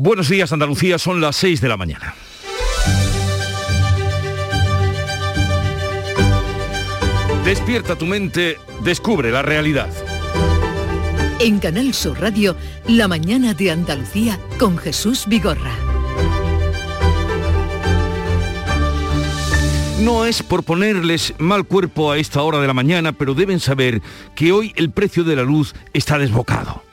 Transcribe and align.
Buenos 0.00 0.28
días 0.28 0.52
Andalucía, 0.52 0.96
son 0.96 1.20
las 1.20 1.34
6 1.34 1.60
de 1.60 1.68
la 1.68 1.76
mañana. 1.76 2.14
Despierta 7.44 7.96
tu 7.96 8.06
mente, 8.06 8.58
descubre 8.84 9.32
la 9.32 9.42
realidad. 9.42 9.88
En 11.40 11.58
Canal 11.58 11.92
Sur 11.94 12.20
Radio, 12.20 12.54
La 12.86 13.08
mañana 13.08 13.54
de 13.54 13.72
Andalucía 13.72 14.38
con 14.56 14.78
Jesús 14.78 15.24
Vigorra. 15.26 15.72
No 20.00 20.26
es 20.26 20.44
por 20.44 20.62
ponerles 20.62 21.34
mal 21.38 21.64
cuerpo 21.64 22.12
a 22.12 22.18
esta 22.18 22.40
hora 22.42 22.60
de 22.60 22.68
la 22.68 22.74
mañana, 22.74 23.14
pero 23.14 23.34
deben 23.34 23.58
saber 23.58 24.00
que 24.36 24.52
hoy 24.52 24.72
el 24.76 24.92
precio 24.92 25.24
de 25.24 25.34
la 25.34 25.42
luz 25.42 25.74
está 25.92 26.18
desbocado. 26.18 26.87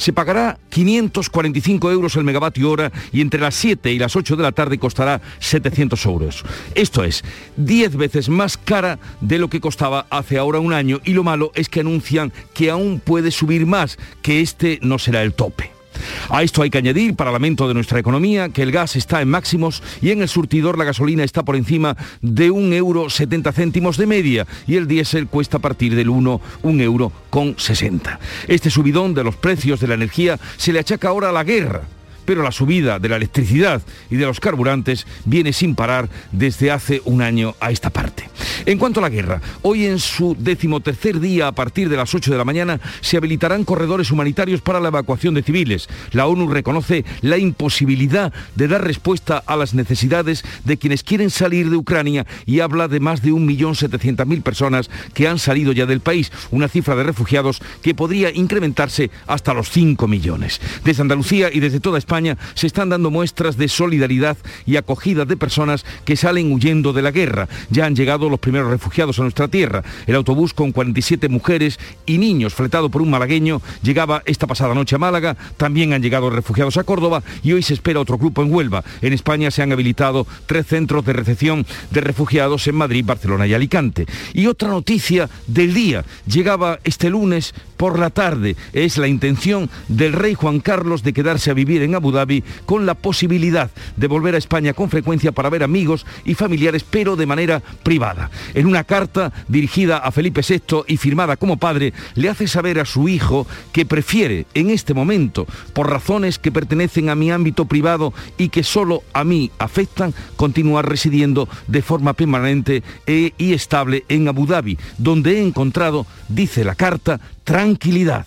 Se 0.00 0.14
pagará 0.14 0.58
545 0.70 1.90
euros 1.90 2.16
el 2.16 2.24
megavatio 2.24 2.70
hora 2.70 2.90
y 3.12 3.20
entre 3.20 3.38
las 3.38 3.54
7 3.54 3.92
y 3.92 3.98
las 3.98 4.16
8 4.16 4.34
de 4.34 4.42
la 4.42 4.52
tarde 4.52 4.78
costará 4.78 5.20
700 5.40 6.06
euros. 6.06 6.42
Esto 6.74 7.04
es 7.04 7.22
10 7.58 7.96
veces 7.96 8.30
más 8.30 8.56
cara 8.56 8.98
de 9.20 9.38
lo 9.38 9.50
que 9.50 9.60
costaba 9.60 10.06
hace 10.08 10.38
ahora 10.38 10.58
un 10.58 10.72
año 10.72 11.00
y 11.04 11.12
lo 11.12 11.22
malo 11.22 11.52
es 11.54 11.68
que 11.68 11.80
anuncian 11.80 12.32
que 12.54 12.70
aún 12.70 12.98
puede 12.98 13.30
subir 13.30 13.66
más, 13.66 13.98
que 14.22 14.40
este 14.40 14.78
no 14.80 14.98
será 14.98 15.20
el 15.20 15.34
tope. 15.34 15.79
A 16.28 16.42
esto 16.42 16.62
hay 16.62 16.70
que 16.70 16.78
añadir, 16.78 17.14
para 17.14 17.32
lamento 17.32 17.68
de 17.68 17.74
nuestra 17.74 17.98
economía, 17.98 18.48
que 18.48 18.62
el 18.62 18.72
gas 18.72 18.96
está 18.96 19.20
en 19.20 19.28
máximos 19.28 19.82
y 20.00 20.10
en 20.10 20.22
el 20.22 20.28
surtidor 20.28 20.78
la 20.78 20.84
gasolina 20.84 21.24
está 21.24 21.42
por 21.42 21.56
encima 21.56 21.96
de 22.22 22.50
un 22.50 22.72
euro 22.72 23.10
70 23.10 23.52
céntimos 23.52 23.96
de 23.96 24.06
media 24.06 24.46
y 24.66 24.76
el 24.76 24.86
diésel 24.86 25.26
cuesta 25.26 25.58
a 25.58 25.60
partir 25.60 25.94
del 25.94 26.08
1, 26.08 26.40
un 26.62 26.80
euro 26.80 27.12
con 27.30 27.58
60. 27.58 28.18
Este 28.48 28.70
subidón 28.70 29.14
de 29.14 29.24
los 29.24 29.36
precios 29.36 29.80
de 29.80 29.88
la 29.88 29.94
energía 29.94 30.38
se 30.56 30.72
le 30.72 30.78
achaca 30.78 31.08
ahora 31.08 31.30
a 31.30 31.32
la 31.32 31.44
guerra 31.44 31.82
pero 32.30 32.44
la 32.44 32.52
subida 32.52 33.00
de 33.00 33.08
la 33.08 33.16
electricidad 33.16 33.82
y 34.08 34.14
de 34.14 34.24
los 34.24 34.38
carburantes 34.38 35.04
viene 35.24 35.52
sin 35.52 35.74
parar 35.74 36.08
desde 36.30 36.70
hace 36.70 37.02
un 37.04 37.22
año 37.22 37.56
a 37.58 37.72
esta 37.72 37.90
parte. 37.90 38.30
En 38.66 38.78
cuanto 38.78 39.00
a 39.00 39.02
la 39.02 39.08
guerra, 39.08 39.40
hoy 39.62 39.86
en 39.86 39.98
su 39.98 40.36
decimotercer 40.38 41.18
día 41.18 41.48
a 41.48 41.52
partir 41.52 41.88
de 41.88 41.96
las 41.96 42.14
8 42.14 42.30
de 42.30 42.38
la 42.38 42.44
mañana 42.44 42.78
se 43.00 43.16
habilitarán 43.16 43.64
corredores 43.64 44.12
humanitarios 44.12 44.60
para 44.60 44.78
la 44.78 44.88
evacuación 44.88 45.34
de 45.34 45.42
civiles. 45.42 45.88
La 46.12 46.28
ONU 46.28 46.48
reconoce 46.48 47.04
la 47.20 47.36
imposibilidad 47.36 48.32
de 48.54 48.68
dar 48.68 48.84
respuesta 48.84 49.42
a 49.44 49.56
las 49.56 49.74
necesidades 49.74 50.44
de 50.64 50.76
quienes 50.76 51.02
quieren 51.02 51.30
salir 51.30 51.68
de 51.68 51.76
Ucrania 51.76 52.26
y 52.46 52.60
habla 52.60 52.86
de 52.86 53.00
más 53.00 53.22
de 53.22 53.32
1.700.000 53.32 54.42
personas 54.42 54.88
que 55.14 55.26
han 55.26 55.40
salido 55.40 55.72
ya 55.72 55.86
del 55.86 55.98
país, 55.98 56.30
una 56.52 56.68
cifra 56.68 56.94
de 56.94 57.02
refugiados 57.02 57.60
que 57.82 57.96
podría 57.96 58.30
incrementarse 58.30 59.10
hasta 59.26 59.52
los 59.52 59.68
5 59.70 60.06
millones. 60.06 60.60
Desde 60.84 61.02
Andalucía 61.02 61.50
y 61.52 61.58
desde 61.58 61.80
toda 61.80 61.98
España 61.98 62.19
se 62.54 62.66
están 62.66 62.88
dando 62.88 63.10
muestras 63.10 63.56
de 63.56 63.68
solidaridad 63.68 64.36
y 64.66 64.76
acogida 64.76 65.24
de 65.24 65.36
personas 65.36 65.84
que 66.04 66.16
salen 66.16 66.52
huyendo 66.52 66.92
de 66.92 67.02
la 67.02 67.10
guerra. 67.10 67.48
Ya 67.70 67.86
han 67.86 67.96
llegado 67.96 68.28
los 68.28 68.40
primeros 68.40 68.70
refugiados 68.70 69.18
a 69.18 69.22
nuestra 69.22 69.48
tierra. 69.48 69.82
El 70.06 70.16
autobús 70.16 70.54
con 70.54 70.72
47 70.72 71.28
mujeres 71.28 71.78
y 72.06 72.18
niños 72.18 72.54
fletado 72.54 72.90
por 72.90 73.02
un 73.02 73.10
malagueño 73.10 73.62
llegaba 73.82 74.22
esta 74.26 74.46
pasada 74.46 74.74
noche 74.74 74.96
a 74.96 74.98
Málaga. 74.98 75.36
También 75.56 75.92
han 75.92 76.02
llegado 76.02 76.30
refugiados 76.30 76.76
a 76.76 76.84
Córdoba 76.84 77.22
y 77.42 77.52
hoy 77.52 77.62
se 77.62 77.74
espera 77.74 78.00
otro 78.00 78.18
grupo 78.18 78.42
en 78.42 78.52
Huelva. 78.52 78.84
En 79.00 79.12
España 79.12 79.50
se 79.50 79.62
han 79.62 79.72
habilitado 79.72 80.26
tres 80.46 80.66
centros 80.66 81.04
de 81.04 81.12
recepción 81.12 81.66
de 81.90 82.00
refugiados 82.00 82.66
en 82.66 82.76
Madrid, 82.76 83.04
Barcelona 83.04 83.46
y 83.46 83.54
Alicante. 83.54 84.06
Y 84.32 84.46
otra 84.46 84.68
noticia 84.68 85.28
del 85.46 85.74
día. 85.74 86.04
Llegaba 86.26 86.78
este 86.84 87.10
lunes 87.10 87.54
por 87.80 87.98
la 87.98 88.10
tarde. 88.10 88.56
Es 88.74 88.98
la 88.98 89.08
intención 89.08 89.70
del 89.88 90.12
rey 90.12 90.34
Juan 90.34 90.60
Carlos 90.60 91.02
de 91.02 91.14
quedarse 91.14 91.50
a 91.50 91.54
vivir 91.54 91.80
en 91.80 91.94
Abu 91.94 92.12
Dhabi 92.12 92.44
con 92.66 92.84
la 92.84 92.92
posibilidad 92.92 93.70
de 93.96 94.06
volver 94.06 94.34
a 94.34 94.38
España 94.38 94.74
con 94.74 94.90
frecuencia 94.90 95.32
para 95.32 95.48
ver 95.48 95.62
amigos 95.62 96.04
y 96.26 96.34
familiares, 96.34 96.84
pero 96.84 97.16
de 97.16 97.24
manera 97.24 97.62
privada. 97.82 98.30
En 98.52 98.66
una 98.66 98.84
carta 98.84 99.32
dirigida 99.48 99.96
a 99.96 100.12
Felipe 100.12 100.42
VI 100.46 100.82
y 100.88 100.98
firmada 100.98 101.38
como 101.38 101.56
padre, 101.56 101.94
le 102.16 102.28
hace 102.28 102.46
saber 102.48 102.78
a 102.80 102.84
su 102.84 103.08
hijo 103.08 103.46
que 103.72 103.86
prefiere 103.86 104.44
en 104.52 104.68
este 104.68 104.92
momento, 104.92 105.46
por 105.72 105.88
razones 105.88 106.38
que 106.38 106.52
pertenecen 106.52 107.08
a 107.08 107.14
mi 107.14 107.30
ámbito 107.30 107.64
privado 107.64 108.12
y 108.36 108.50
que 108.50 108.62
solo 108.62 109.04
a 109.14 109.24
mí 109.24 109.50
afectan, 109.58 110.12
continuar 110.36 110.86
residiendo 110.86 111.48
de 111.66 111.80
forma 111.80 112.12
permanente 112.12 112.82
e, 113.06 113.32
y 113.38 113.54
estable 113.54 114.04
en 114.10 114.28
Abu 114.28 114.46
Dhabi, 114.46 114.76
donde 114.98 115.38
he 115.38 115.42
encontrado, 115.42 116.06
dice 116.28 116.62
la 116.62 116.74
carta, 116.74 117.20
tranquilidad. 117.50 118.26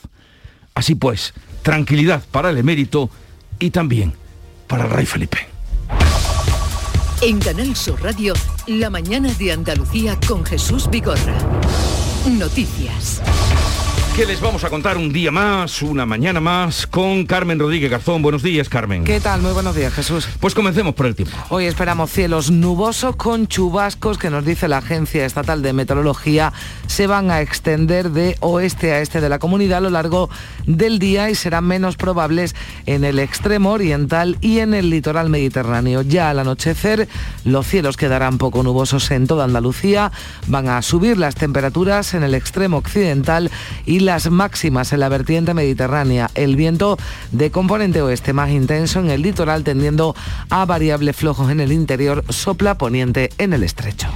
Así 0.75 0.95
pues, 0.95 1.33
tranquilidad 1.61 2.21
para 2.29 2.49
el 2.49 2.57
emérito 2.57 3.09
y 3.57 3.69
también 3.69 4.11
para 4.67 4.83
el 4.83 4.89
rey 4.89 5.05
Felipe. 5.05 5.37
En 7.21 7.39
Canal 7.39 7.73
Sur 7.73 8.03
Radio, 8.03 8.33
la 8.67 8.89
mañana 8.89 9.33
de 9.35 9.53
Andalucía 9.53 10.19
con 10.27 10.45
Jesús 10.45 10.89
Vigorra. 10.89 11.37
Noticias 12.37 13.21
que 14.15 14.27
les 14.27 14.41
vamos 14.41 14.63
a 14.63 14.69
contar 14.69 14.97
un 14.97 15.11
día 15.11 15.31
más, 15.31 15.81
una 15.81 16.05
mañana 16.05 16.39
más, 16.39 16.85
con 16.85 17.25
Carmen 17.25 17.57
Rodríguez 17.57 17.89
Garzón. 17.89 18.21
Buenos 18.21 18.43
días, 18.43 18.69
Carmen. 18.69 19.03
¿Qué 19.03 19.19
tal? 19.19 19.41
Muy 19.41 19.53
buenos 19.53 19.75
días, 19.75 19.91
Jesús. 19.91 20.27
Pues 20.39 20.53
comencemos 20.53 20.93
por 20.93 21.07
el 21.07 21.15
tiempo. 21.15 21.35
Hoy 21.49 21.65
esperamos 21.65 22.11
cielos 22.11 22.51
nubosos 22.51 23.15
con 23.15 23.47
chubascos 23.47 24.19
que 24.19 24.29
nos 24.29 24.45
dice 24.45 24.67
la 24.67 24.77
Agencia 24.77 25.25
Estatal 25.25 25.63
de 25.63 25.73
Meteorología 25.73 26.53
se 26.85 27.07
van 27.07 27.31
a 27.31 27.41
extender 27.41 28.11
de 28.11 28.37
oeste 28.39 28.91
a 28.91 28.99
este 28.99 29.19
de 29.19 29.29
la 29.29 29.39
comunidad 29.39 29.79
a 29.79 29.81
lo 29.81 29.89
largo 29.89 30.29
del 30.67 30.99
día 30.99 31.31
y 31.31 31.35
serán 31.35 31.65
menos 31.65 31.95
probables 31.95 32.55
en 32.85 33.03
el 33.03 33.17
extremo 33.17 33.71
oriental 33.71 34.37
y 34.41 34.59
en 34.59 34.75
el 34.75 34.91
litoral 34.91 35.31
mediterráneo. 35.31 36.03
Ya 36.03 36.29
al 36.29 36.37
anochecer 36.37 37.07
los 37.45 37.65
cielos 37.65 37.97
quedarán 37.97 38.37
poco 38.37 38.61
nubosos 38.61 39.09
en 39.09 39.25
toda 39.25 39.45
Andalucía, 39.45 40.11
van 40.45 40.67
a 40.67 40.83
subir 40.83 41.17
las 41.17 41.33
temperaturas 41.33 42.13
en 42.13 42.21
el 42.21 42.35
extremo 42.35 42.77
occidental 42.77 43.49
y 43.87 44.02
las 44.05 44.29
máximas 44.29 44.93
en 44.93 44.99
la 44.99 45.09
vertiente 45.09 45.53
mediterránea. 45.53 46.29
El 46.35 46.55
viento 46.55 46.97
de 47.31 47.51
componente 47.51 48.01
oeste 48.01 48.33
más 48.33 48.51
intenso 48.51 48.99
en 48.99 49.09
el 49.09 49.21
litoral 49.21 49.63
tendiendo 49.63 50.15
a 50.49 50.65
variables 50.65 51.15
flojos 51.15 51.51
en 51.51 51.59
el 51.59 51.71
interior, 51.71 52.23
sopla 52.29 52.77
poniente 52.77 53.29
en 53.37 53.53
el 53.53 53.63
estrecho. 53.63 54.07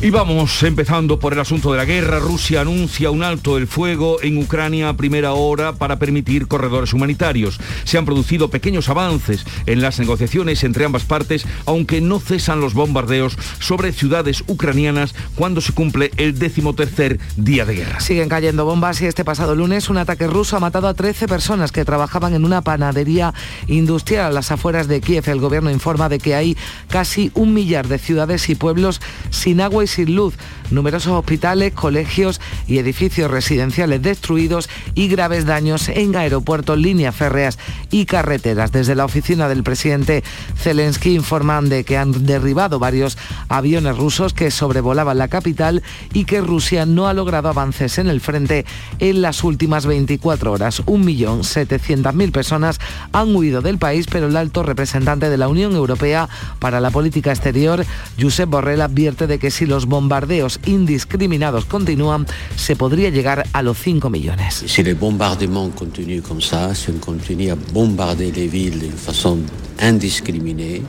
Y 0.00 0.10
vamos 0.10 0.62
empezando 0.62 1.18
por 1.18 1.32
el 1.32 1.40
asunto 1.40 1.70
de 1.70 1.78
la 1.78 1.84
guerra. 1.84 2.18
Rusia 2.18 2.60
anuncia 2.60 3.10
un 3.10 3.22
alto 3.22 3.54
del 3.54 3.66
fuego 3.66 4.20
en 4.22 4.36
Ucrania 4.36 4.88
a 4.88 4.96
primera 4.96 5.32
hora 5.32 5.74
para 5.74 5.98
permitir 5.98 6.46
corredores 6.46 6.92
humanitarios. 6.92 7.58
Se 7.84 7.96
han 7.96 8.04
producido 8.04 8.50
pequeños 8.50 8.88
avances 8.88 9.46
en 9.66 9.80
las 9.80 9.98
negociaciones 9.98 10.62
entre 10.64 10.84
ambas 10.84 11.04
partes, 11.04 11.46
aunque 11.64 12.00
no 12.00 12.20
cesan 12.20 12.60
los 12.60 12.74
bombardeos 12.74 13.38
sobre 13.60 13.92
ciudades 13.92 14.44
ucranianas 14.46 15.14
cuando 15.36 15.60
se 15.60 15.72
cumple 15.72 16.10
el 16.18 16.38
decimotercer 16.38 17.18
día 17.36 17.64
de 17.64 17.76
guerra. 17.76 18.00
Siguen 18.00 18.28
cayendo 18.28 18.66
bombas 18.66 19.00
y 19.00 19.06
este 19.06 19.24
pasado 19.24 19.54
lunes 19.54 19.88
un 19.88 19.98
ataque 19.98 20.26
ruso 20.26 20.56
ha 20.56 20.60
matado 20.60 20.88
a 20.88 20.94
13 20.94 21.28
personas 21.28 21.72
que 21.72 21.84
trabajaban 21.84 22.34
en 22.34 22.44
una 22.44 22.62
panadería 22.62 23.32
industrial 23.68 24.26
a 24.26 24.30
las 24.32 24.50
afueras 24.50 24.88
de 24.88 25.00
Kiev. 25.00 25.28
El 25.28 25.40
gobierno 25.40 25.70
informa 25.70 26.08
de 26.08 26.18
que 26.18 26.34
hay 26.34 26.56
casi 26.88 27.30
un 27.34 27.54
millar 27.54 27.88
de 27.88 27.98
ciudades 27.98 28.50
y 28.50 28.54
pueblos 28.54 29.00
sin 29.30 29.60
agua 29.60 29.83
sin 29.86 30.14
luz, 30.14 30.34
numerosos 30.70 31.12
hospitales, 31.12 31.72
colegios 31.72 32.40
y 32.66 32.78
edificios 32.78 33.30
residenciales 33.30 34.02
destruidos 34.02 34.68
y 34.94 35.08
graves 35.08 35.46
daños 35.46 35.88
en 35.88 36.16
aeropuertos, 36.16 36.78
líneas 36.78 37.14
férreas 37.14 37.58
y 37.90 38.06
carreteras. 38.06 38.72
Desde 38.72 38.94
la 38.94 39.04
oficina 39.04 39.48
del 39.48 39.62
presidente 39.62 40.22
Zelensky 40.56 41.14
informan 41.14 41.68
de 41.68 41.84
que 41.84 41.96
han 41.96 42.26
derribado 42.26 42.78
varios 42.78 43.18
aviones 43.48 43.96
rusos 43.96 44.32
que 44.32 44.50
sobrevolaban 44.50 45.18
la 45.18 45.28
capital 45.28 45.82
y 46.12 46.24
que 46.24 46.40
Rusia 46.40 46.86
no 46.86 47.08
ha 47.08 47.14
logrado 47.14 47.48
avances 47.48 47.98
en 47.98 48.08
el 48.08 48.20
frente 48.20 48.64
en 48.98 49.22
las 49.22 49.44
últimas 49.44 49.86
24 49.86 50.52
horas. 50.52 50.84
1.700.000 50.86 52.32
personas 52.32 52.78
han 53.12 53.34
huido 53.34 53.62
del 53.62 53.78
país, 53.78 54.06
pero 54.10 54.26
el 54.26 54.36
alto 54.36 54.62
representante 54.62 55.30
de 55.30 55.36
la 55.36 55.48
Unión 55.48 55.74
Europea 55.74 56.28
para 56.58 56.80
la 56.80 56.90
política 56.90 57.30
exterior, 57.30 57.84
Josep 58.20 58.48
Borrell, 58.48 58.80
advierte 58.80 59.26
de 59.26 59.38
que 59.38 59.50
si 59.50 59.66
los 59.66 59.73
bombardeos 59.86 60.60
indiscriminados 60.66 61.64
continúan, 61.64 62.26
se 62.56 62.76
podría 62.76 63.10
llegar 63.10 63.46
a 63.52 63.62
los 63.62 63.78
5 63.78 64.08
millones. 64.10 64.64
Si 64.66 64.82
les 64.82 64.94
bombardements 64.94 65.74
continuent 65.74 66.22
comme 66.22 66.40
ça, 66.40 66.74
si 66.74 66.90
on 66.90 67.50
à 67.50 67.56
bombarder 67.72 68.30
les 68.32 68.46
villes 68.46 68.78
de 68.78 68.96
façon 68.96 69.40
indiscriminée, 69.80 70.82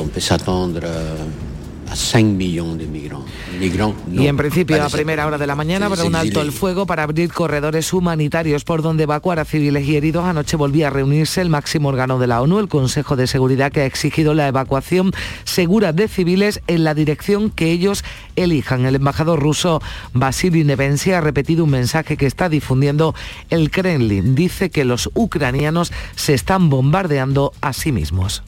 on 0.00 0.08
peut 0.08 0.20
s'attendre 0.20 0.80
a 1.90 1.96
5 1.96 2.32
millones 2.32 2.78
de 2.78 2.86
migrantes. 2.86 4.04
y 4.12 4.26
en 4.26 4.36
principio 4.36 4.82
a 4.82 4.88
primera 4.88 5.26
hora 5.26 5.38
de 5.38 5.46
la 5.46 5.54
mañana 5.54 5.86
habrá 5.86 6.04
un 6.04 6.14
alto 6.14 6.40
el 6.40 6.52
fuego 6.52 6.86
para 6.86 7.02
abrir 7.02 7.32
corredores 7.32 7.92
humanitarios 7.92 8.64
por 8.64 8.82
donde 8.82 9.04
evacuar 9.04 9.38
a 9.38 9.44
civiles 9.44 9.86
y 9.86 9.96
heridos. 9.96 10.24
Anoche 10.24 10.56
volvía 10.56 10.88
a 10.88 10.90
reunirse 10.90 11.40
el 11.40 11.48
máximo 11.48 11.88
órgano 11.88 12.18
de 12.18 12.26
la 12.26 12.42
ONU, 12.42 12.58
el 12.58 12.68
Consejo 12.68 13.16
de 13.16 13.26
Seguridad, 13.26 13.72
que 13.72 13.82
ha 13.82 13.86
exigido 13.86 14.34
la 14.34 14.48
evacuación 14.48 15.12
segura 15.44 15.92
de 15.92 16.08
civiles 16.08 16.60
en 16.66 16.84
la 16.84 16.94
dirección 16.94 17.50
que 17.50 17.70
ellos 17.70 18.04
elijan. 18.36 18.84
El 18.84 18.96
embajador 18.96 19.40
ruso 19.40 19.80
Vasily 20.12 20.64
Nevensi 20.64 21.12
ha 21.12 21.20
repetido 21.20 21.64
un 21.64 21.70
mensaje 21.70 22.16
que 22.16 22.26
está 22.26 22.48
difundiendo 22.48 23.14
el 23.50 23.70
Kremlin. 23.70 24.34
Dice 24.34 24.70
que 24.70 24.84
los 24.84 25.10
ucranianos 25.14 25.92
se 26.14 26.34
están 26.34 26.68
bombardeando 26.68 27.52
a 27.60 27.72
sí 27.72 27.92
mismos. 27.92 28.42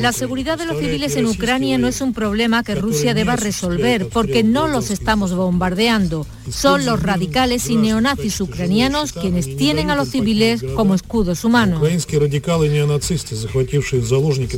La 0.00 0.12
seguridad 0.12 0.58
de 0.58 0.66
los 0.66 0.78
civiles 0.78 1.16
en 1.16 1.26
Ucrania 1.26 1.78
no 1.78 1.86
es 1.86 2.00
un 2.00 2.12
problema 2.12 2.64
que 2.64 2.74
Rusia 2.74 3.14
deba 3.14 3.36
resolver, 3.36 4.08
porque 4.08 4.42
no 4.42 4.66
los 4.66 4.90
estamos 4.90 5.32
bombardeando. 5.34 6.26
Son 6.50 6.84
los 6.84 7.02
radicales 7.02 7.70
y 7.70 7.76
neonazis 7.76 8.40
ucranianos 8.40 9.12
quienes 9.12 9.56
tienen 9.56 9.90
a 9.90 9.96
los 9.96 10.08
civiles 10.08 10.64
como 10.74 10.94
escudos 10.94 11.44
humanos. 11.44 11.80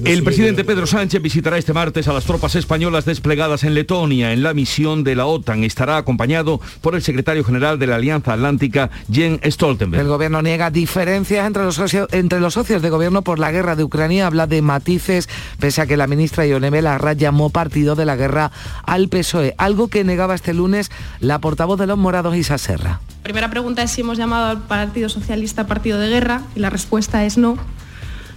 El 0.05 0.25
presidente 0.25 0.65
Pedro 0.65 0.87
Sánchez 0.87 1.21
visitará 1.23 1.59
este 1.59 1.73
martes 1.73 2.09
a 2.09 2.13
las 2.13 2.25
tropas 2.25 2.55
españolas 2.55 3.05
desplegadas 3.05 3.65
en 3.65 3.75
Letonia 3.75 4.33
en 4.33 4.43
la 4.43 4.55
misión 4.55 5.05
de 5.05 5.15
la 5.15 5.27
OTAN. 5.27 5.63
Estará 5.63 5.99
acompañado 5.99 6.61
por 6.81 6.95
el 6.95 7.03
secretario 7.03 7.45
general 7.45 7.79
de 7.79 7.87
la 7.87 7.97
Alianza 7.97 8.33
Atlántica, 8.33 8.91
Jens 9.13 9.41
Stoltenberg. 9.45 10.03
El 10.03 10.09
gobierno 10.09 10.41
niega 10.43 10.71
diferencias 10.71 11.47
entre 11.47 11.65
los, 11.65 11.79
entre 12.13 12.36
los 12.41 12.55
socios 12.55 12.83
de 12.83 12.91
gobierno 12.91 13.23
por 13.23 13.39
la 13.39 13.51
guerra 13.51 13.77
de 13.77 13.85
Ucrania. 13.85 14.27
Habla 14.27 14.47
de 14.47 14.63
matices, 14.63 15.29
pese 15.59 15.81
a 15.81 15.87
que 15.87 15.97
la 15.97 16.07
ministra 16.07 16.47
Ione 16.47 16.83
Larra 16.83 17.13
llamó 17.13 17.51
partido 17.51 17.95
de 17.95 18.05
la 18.05 18.17
guerra 18.17 18.51
al 18.85 19.09
PSOE, 19.09 19.55
algo 19.59 19.89
que 19.89 20.05
negaba 20.05 20.35
este 20.35 20.55
lunes 20.55 20.91
la 21.21 21.41
portavoz 21.41 21.79
de 21.79 21.87
los 21.87 21.99
morados 21.99 22.37
Isa 22.37 22.59
Serra. 22.59 23.01
La 23.19 23.23
primera 23.23 23.51
pregunta 23.51 23.83
es 23.83 23.91
si 23.91 24.03
hemos 24.03 24.19
llamado 24.19 24.47
al 24.47 24.63
Partido 24.63 25.09
Socialista 25.09 25.67
partido 25.67 25.99
de 25.99 26.09
guerra 26.09 26.43
y 26.55 26.61
la 26.61 26.71
respuesta 26.71 27.25
es 27.25 27.39
no. 27.39 27.57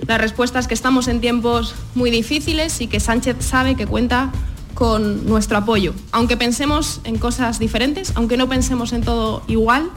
La 0.08 0.18
respuesta 0.18 0.60
es 0.60 0.68
que 0.68 0.74
estamos 0.74 1.08
en 1.08 1.22
tiempos 1.22 1.76
muy 1.94 2.10
difíciles 2.10 2.82
y 2.82 2.88
que 2.88 3.00
Sánchez 3.00 3.38
sabe 3.40 3.76
que 3.76 3.86
cuenta 3.86 4.32
con 4.74 5.26
nuestro 5.28 5.58
apoyo. 5.58 5.94
Aunque 6.12 6.38
pensemos 6.38 7.02
en 7.04 7.18
cosas 7.18 7.60
diferentes, 7.60 8.14
aunque 8.16 8.38
no 8.38 8.48
pensemos 8.48 8.94
en 8.94 9.02
todo 9.02 9.44
igual, 9.48 9.90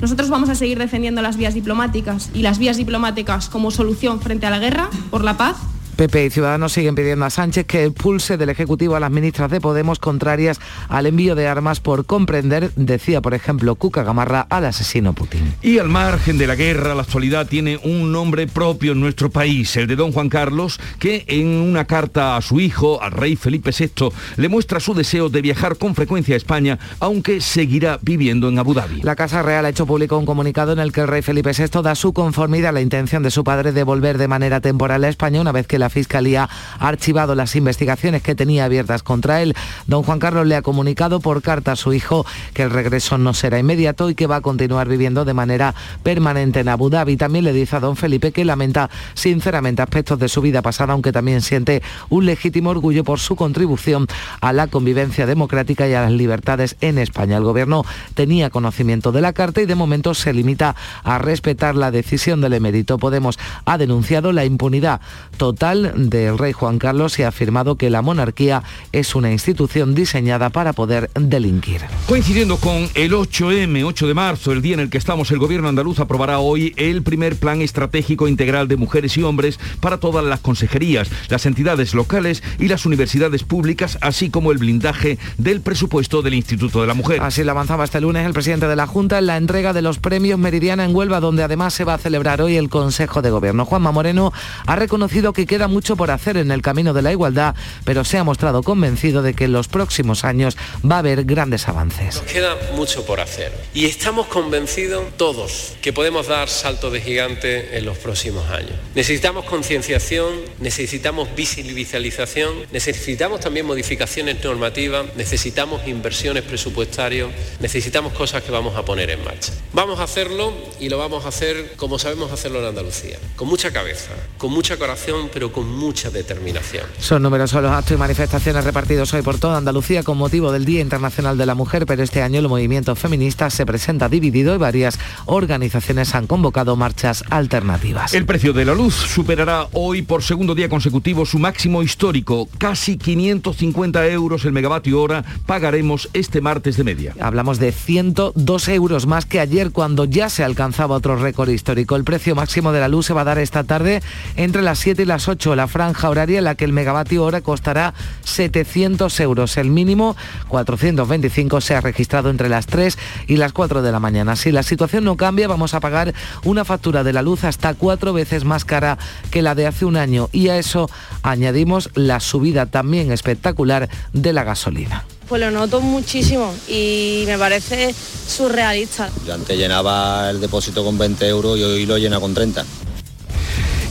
nosotros 0.00 0.28
vamos 0.28 0.48
a 0.48 0.54
seguir 0.54 0.78
defendiendo 0.78 1.22
las 1.22 1.36
vías 1.36 1.54
diplomáticas 1.54 2.30
y 2.34 2.42
las 2.42 2.58
vías 2.58 2.76
diplomáticas 2.76 3.48
como 3.48 3.70
solución 3.70 4.20
frente 4.20 4.46
a 4.46 4.50
la 4.50 4.58
guerra, 4.58 4.90
por 5.10 5.24
la 5.24 5.36
paz 5.36 5.56
PP 5.96 6.26
y 6.26 6.30
Ciudadanos 6.30 6.72
siguen 6.72 6.94
pidiendo 6.94 7.24
a 7.24 7.30
Sánchez 7.30 7.64
que 7.64 7.84
expulse 7.84 8.36
del 8.36 8.50
Ejecutivo 8.50 8.96
a 8.96 9.00
las 9.00 9.10
ministras 9.10 9.50
de 9.50 9.62
Podemos 9.62 9.98
contrarias 9.98 10.60
al 10.88 11.06
envío 11.06 11.34
de 11.34 11.48
armas 11.48 11.80
por 11.80 12.04
comprender, 12.04 12.70
decía 12.76 13.22
por 13.22 13.32
ejemplo 13.32 13.74
Cuca 13.76 14.02
Gamarra, 14.02 14.46
al 14.50 14.66
asesino 14.66 15.14
Putin. 15.14 15.54
Y 15.62 15.78
al 15.78 15.88
margen 15.88 16.36
de 16.36 16.46
la 16.46 16.54
guerra, 16.54 16.94
la 16.94 17.02
actualidad 17.02 17.46
tiene 17.46 17.78
un 17.82 18.12
nombre 18.12 18.46
propio 18.46 18.92
en 18.92 19.00
nuestro 19.00 19.30
país, 19.30 19.74
el 19.76 19.86
de 19.86 19.96
don 19.96 20.12
Juan 20.12 20.28
Carlos, 20.28 20.78
que 20.98 21.24
en 21.28 21.48
una 21.48 21.86
carta 21.86 22.36
a 22.36 22.42
su 22.42 22.60
hijo, 22.60 23.02
al 23.02 23.12
rey 23.12 23.36
Felipe 23.36 23.70
VI, 23.76 24.10
le 24.36 24.48
muestra 24.48 24.80
su 24.80 24.92
deseo 24.92 25.30
de 25.30 25.40
viajar 25.40 25.76
con 25.78 25.94
frecuencia 25.94 26.34
a 26.34 26.36
España, 26.36 26.78
aunque 27.00 27.40
seguirá 27.40 27.98
viviendo 28.02 28.50
en 28.50 28.58
Abu 28.58 28.74
Dhabi. 28.74 29.00
La 29.00 29.16
Casa 29.16 29.42
Real 29.42 29.64
ha 29.64 29.70
hecho 29.70 29.86
público 29.86 30.18
un 30.18 30.26
comunicado 30.26 30.72
en 30.72 30.78
el 30.78 30.92
que 30.92 31.00
el 31.00 31.08
rey 31.08 31.22
Felipe 31.22 31.52
VI 31.56 31.82
da 31.82 31.94
su 31.94 32.12
conformidad 32.12 32.70
a 32.70 32.72
la 32.72 32.80
intención 32.82 33.22
de 33.22 33.30
su 33.30 33.44
padre 33.44 33.72
de 33.72 33.82
volver 33.82 34.18
de 34.18 34.28
manera 34.28 34.60
temporal 34.60 35.04
a 35.04 35.08
España 35.08 35.40
una 35.40 35.52
vez 35.52 35.66
que 35.66 35.78
la 35.78 35.85
la 35.86 35.90
Fiscalía 35.90 36.48
ha 36.80 36.88
archivado 36.88 37.36
las 37.36 37.54
investigaciones 37.54 38.20
que 38.20 38.34
tenía 38.34 38.64
abiertas 38.64 39.04
contra 39.04 39.40
él. 39.40 39.54
Don 39.86 40.02
Juan 40.02 40.18
Carlos 40.18 40.44
le 40.44 40.56
ha 40.56 40.62
comunicado 40.62 41.20
por 41.20 41.42
carta 41.42 41.72
a 41.72 41.76
su 41.76 41.92
hijo 41.92 42.26
que 42.54 42.64
el 42.64 42.70
regreso 42.70 43.18
no 43.18 43.34
será 43.34 43.60
inmediato 43.60 44.10
y 44.10 44.16
que 44.16 44.26
va 44.26 44.36
a 44.36 44.40
continuar 44.40 44.88
viviendo 44.88 45.24
de 45.24 45.32
manera 45.32 45.76
permanente 46.02 46.58
en 46.58 46.68
Abu 46.68 46.90
Dhabi. 46.90 47.16
También 47.16 47.44
le 47.44 47.52
dice 47.52 47.76
a 47.76 47.80
don 47.80 47.94
Felipe 47.94 48.32
que 48.32 48.44
lamenta 48.44 48.90
sinceramente 49.14 49.80
aspectos 49.80 50.18
de 50.18 50.28
su 50.28 50.40
vida 50.40 50.60
pasada, 50.60 50.92
aunque 50.92 51.12
también 51.12 51.40
siente 51.40 51.84
un 52.08 52.26
legítimo 52.26 52.70
orgullo 52.70 53.04
por 53.04 53.20
su 53.20 53.36
contribución 53.36 54.08
a 54.40 54.52
la 54.52 54.66
convivencia 54.66 55.24
democrática 55.24 55.86
y 55.86 55.94
a 55.94 56.02
las 56.02 56.10
libertades 56.10 56.76
en 56.80 56.98
España. 56.98 57.36
El 57.36 57.44
gobierno 57.44 57.84
tenía 58.14 58.50
conocimiento 58.50 59.12
de 59.12 59.20
la 59.20 59.32
carta 59.32 59.60
y 59.60 59.66
de 59.66 59.76
momento 59.76 60.14
se 60.14 60.32
limita 60.32 60.74
a 61.04 61.18
respetar 61.18 61.76
la 61.76 61.92
decisión 61.92 62.40
del 62.40 62.54
emérito. 62.54 62.98
Podemos 62.98 63.38
ha 63.64 63.78
denunciado 63.78 64.32
la 64.32 64.44
impunidad 64.44 65.00
total 65.36 65.75
del 65.82 66.38
rey 66.38 66.52
Juan 66.52 66.78
Carlos 66.78 67.18
y 67.18 67.22
ha 67.22 67.28
afirmado 67.28 67.76
que 67.76 67.90
la 67.90 68.02
monarquía 68.02 68.62
es 68.92 69.14
una 69.14 69.32
institución 69.32 69.94
diseñada 69.94 70.50
para 70.50 70.72
poder 70.72 71.10
delinquir. 71.14 71.82
Coincidiendo 72.06 72.56
con 72.56 72.88
el 72.94 73.12
8M, 73.12 73.84
8 73.84 74.06
de 74.06 74.14
marzo, 74.14 74.52
el 74.52 74.62
día 74.62 74.74
en 74.74 74.80
el 74.80 74.90
que 74.90 74.98
estamos, 74.98 75.30
el 75.30 75.38
gobierno 75.38 75.68
andaluz 75.68 76.00
aprobará 76.00 76.38
hoy 76.38 76.72
el 76.76 77.02
primer 77.02 77.36
plan 77.36 77.62
estratégico 77.62 78.28
integral 78.28 78.68
de 78.68 78.76
mujeres 78.76 79.16
y 79.16 79.22
hombres 79.22 79.58
para 79.80 79.98
todas 79.98 80.24
las 80.24 80.40
consejerías, 80.40 81.10
las 81.28 81.46
entidades 81.46 81.94
locales 81.94 82.42
y 82.58 82.68
las 82.68 82.86
universidades 82.86 83.44
públicas, 83.44 83.98
así 84.00 84.30
como 84.30 84.52
el 84.52 84.58
blindaje 84.58 85.18
del 85.38 85.60
presupuesto 85.60 86.22
del 86.22 86.34
Instituto 86.34 86.80
de 86.80 86.86
la 86.86 86.94
Mujer. 86.94 87.20
Así 87.20 87.44
lo 87.44 87.50
avanzaba 87.52 87.84
este 87.84 88.00
lunes 88.00 88.26
el 88.26 88.32
presidente 88.32 88.66
de 88.66 88.76
la 88.76 88.86
Junta 88.86 89.18
en 89.18 89.26
la 89.26 89.36
entrega 89.36 89.72
de 89.72 89.82
los 89.82 89.98
premios 89.98 90.38
Meridiana 90.38 90.84
en 90.84 90.94
Huelva, 90.94 91.20
donde 91.20 91.42
además 91.42 91.74
se 91.74 91.84
va 91.84 91.94
a 91.94 91.98
celebrar 91.98 92.40
hoy 92.40 92.56
el 92.56 92.68
Consejo 92.68 93.22
de 93.22 93.30
Gobierno. 93.30 93.64
Juanma 93.64 93.92
Moreno 93.92 94.32
ha 94.66 94.76
reconocido 94.76 95.32
que 95.32 95.46
queda 95.46 95.65
mucho 95.68 95.96
por 95.96 96.10
hacer 96.10 96.36
en 96.36 96.50
el 96.50 96.62
camino 96.62 96.92
de 96.92 97.02
la 97.02 97.12
igualdad, 97.12 97.54
pero 97.84 98.04
se 98.04 98.18
ha 98.18 98.24
mostrado 98.24 98.62
convencido 98.62 99.22
de 99.22 99.34
que 99.34 99.44
en 99.44 99.52
los 99.52 99.68
próximos 99.68 100.24
años 100.24 100.56
va 100.88 100.96
a 100.96 100.98
haber 101.00 101.24
grandes 101.24 101.68
avances. 101.68 102.16
Nos 102.16 102.24
queda 102.32 102.56
mucho 102.74 103.04
por 103.04 103.20
hacer 103.20 103.52
y 103.74 103.86
estamos 103.86 104.26
convencidos 104.26 105.04
todos 105.16 105.74
que 105.82 105.92
podemos 105.92 106.26
dar 106.26 106.48
salto 106.48 106.90
de 106.90 107.00
gigante 107.00 107.76
en 107.76 107.84
los 107.84 107.98
próximos 107.98 108.48
años. 108.50 108.72
Necesitamos 108.94 109.44
concienciación, 109.44 110.34
necesitamos 110.60 111.28
visibilización, 111.34 112.54
necesitamos 112.72 113.40
también 113.40 113.66
modificaciones 113.66 114.42
normativas, 114.42 115.06
necesitamos 115.16 115.86
inversiones 115.86 116.42
presupuestarias, 116.42 117.28
necesitamos 117.60 118.12
cosas 118.12 118.42
que 118.42 118.50
vamos 118.50 118.76
a 118.76 118.84
poner 118.84 119.10
en 119.10 119.24
marcha. 119.24 119.52
Vamos 119.72 120.00
a 120.00 120.04
hacerlo 120.04 120.52
y 120.80 120.88
lo 120.88 120.98
vamos 120.98 121.24
a 121.24 121.28
hacer 121.28 121.74
como 121.76 121.98
sabemos 121.98 122.32
hacerlo 122.32 122.60
en 122.60 122.66
Andalucía, 122.66 123.18
con 123.36 123.48
mucha 123.48 123.72
cabeza, 123.72 124.12
con 124.38 124.50
mucha 124.50 124.76
corazón, 124.76 125.30
pero 125.32 125.52
con 125.56 125.74
mucha 125.74 126.10
determinación. 126.10 126.84
Son 126.98 127.22
numerosos 127.22 127.62
los 127.62 127.72
actos 127.72 127.92
y 127.92 127.96
manifestaciones 127.96 128.62
repartidos 128.62 129.14
hoy 129.14 129.22
por 129.22 129.38
toda 129.38 129.56
Andalucía 129.56 130.02
con 130.02 130.18
motivo 130.18 130.52
del 130.52 130.66
Día 130.66 130.82
Internacional 130.82 131.38
de 131.38 131.46
la 131.46 131.54
Mujer, 131.54 131.86
pero 131.86 132.02
este 132.02 132.20
año 132.20 132.40
el 132.40 132.46
movimiento 132.46 132.94
feminista 132.94 133.48
se 133.48 133.64
presenta 133.64 134.10
dividido 134.10 134.54
y 134.54 134.58
varias 134.58 134.98
organizaciones 135.24 136.14
han 136.14 136.26
convocado 136.26 136.76
marchas 136.76 137.24
alternativas. 137.30 138.12
El 138.12 138.26
precio 138.26 138.52
de 138.52 138.66
la 138.66 138.74
luz 138.74 138.94
superará 138.94 139.66
hoy 139.72 140.02
por 140.02 140.22
segundo 140.22 140.54
día 140.54 140.68
consecutivo 140.68 141.24
su 141.24 141.38
máximo 141.38 141.82
histórico, 141.82 142.50
casi 142.58 142.98
550 142.98 144.08
euros 144.08 144.44
el 144.44 144.52
megavatio 144.52 145.00
hora 145.00 145.24
pagaremos 145.46 146.10
este 146.12 146.42
martes 146.42 146.76
de 146.76 146.84
media. 146.84 147.14
Hablamos 147.18 147.58
de 147.58 147.72
102 147.72 148.68
euros 148.68 149.06
más 149.06 149.24
que 149.24 149.40
ayer 149.40 149.70
cuando 149.70 150.04
ya 150.04 150.28
se 150.28 150.44
alcanzaba 150.44 150.96
otro 150.96 151.16
récord 151.16 151.48
histórico. 151.48 151.96
El 151.96 152.04
precio 152.04 152.34
máximo 152.34 152.72
de 152.72 152.80
la 152.80 152.88
luz 152.88 153.06
se 153.06 153.14
va 153.14 153.22
a 153.22 153.24
dar 153.24 153.38
esta 153.38 153.64
tarde 153.64 154.02
entre 154.36 154.60
las 154.60 154.80
7 154.80 155.00
y 155.00 155.06
las 155.06 155.28
8, 155.28 155.45
la 155.54 155.68
franja 155.68 156.10
horaria 156.10 156.38
en 156.38 156.44
la 156.44 156.54
que 156.54 156.64
el 156.64 156.72
megavatio 156.72 157.24
hora 157.24 157.42
costará 157.42 157.94
700 158.24 159.20
euros. 159.20 159.56
El 159.56 159.70
mínimo 159.70 160.16
425 160.48 161.60
se 161.60 161.74
ha 161.74 161.80
registrado 161.80 162.30
entre 162.30 162.48
las 162.48 162.66
3 162.66 162.98
y 163.26 163.36
las 163.36 163.52
4 163.52 163.82
de 163.82 163.92
la 163.92 164.00
mañana. 164.00 164.36
Si 164.36 164.50
la 164.50 164.62
situación 164.62 165.04
no 165.04 165.16
cambia, 165.16 165.48
vamos 165.48 165.74
a 165.74 165.80
pagar 165.80 166.14
una 166.44 166.64
factura 166.64 167.04
de 167.04 167.12
la 167.12 167.22
luz 167.22 167.44
hasta 167.44 167.74
cuatro 167.74 168.12
veces 168.12 168.44
más 168.44 168.64
cara 168.64 168.98
que 169.30 169.42
la 169.42 169.54
de 169.54 169.66
hace 169.66 169.84
un 169.84 169.96
año 169.96 170.28
y 170.32 170.48
a 170.48 170.58
eso 170.58 170.90
añadimos 171.22 171.90
la 171.94 172.20
subida 172.20 172.66
también 172.66 173.12
espectacular 173.12 173.88
de 174.12 174.32
la 174.32 174.44
gasolina. 174.44 175.04
Pues 175.28 175.40
lo 175.40 175.50
noto 175.50 175.80
muchísimo 175.80 176.54
y 176.68 177.24
me 177.26 177.36
parece 177.36 177.92
surrealista. 177.92 179.10
Yo 179.26 179.34
antes 179.34 179.58
llenaba 179.58 180.30
el 180.30 180.40
depósito 180.40 180.84
con 180.84 180.96
20 180.96 181.26
euros 181.26 181.58
y 181.58 181.64
hoy 181.64 181.86
lo 181.86 181.98
llena 181.98 182.20
con 182.20 182.32
30. 182.32 182.64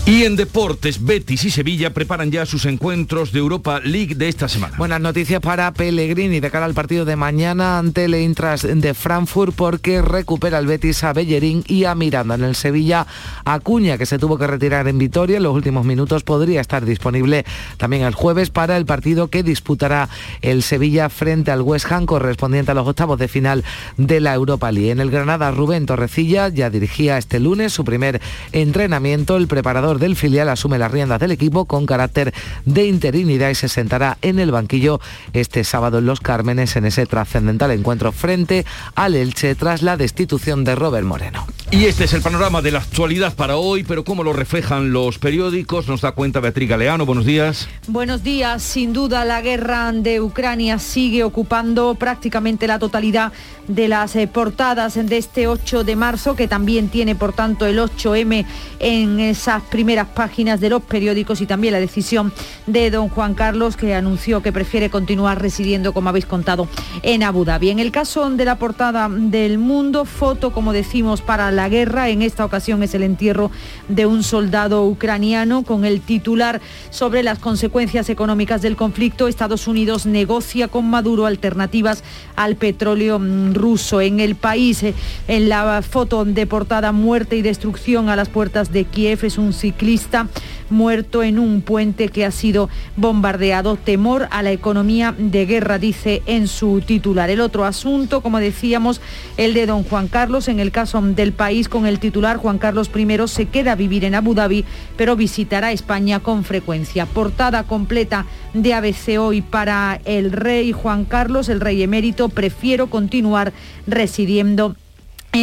Y 0.07 0.23
en 0.23 0.35
deportes, 0.35 1.03
Betis 1.03 1.45
y 1.45 1.49
Sevilla 1.49 1.91
preparan 1.91 2.29
ya 2.29 2.45
sus 2.45 2.67
encuentros 2.67 3.31
de 3.31 3.39
Europa 3.39 3.79
League 3.83 4.13
de 4.13 4.27
esta 4.27 4.47
semana. 4.47 4.77
Buenas 4.77 5.01
noticias 5.01 5.41
para 5.41 5.73
Pellegrini 5.73 6.39
de 6.39 6.51
cara 6.51 6.65
al 6.65 6.75
partido 6.75 7.05
de 7.05 7.15
mañana 7.15 7.79
ante 7.79 8.05
el 8.05 8.13
Eintracht 8.13 8.65
de 8.65 8.93
Frankfurt 8.93 9.55
porque 9.55 10.03
recupera 10.03 10.59
el 10.59 10.67
Betis 10.67 11.03
a 11.03 11.11
Bellerín 11.11 11.63
y 11.65 11.85
a 11.85 11.95
Miranda. 11.95 12.35
En 12.35 12.43
el 12.43 12.55
Sevilla, 12.55 13.07
Acuña, 13.45 13.97
que 13.97 14.05
se 14.05 14.19
tuvo 14.19 14.37
que 14.37 14.45
retirar 14.45 14.87
en 14.87 14.99
Vitoria 14.99 15.37
en 15.37 15.43
los 15.43 15.55
últimos 15.55 15.85
minutos, 15.85 16.21
podría 16.21 16.61
estar 16.61 16.85
disponible 16.85 17.43
también 17.77 18.03
el 18.03 18.13
jueves 18.13 18.51
para 18.51 18.77
el 18.77 18.85
partido 18.85 19.29
que 19.29 19.41
disputará 19.41 20.09
el 20.43 20.61
Sevilla 20.61 21.09
frente 21.09 21.49
al 21.49 21.63
West 21.63 21.91
Ham 21.91 22.05
correspondiente 22.05 22.69
a 22.69 22.75
los 22.75 22.87
octavos 22.87 23.17
de 23.17 23.27
final 23.27 23.63
de 23.97 24.19
la 24.19 24.35
Europa 24.35 24.71
League. 24.71 24.91
En 24.91 24.99
el 24.99 25.09
Granada, 25.09 25.49
Rubén 25.49 25.87
Torrecilla 25.87 26.49
ya 26.49 26.69
dirigía 26.69 27.17
este 27.17 27.39
lunes 27.39 27.73
su 27.73 27.83
primer 27.83 28.21
entrenamiento. 28.51 29.35
El 29.35 29.47
preparador 29.47 29.94
entrenador 29.95 29.99
del 29.99 30.15
filial, 30.15 30.49
asume 30.49 30.77
las 30.77 30.91
riendas 30.91 31.19
del 31.19 31.31
equipo 31.31 31.65
con 31.65 31.85
carácter 31.85 32.33
de 32.65 32.87
interinidad 32.87 33.49
y 33.49 33.55
se 33.55 33.69
sentará 33.69 34.17
en 34.21 34.39
el 34.39 34.51
banquillo 34.51 34.99
este 35.33 35.63
sábado 35.63 35.99
en 35.99 36.05
Los 36.05 36.19
Cármenes 36.19 36.75
en 36.75 36.85
ese 36.85 37.05
trascendental 37.05 37.71
encuentro 37.71 38.11
frente 38.11 38.65
al 38.95 39.15
Elche 39.15 39.55
tras 39.55 39.81
la 39.81 39.97
destitución 39.97 40.63
de 40.63 40.75
Robert 40.75 41.05
Moreno. 41.05 41.45
Y 41.71 41.85
este 41.85 42.03
es 42.05 42.13
el 42.13 42.21
panorama 42.21 42.61
de 42.61 42.71
la 42.71 42.79
actualidad 42.79 43.33
para 43.35 43.57
hoy, 43.57 43.83
pero 43.83 44.03
como 44.03 44.23
lo 44.23 44.33
reflejan 44.33 44.91
los 44.91 45.17
periódicos, 45.17 45.87
nos 45.87 46.01
da 46.01 46.11
cuenta 46.11 46.39
Beatriz 46.39 46.69
Galeano. 46.69 47.05
Buenos 47.05 47.25
días. 47.25 47.67
Buenos 47.87 48.23
días. 48.23 48.61
Sin 48.61 48.93
duda 48.93 49.25
la 49.25 49.41
guerra 49.41 49.91
de 49.91 50.21
Ucrania 50.21 50.77
sigue 50.79 51.23
ocupando 51.23 51.95
prácticamente 51.95 52.67
la 52.67 52.79
totalidad 52.79 53.31
de 53.67 53.87
las 53.87 54.15
eh, 54.15 54.27
portadas 54.27 54.93
de 54.93 55.17
este 55.17 55.47
8 55.47 55.83
de 55.83 55.95
marzo, 55.95 56.35
que 56.35 56.47
también 56.47 56.89
tiene 56.89 57.15
por 57.15 57.33
tanto 57.33 57.65
el 57.65 57.79
8M 57.79 58.45
en 58.79 59.19
esas 59.19 59.63
primeras 59.63 59.84
páginas 60.13 60.59
de 60.59 60.69
los 60.69 60.81
periódicos 60.81 61.41
y 61.41 61.45
también 61.45 61.73
la 61.73 61.79
decisión 61.79 62.33
de 62.65 62.89
don 62.89 63.09
Juan 63.09 63.33
Carlos, 63.35 63.77
que 63.77 63.93
anunció 63.93 64.41
que 64.41 64.51
prefiere 64.51 64.89
continuar 64.89 65.41
residiendo, 65.41 65.93
como 65.93 66.09
habéis 66.09 66.25
contado, 66.25 66.67
en 67.03 67.23
Abu 67.23 67.45
Dhabi. 67.45 67.69
En 67.69 67.79
el 67.79 67.91
caso 67.91 68.29
de 68.29 68.45
la 68.45 68.57
portada 68.57 69.07
del 69.09 69.57
mundo, 69.57 70.05
foto, 70.05 70.51
como 70.51 70.73
decimos, 70.73 71.21
para 71.21 71.51
la 71.51 71.69
guerra, 71.69 72.09
en 72.09 72.21
esta 72.21 72.45
ocasión 72.45 72.83
es 72.83 72.93
el 72.95 73.03
entierro 73.03 73.51
de 73.87 74.05
un 74.05 74.23
soldado 74.23 74.85
ucraniano 74.85 75.63
con 75.63 75.85
el 75.85 76.01
titular 76.01 76.61
sobre 76.89 77.23
las 77.23 77.39
consecuencias 77.39 78.09
económicas 78.09 78.61
del 78.61 78.75
conflicto. 78.75 79.27
Estados 79.27 79.67
Unidos 79.67 80.05
negocia 80.05 80.67
con 80.67 80.89
Maduro 80.89 81.25
alternativas 81.25 82.03
al 82.35 82.55
petróleo 82.55 83.19
mm, 83.19 83.53
ruso. 83.53 84.01
En 84.01 84.19
el 84.19 84.35
país, 84.35 84.83
eh, 84.83 84.93
en 85.27 85.49
la 85.49 85.81
foto 85.81 86.25
de 86.25 86.47
portada, 86.47 86.91
muerte 86.91 87.35
y 87.35 87.41
destrucción 87.41 88.09
a 88.09 88.15
las 88.15 88.29
puertas 88.29 88.71
de 88.71 88.85
Kiev, 88.85 89.23
es 89.23 89.37
un 89.37 89.53
ciclista 89.65 90.27
muerto 90.69 91.23
en 91.23 91.39
un 91.39 91.61
puente 91.61 92.09
que 92.09 92.23
ha 92.23 92.29
sido 92.29 92.69
bombardeado. 92.97 93.77
Temor 93.77 94.27
a 94.29 94.43
la 94.43 94.51
economía 94.51 95.15
de 95.17 95.47
guerra, 95.47 95.79
dice 95.79 96.21
en 96.27 96.47
su 96.47 96.81
titular. 96.81 97.31
El 97.31 97.41
otro 97.41 97.65
asunto, 97.65 98.21
como 98.21 98.39
decíamos, 98.39 99.01
el 99.37 99.55
de 99.55 99.65
don 99.65 99.83
Juan 99.83 100.07
Carlos, 100.07 100.47
en 100.49 100.59
el 100.59 100.71
caso 100.71 101.01
del 101.01 101.33
país, 101.33 101.67
con 101.67 101.87
el 101.87 101.99
titular 101.99 102.37
Juan 102.37 102.59
Carlos 102.59 102.91
I 102.95 103.27
se 103.27 103.45
queda 103.47 103.71
a 103.71 103.75
vivir 103.75 104.05
en 104.05 104.13
Abu 104.13 104.35
Dhabi, 104.35 104.65
pero 104.97 105.15
visitará 105.15 105.71
España 105.71 106.19
con 106.19 106.43
frecuencia. 106.43 107.07
Portada 107.07 107.63
completa 107.63 108.27
de 108.53 108.75
ABC 108.75 109.19
hoy 109.19 109.41
para 109.41 109.99
el 110.05 110.31
rey 110.31 110.73
Juan 110.73 111.05
Carlos, 111.05 111.49
el 111.49 111.59
rey 111.59 111.81
emérito, 111.81 112.29
prefiero 112.29 112.87
continuar 112.87 113.51
residiendo 113.87 114.75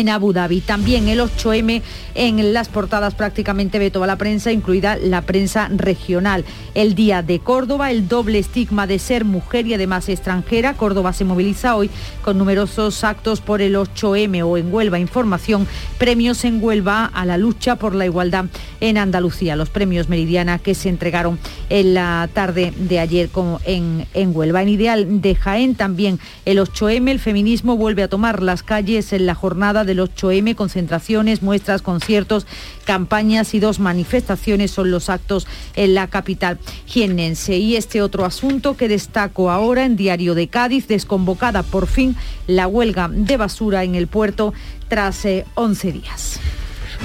en 0.01 0.09
Abu 0.09 0.33
Dhabi. 0.33 0.61
También 0.61 1.09
el 1.09 1.21
8M 1.21 1.83
en 2.15 2.53
las 2.53 2.69
portadas 2.69 3.15
prácticamente 3.15 3.79
de 3.79 3.91
toda 3.91 4.07
la 4.07 4.17
prensa, 4.17 4.53
incluida 4.53 4.97
la 4.97 5.23
prensa 5.23 5.69
regional. 5.69 6.45
El 6.75 6.95
Día 6.95 7.23
de 7.23 7.39
Córdoba, 7.39 7.91
el 7.91 8.09
doble 8.09 8.39
estigma 8.39 8.87
de 8.87 8.99
ser 8.99 9.25
mujer 9.25 9.67
y 9.67 9.75
además 9.75 10.09
extranjera. 10.09 10.75
Córdoba 10.75 11.13
se 11.13 11.25
moviliza 11.25 11.77
hoy 11.77 11.91
con 12.23 12.39
numerosos 12.39 13.05
actos 13.05 13.41
por 13.41 13.61
el 13.61 13.77
8M 13.77 14.43
o 14.45 14.57
en 14.57 14.73
Huelva 14.73 14.99
Información, 14.99 15.67
premios 15.99 16.45
en 16.45 16.63
Huelva 16.63 17.07
a 17.07 17.27
la 17.27 17.39
lucha 17.39 17.77
por 17.77 17.95
la 17.95 18.07
igualdad 18.07 18.47
en 18.81 18.99
Andalucía. 18.99 19.57
Los 19.57 19.69
premios 19.69 20.09
Meridiana 20.09 20.59
que 20.59 20.75
se 20.75 20.89
entregaron 20.89 21.39
en 21.69 21.95
la 21.95 22.29
tarde 22.33 22.73
de 22.77 22.99
ayer 22.99 23.29
como 23.29 23.61
en, 23.65 24.07
en 24.15 24.35
Huelva. 24.35 24.63
En 24.63 24.69
Ideal 24.69 25.21
de 25.21 25.35
Jaén 25.35 25.75
también 25.75 26.19
el 26.45 26.59
8M, 26.59 27.11
el 27.11 27.21
feminismo 27.21 27.77
vuelve 27.77 28.03
a 28.03 28.09
tomar 28.09 28.43
las 28.43 28.63
calles 28.63 29.13
en 29.13 29.27
la 29.27 29.35
jornada 29.35 29.82
del 29.85 30.01
8M, 30.01 30.55
concentraciones, 30.55 31.43
muestras, 31.43 31.83
conciertos, 31.83 32.47
campañas 32.85 33.55
y 33.55 33.61
dos 33.61 33.79
manifestaciones 33.79 34.71
son 34.71 34.91
los 34.91 35.09
actos 35.09 35.47
en 35.75 35.95
la 35.95 36.09
capital 36.09 36.59
jiennense. 36.87 37.57
Y 37.57 37.77
este 37.77 38.03
otro 38.03 38.25
asunto 38.25 38.77
que 38.77 38.89
destaco 38.89 39.51
ahora 39.51 39.85
en 39.85 39.97
Diario 39.97 40.35
de 40.35 40.49
Cádiz, 40.49 40.89
desconvocada 40.89 41.63
por 41.63 41.87
fin 41.87 42.17
la 42.47 42.67
huelga 42.67 43.09
de 43.09 43.37
basura 43.37 43.85
en 43.85 43.95
el 43.95 44.07
puerto 44.07 44.53
tras 44.89 45.27
11 45.55 45.89
eh, 45.89 45.93
días. 45.93 46.41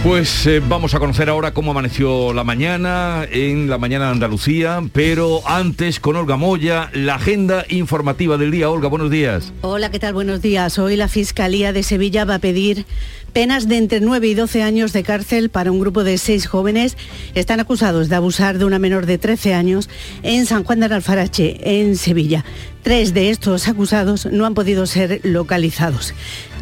Pues 0.04 0.46
eh, 0.46 0.62
vamos 0.66 0.94
a 0.94 1.00
conocer 1.00 1.28
ahora 1.28 1.54
cómo 1.54 1.72
amaneció 1.72 2.32
la 2.32 2.44
mañana 2.44 3.26
en 3.30 3.68
la 3.68 3.78
mañana 3.78 4.06
de 4.06 4.12
Andalucía, 4.12 4.82
pero 4.94 5.42
antes 5.46 6.00
con 6.00 6.16
Olga 6.16 6.38
Moya, 6.38 6.92
la 6.94 7.16
agenda 7.16 7.66
informativa 7.70 8.38
del 8.38 8.52
día. 8.52 8.70
Olga, 8.70 8.90
buenos 8.90 9.10
días. 9.10 9.52
Hola, 9.62 9.90
¿qué 9.90 10.00
tal? 10.00 10.14
Buenos 10.14 10.42
días. 10.42 10.78
Hoy 10.78 10.96
la 10.98 11.08
Fiscalía 11.08 11.74
de 11.74 11.82
Sevilla 11.82 12.26
va 12.26 12.36
a 12.36 12.40
pedir 12.40 12.86
penas 13.34 13.68
de 13.68 13.78
entre 13.78 14.00
9 14.00 14.28
y 14.28 14.34
12 14.36 14.64
años 14.64 14.94
de 14.94 15.04
cárcel 15.04 15.50
para 15.50 15.72
un 15.72 15.80
grupo 15.80 16.04
de 16.04 16.18
seis 16.18 16.48
jóvenes. 16.48 16.96
Están 17.36 17.60
acusados 17.60 18.08
de 18.08 18.16
abusar 18.16 18.60
de 18.60 18.66
una 18.66 18.80
menor 18.80 19.08
de 19.08 19.18
13 19.18 19.56
años 19.56 19.90
en 20.24 20.46
San 20.46 20.64
Juan 20.64 20.80
de 20.80 20.86
Alfarache, 20.88 21.80
en 21.80 21.98
Sevilla. 21.98 22.46
Tres 22.84 23.14
de 23.14 23.30
estos 23.30 23.68
acusados 23.68 24.26
no 24.26 24.46
han 24.46 24.54
podido 24.54 24.86
ser 24.86 25.20
localizados. 25.24 26.14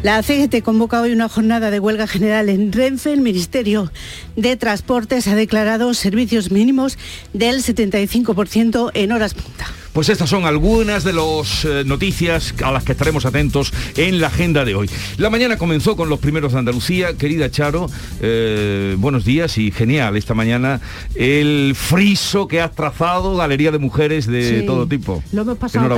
La 0.02 0.22
CGT 0.22 0.62
convoca 0.62 1.00
hoy 1.00 1.12
una 1.12 1.28
jornada 1.28 1.70
de 1.70 1.80
huelga 1.80 2.06
general 2.06 2.48
en 2.48 2.72
Renfe. 2.72 3.12
El 3.12 3.20
Ministerio 3.20 3.90
de 4.36 4.56
Transportes 4.56 5.26
ha 5.28 5.34
declarado 5.34 5.94
servicios 5.94 6.50
mínimos 6.50 6.98
del 7.32 7.62
75% 7.62 8.90
en 8.94 9.12
horas 9.12 9.34
punta. 9.34 9.66
Pues 9.96 10.10
estas 10.10 10.28
son 10.28 10.44
algunas 10.44 11.04
de 11.04 11.14
las 11.14 11.64
eh, 11.64 11.82
noticias 11.86 12.52
a 12.62 12.70
las 12.70 12.84
que 12.84 12.92
estaremos 12.92 13.24
atentos 13.24 13.72
en 13.96 14.20
la 14.20 14.26
agenda 14.26 14.66
de 14.66 14.74
hoy. 14.74 14.90
La 15.16 15.30
mañana 15.30 15.56
comenzó 15.56 15.96
con 15.96 16.10
los 16.10 16.18
primeros 16.18 16.52
de 16.52 16.58
Andalucía. 16.58 17.16
Querida 17.16 17.50
Charo, 17.50 17.88
eh, 18.20 18.94
buenos 18.98 19.24
días 19.24 19.56
y 19.56 19.70
genial 19.70 20.18
esta 20.18 20.34
mañana 20.34 20.82
el 21.14 21.72
friso 21.74 22.46
que 22.46 22.60
has 22.60 22.72
trazado, 22.72 23.36
galería 23.38 23.70
de 23.70 23.78
mujeres 23.78 24.26
de 24.26 24.64
todo 24.64 24.86
tipo. 24.86 25.22
Lo 25.32 25.42
hemos 25.42 25.56
pasado 25.56 25.88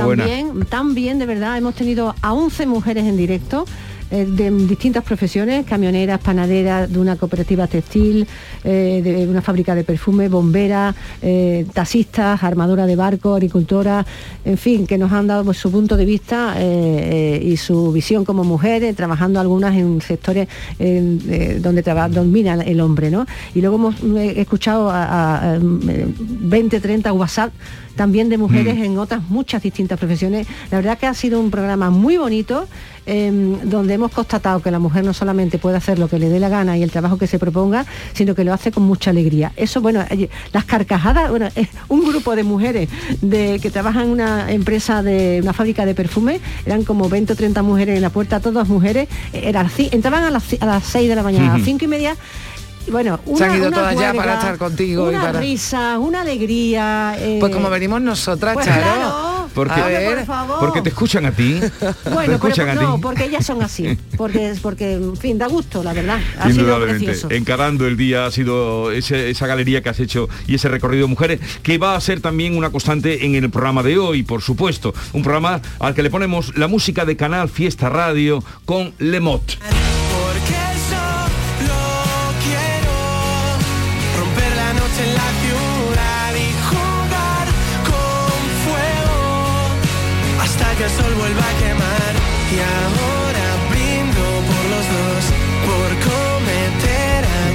tan 0.69 0.95
bien, 0.95 1.19
de 1.19 1.25
verdad. 1.25 1.57
Hemos 1.57 1.75
tenido 1.75 2.15
a 2.21 2.33
11 2.33 2.65
mujeres 2.65 3.05
en 3.05 3.17
directo. 3.17 3.65
Eh, 4.11 4.25
de 4.25 4.49
distintas 4.49 5.03
profesiones, 5.03 5.67
camioneras, 5.67 6.19
panaderas, 6.19 6.91
de 6.91 6.97
una 6.97 7.15
cooperativa 7.15 7.67
textil, 7.67 8.25
eh, 8.63 9.01
de 9.03 9.27
una 9.27 9.43
fábrica 9.43 9.75
de 9.75 9.83
perfume, 9.83 10.29
bomberas, 10.29 10.95
eh, 11.21 11.67
taxistas, 11.73 12.41
armadora 12.41 12.87
de 12.87 12.95
barco, 12.95 13.35
agricultoras, 13.35 14.07
en 14.45 14.57
fin, 14.57 14.87
que 14.87 14.97
nos 14.97 15.11
han 15.11 15.27
dado 15.27 15.43
pues, 15.43 15.57
su 15.57 15.71
punto 15.71 15.95
de 15.95 16.05
vista 16.05 16.55
y 16.59 17.55
su 17.57 17.91
visión 17.91 18.25
como 18.25 18.43
mujeres, 18.43 18.95
trabajando 18.95 19.39
algunas 19.39 19.75
en 19.75 20.01
sectores 20.01 20.47
donde 20.77 21.83
domina 22.09 22.55
el 22.55 22.81
hombre, 22.81 23.11
¿no? 23.11 23.25
Y 23.53 23.61
luego 23.61 23.75
hemos 23.75 23.95
escuchado 24.35 24.89
a, 24.89 25.53
a 25.53 25.59
20, 25.61 26.79
30 26.79 27.13
WhatsApp 27.13 27.51
también 27.95 28.29
de 28.29 28.37
mujeres 28.37 28.75
mm. 28.75 28.83
en 28.83 28.97
otras 28.97 29.21
muchas 29.29 29.61
distintas 29.61 29.99
profesiones. 29.99 30.47
La 30.71 30.77
verdad 30.77 30.97
que 30.97 31.07
ha 31.07 31.13
sido 31.13 31.39
un 31.39 31.51
programa 31.51 31.89
muy 31.89 32.17
bonito, 32.17 32.67
em, 33.05 33.59
donde 33.63 33.93
hemos 33.93 34.11
constatado 34.11 34.61
que 34.61 34.71
la 34.71 34.79
mujer 34.79 35.03
no 35.03 35.13
solamente 35.13 35.57
puede 35.57 35.77
hacer 35.77 35.99
lo 35.99 36.07
que 36.07 36.19
le 36.19 36.29
dé 36.29 36.39
la 36.39 36.49
gana 36.49 36.77
y 36.77 36.83
el 36.83 36.91
trabajo 36.91 37.17
que 37.17 37.27
se 37.27 37.39
proponga, 37.39 37.85
sino 38.13 38.35
que 38.35 38.43
lo 38.43 38.53
hace 38.53 38.71
con 38.71 38.83
mucha 38.83 39.09
alegría. 39.09 39.51
Eso, 39.55 39.81
bueno, 39.81 40.03
eh, 40.09 40.29
las 40.53 40.65
carcajadas, 40.65 41.29
bueno, 41.29 41.47
es 41.55 41.67
un 41.87 42.05
grupo 42.05 42.35
de 42.35 42.43
mujeres 42.43 42.89
de, 43.21 43.59
que 43.61 43.69
trabajan 43.69 44.03
en 44.03 44.09
una 44.09 44.51
empresa 44.51 45.03
de 45.03 45.39
una 45.41 45.53
fábrica 45.53 45.85
de 45.85 45.95
perfume, 45.95 46.39
eran 46.65 46.83
como 46.83 47.09
20 47.09 47.33
o 47.33 47.35
30 47.35 47.61
mujeres 47.63 47.95
en 47.95 48.01
la 48.01 48.09
puerta, 48.09 48.39
todas 48.39 48.67
mujeres, 48.67 49.07
era, 49.33 49.69
entraban 49.91 50.23
a 50.23 50.31
las, 50.31 50.55
a 50.59 50.65
las 50.65 50.83
6 50.85 51.09
de 51.09 51.15
la 51.15 51.23
mañana, 51.23 51.53
a 51.53 51.57
las 51.57 51.65
5 51.65 51.85
y 51.85 51.87
media 51.87 52.15
bueno, 52.87 53.19
una, 53.25 53.37
Se 53.37 53.45
han 53.45 53.57
ido 53.57 53.71
todas 53.71 53.95
ya 53.95 54.13
para 54.13 54.35
estar 54.35 54.57
contigo. 54.57 55.09
Una 55.09 55.31
risa, 55.33 55.99
una 55.99 56.21
alegría. 56.21 57.15
Eh, 57.19 57.37
pues 57.39 57.53
como 57.53 57.69
venimos 57.69 58.01
nosotras, 58.01 58.53
pues 58.53 58.65
Charo. 58.65 59.39
Porque, 59.53 60.25
porque 60.59 60.81
te 60.81 60.89
escuchan 60.89 61.25
a 61.25 61.31
ti. 61.31 61.59
Bueno, 62.13 62.35
escuchan 62.35 62.69
a 62.69 62.75
no, 62.75 63.01
porque 63.01 63.25
ellas 63.25 63.45
son 63.45 63.61
así. 63.61 63.97
Porque, 64.17 64.53
porque, 64.61 64.93
en 64.93 65.15
fin, 65.15 65.37
da 65.37 65.47
gusto, 65.47 65.81
la 65.81 65.93
verdad. 65.93 66.19
Ha 66.39 66.51
sido 66.51 66.81
precioso. 66.81 67.31
Encarando 67.31 67.87
el 67.87 67.95
día 67.95 68.25
ha 68.25 68.31
sido 68.31 68.91
esa 68.91 69.47
galería 69.47 69.81
que 69.81 69.89
has 69.89 69.99
hecho 69.99 70.27
y 70.45 70.55
ese 70.55 70.67
recorrido 70.67 71.03
de 71.03 71.09
mujeres, 71.09 71.39
que 71.63 71.77
va 71.77 71.95
a 71.95 72.01
ser 72.01 72.19
también 72.19 72.57
una 72.57 72.69
constante 72.69 73.25
en 73.25 73.35
el 73.35 73.49
programa 73.49 73.81
de 73.81 73.97
hoy, 73.97 74.23
por 74.23 74.41
supuesto. 74.41 74.93
Un 75.13 75.23
programa 75.23 75.61
al 75.79 75.95
que 75.95 76.03
le 76.03 76.09
ponemos 76.09 76.57
la 76.57 76.67
música 76.67 77.05
de 77.05 77.15
Canal 77.15 77.49
Fiesta 77.49 77.89
Radio 77.89 78.43
con 78.65 78.93
Lemot. 78.99 79.57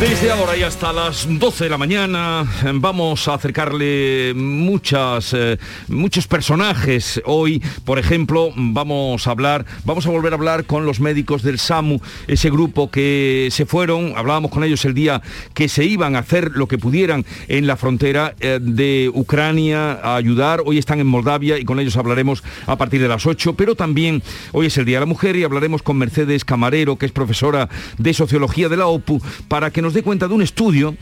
Desde 0.00 0.30
ahora 0.32 0.56
y 0.56 0.62
hasta 0.62 0.92
las 0.92 1.26
12 1.38 1.64
de 1.64 1.70
la 1.70 1.78
mañana 1.78 2.44
vamos 2.74 3.28
a 3.28 3.34
acercarle 3.34 4.34
muchas, 4.34 5.32
eh, 5.32 5.56
muchos 5.88 6.26
personajes. 6.26 7.22
Hoy, 7.24 7.62
por 7.84 8.00
ejemplo, 8.00 8.50
vamos 8.56 9.26
a 9.26 9.30
hablar, 9.30 9.64
vamos 9.84 10.04
a 10.06 10.10
volver 10.10 10.32
a 10.32 10.36
hablar 10.36 10.64
con 10.64 10.84
los 10.84 10.98
médicos 10.98 11.42
del 11.42 11.58
SAMU, 11.58 12.00
ese 12.26 12.50
grupo 12.50 12.90
que 12.90 13.48
se 13.52 13.66
fueron, 13.66 14.14
hablábamos 14.16 14.50
con 14.50 14.64
ellos 14.64 14.84
el 14.84 14.94
día 14.94 15.22
que 15.54 15.68
se 15.68 15.84
iban 15.84 16.16
a 16.16 16.20
hacer 16.20 16.50
lo 16.54 16.66
que 16.66 16.76
pudieran 16.76 17.24
en 17.46 17.66
la 17.66 17.76
frontera 17.76 18.34
eh, 18.40 18.58
de 18.60 19.10
Ucrania 19.14 19.92
a 20.02 20.16
ayudar. 20.16 20.62
Hoy 20.66 20.78
están 20.78 21.00
en 21.00 21.06
Moldavia 21.06 21.56
y 21.56 21.64
con 21.64 21.78
ellos 21.78 21.96
hablaremos 21.96 22.42
a 22.66 22.76
partir 22.76 23.00
de 23.00 23.08
las 23.08 23.26
8, 23.26 23.54
pero 23.54 23.76
también 23.76 24.22
hoy 24.52 24.66
es 24.66 24.76
el 24.76 24.86
Día 24.86 24.96
de 24.96 25.06
la 25.06 25.06
Mujer 25.06 25.36
y 25.36 25.44
hablaremos 25.44 25.82
con 25.82 25.96
Mercedes 25.96 26.44
Camarero, 26.44 26.96
que 26.96 27.06
es 27.06 27.12
profesora 27.12 27.68
de 27.96 28.12
Sociología 28.12 28.68
de 28.68 28.76
la 28.76 28.86
OPU, 28.86 29.22
para 29.46 29.70
que 29.70 29.83
nos 29.84 29.94
dé 29.94 30.02
cuenta 30.02 30.26
de 30.26 30.34
un 30.34 30.42
estudio 30.42 30.96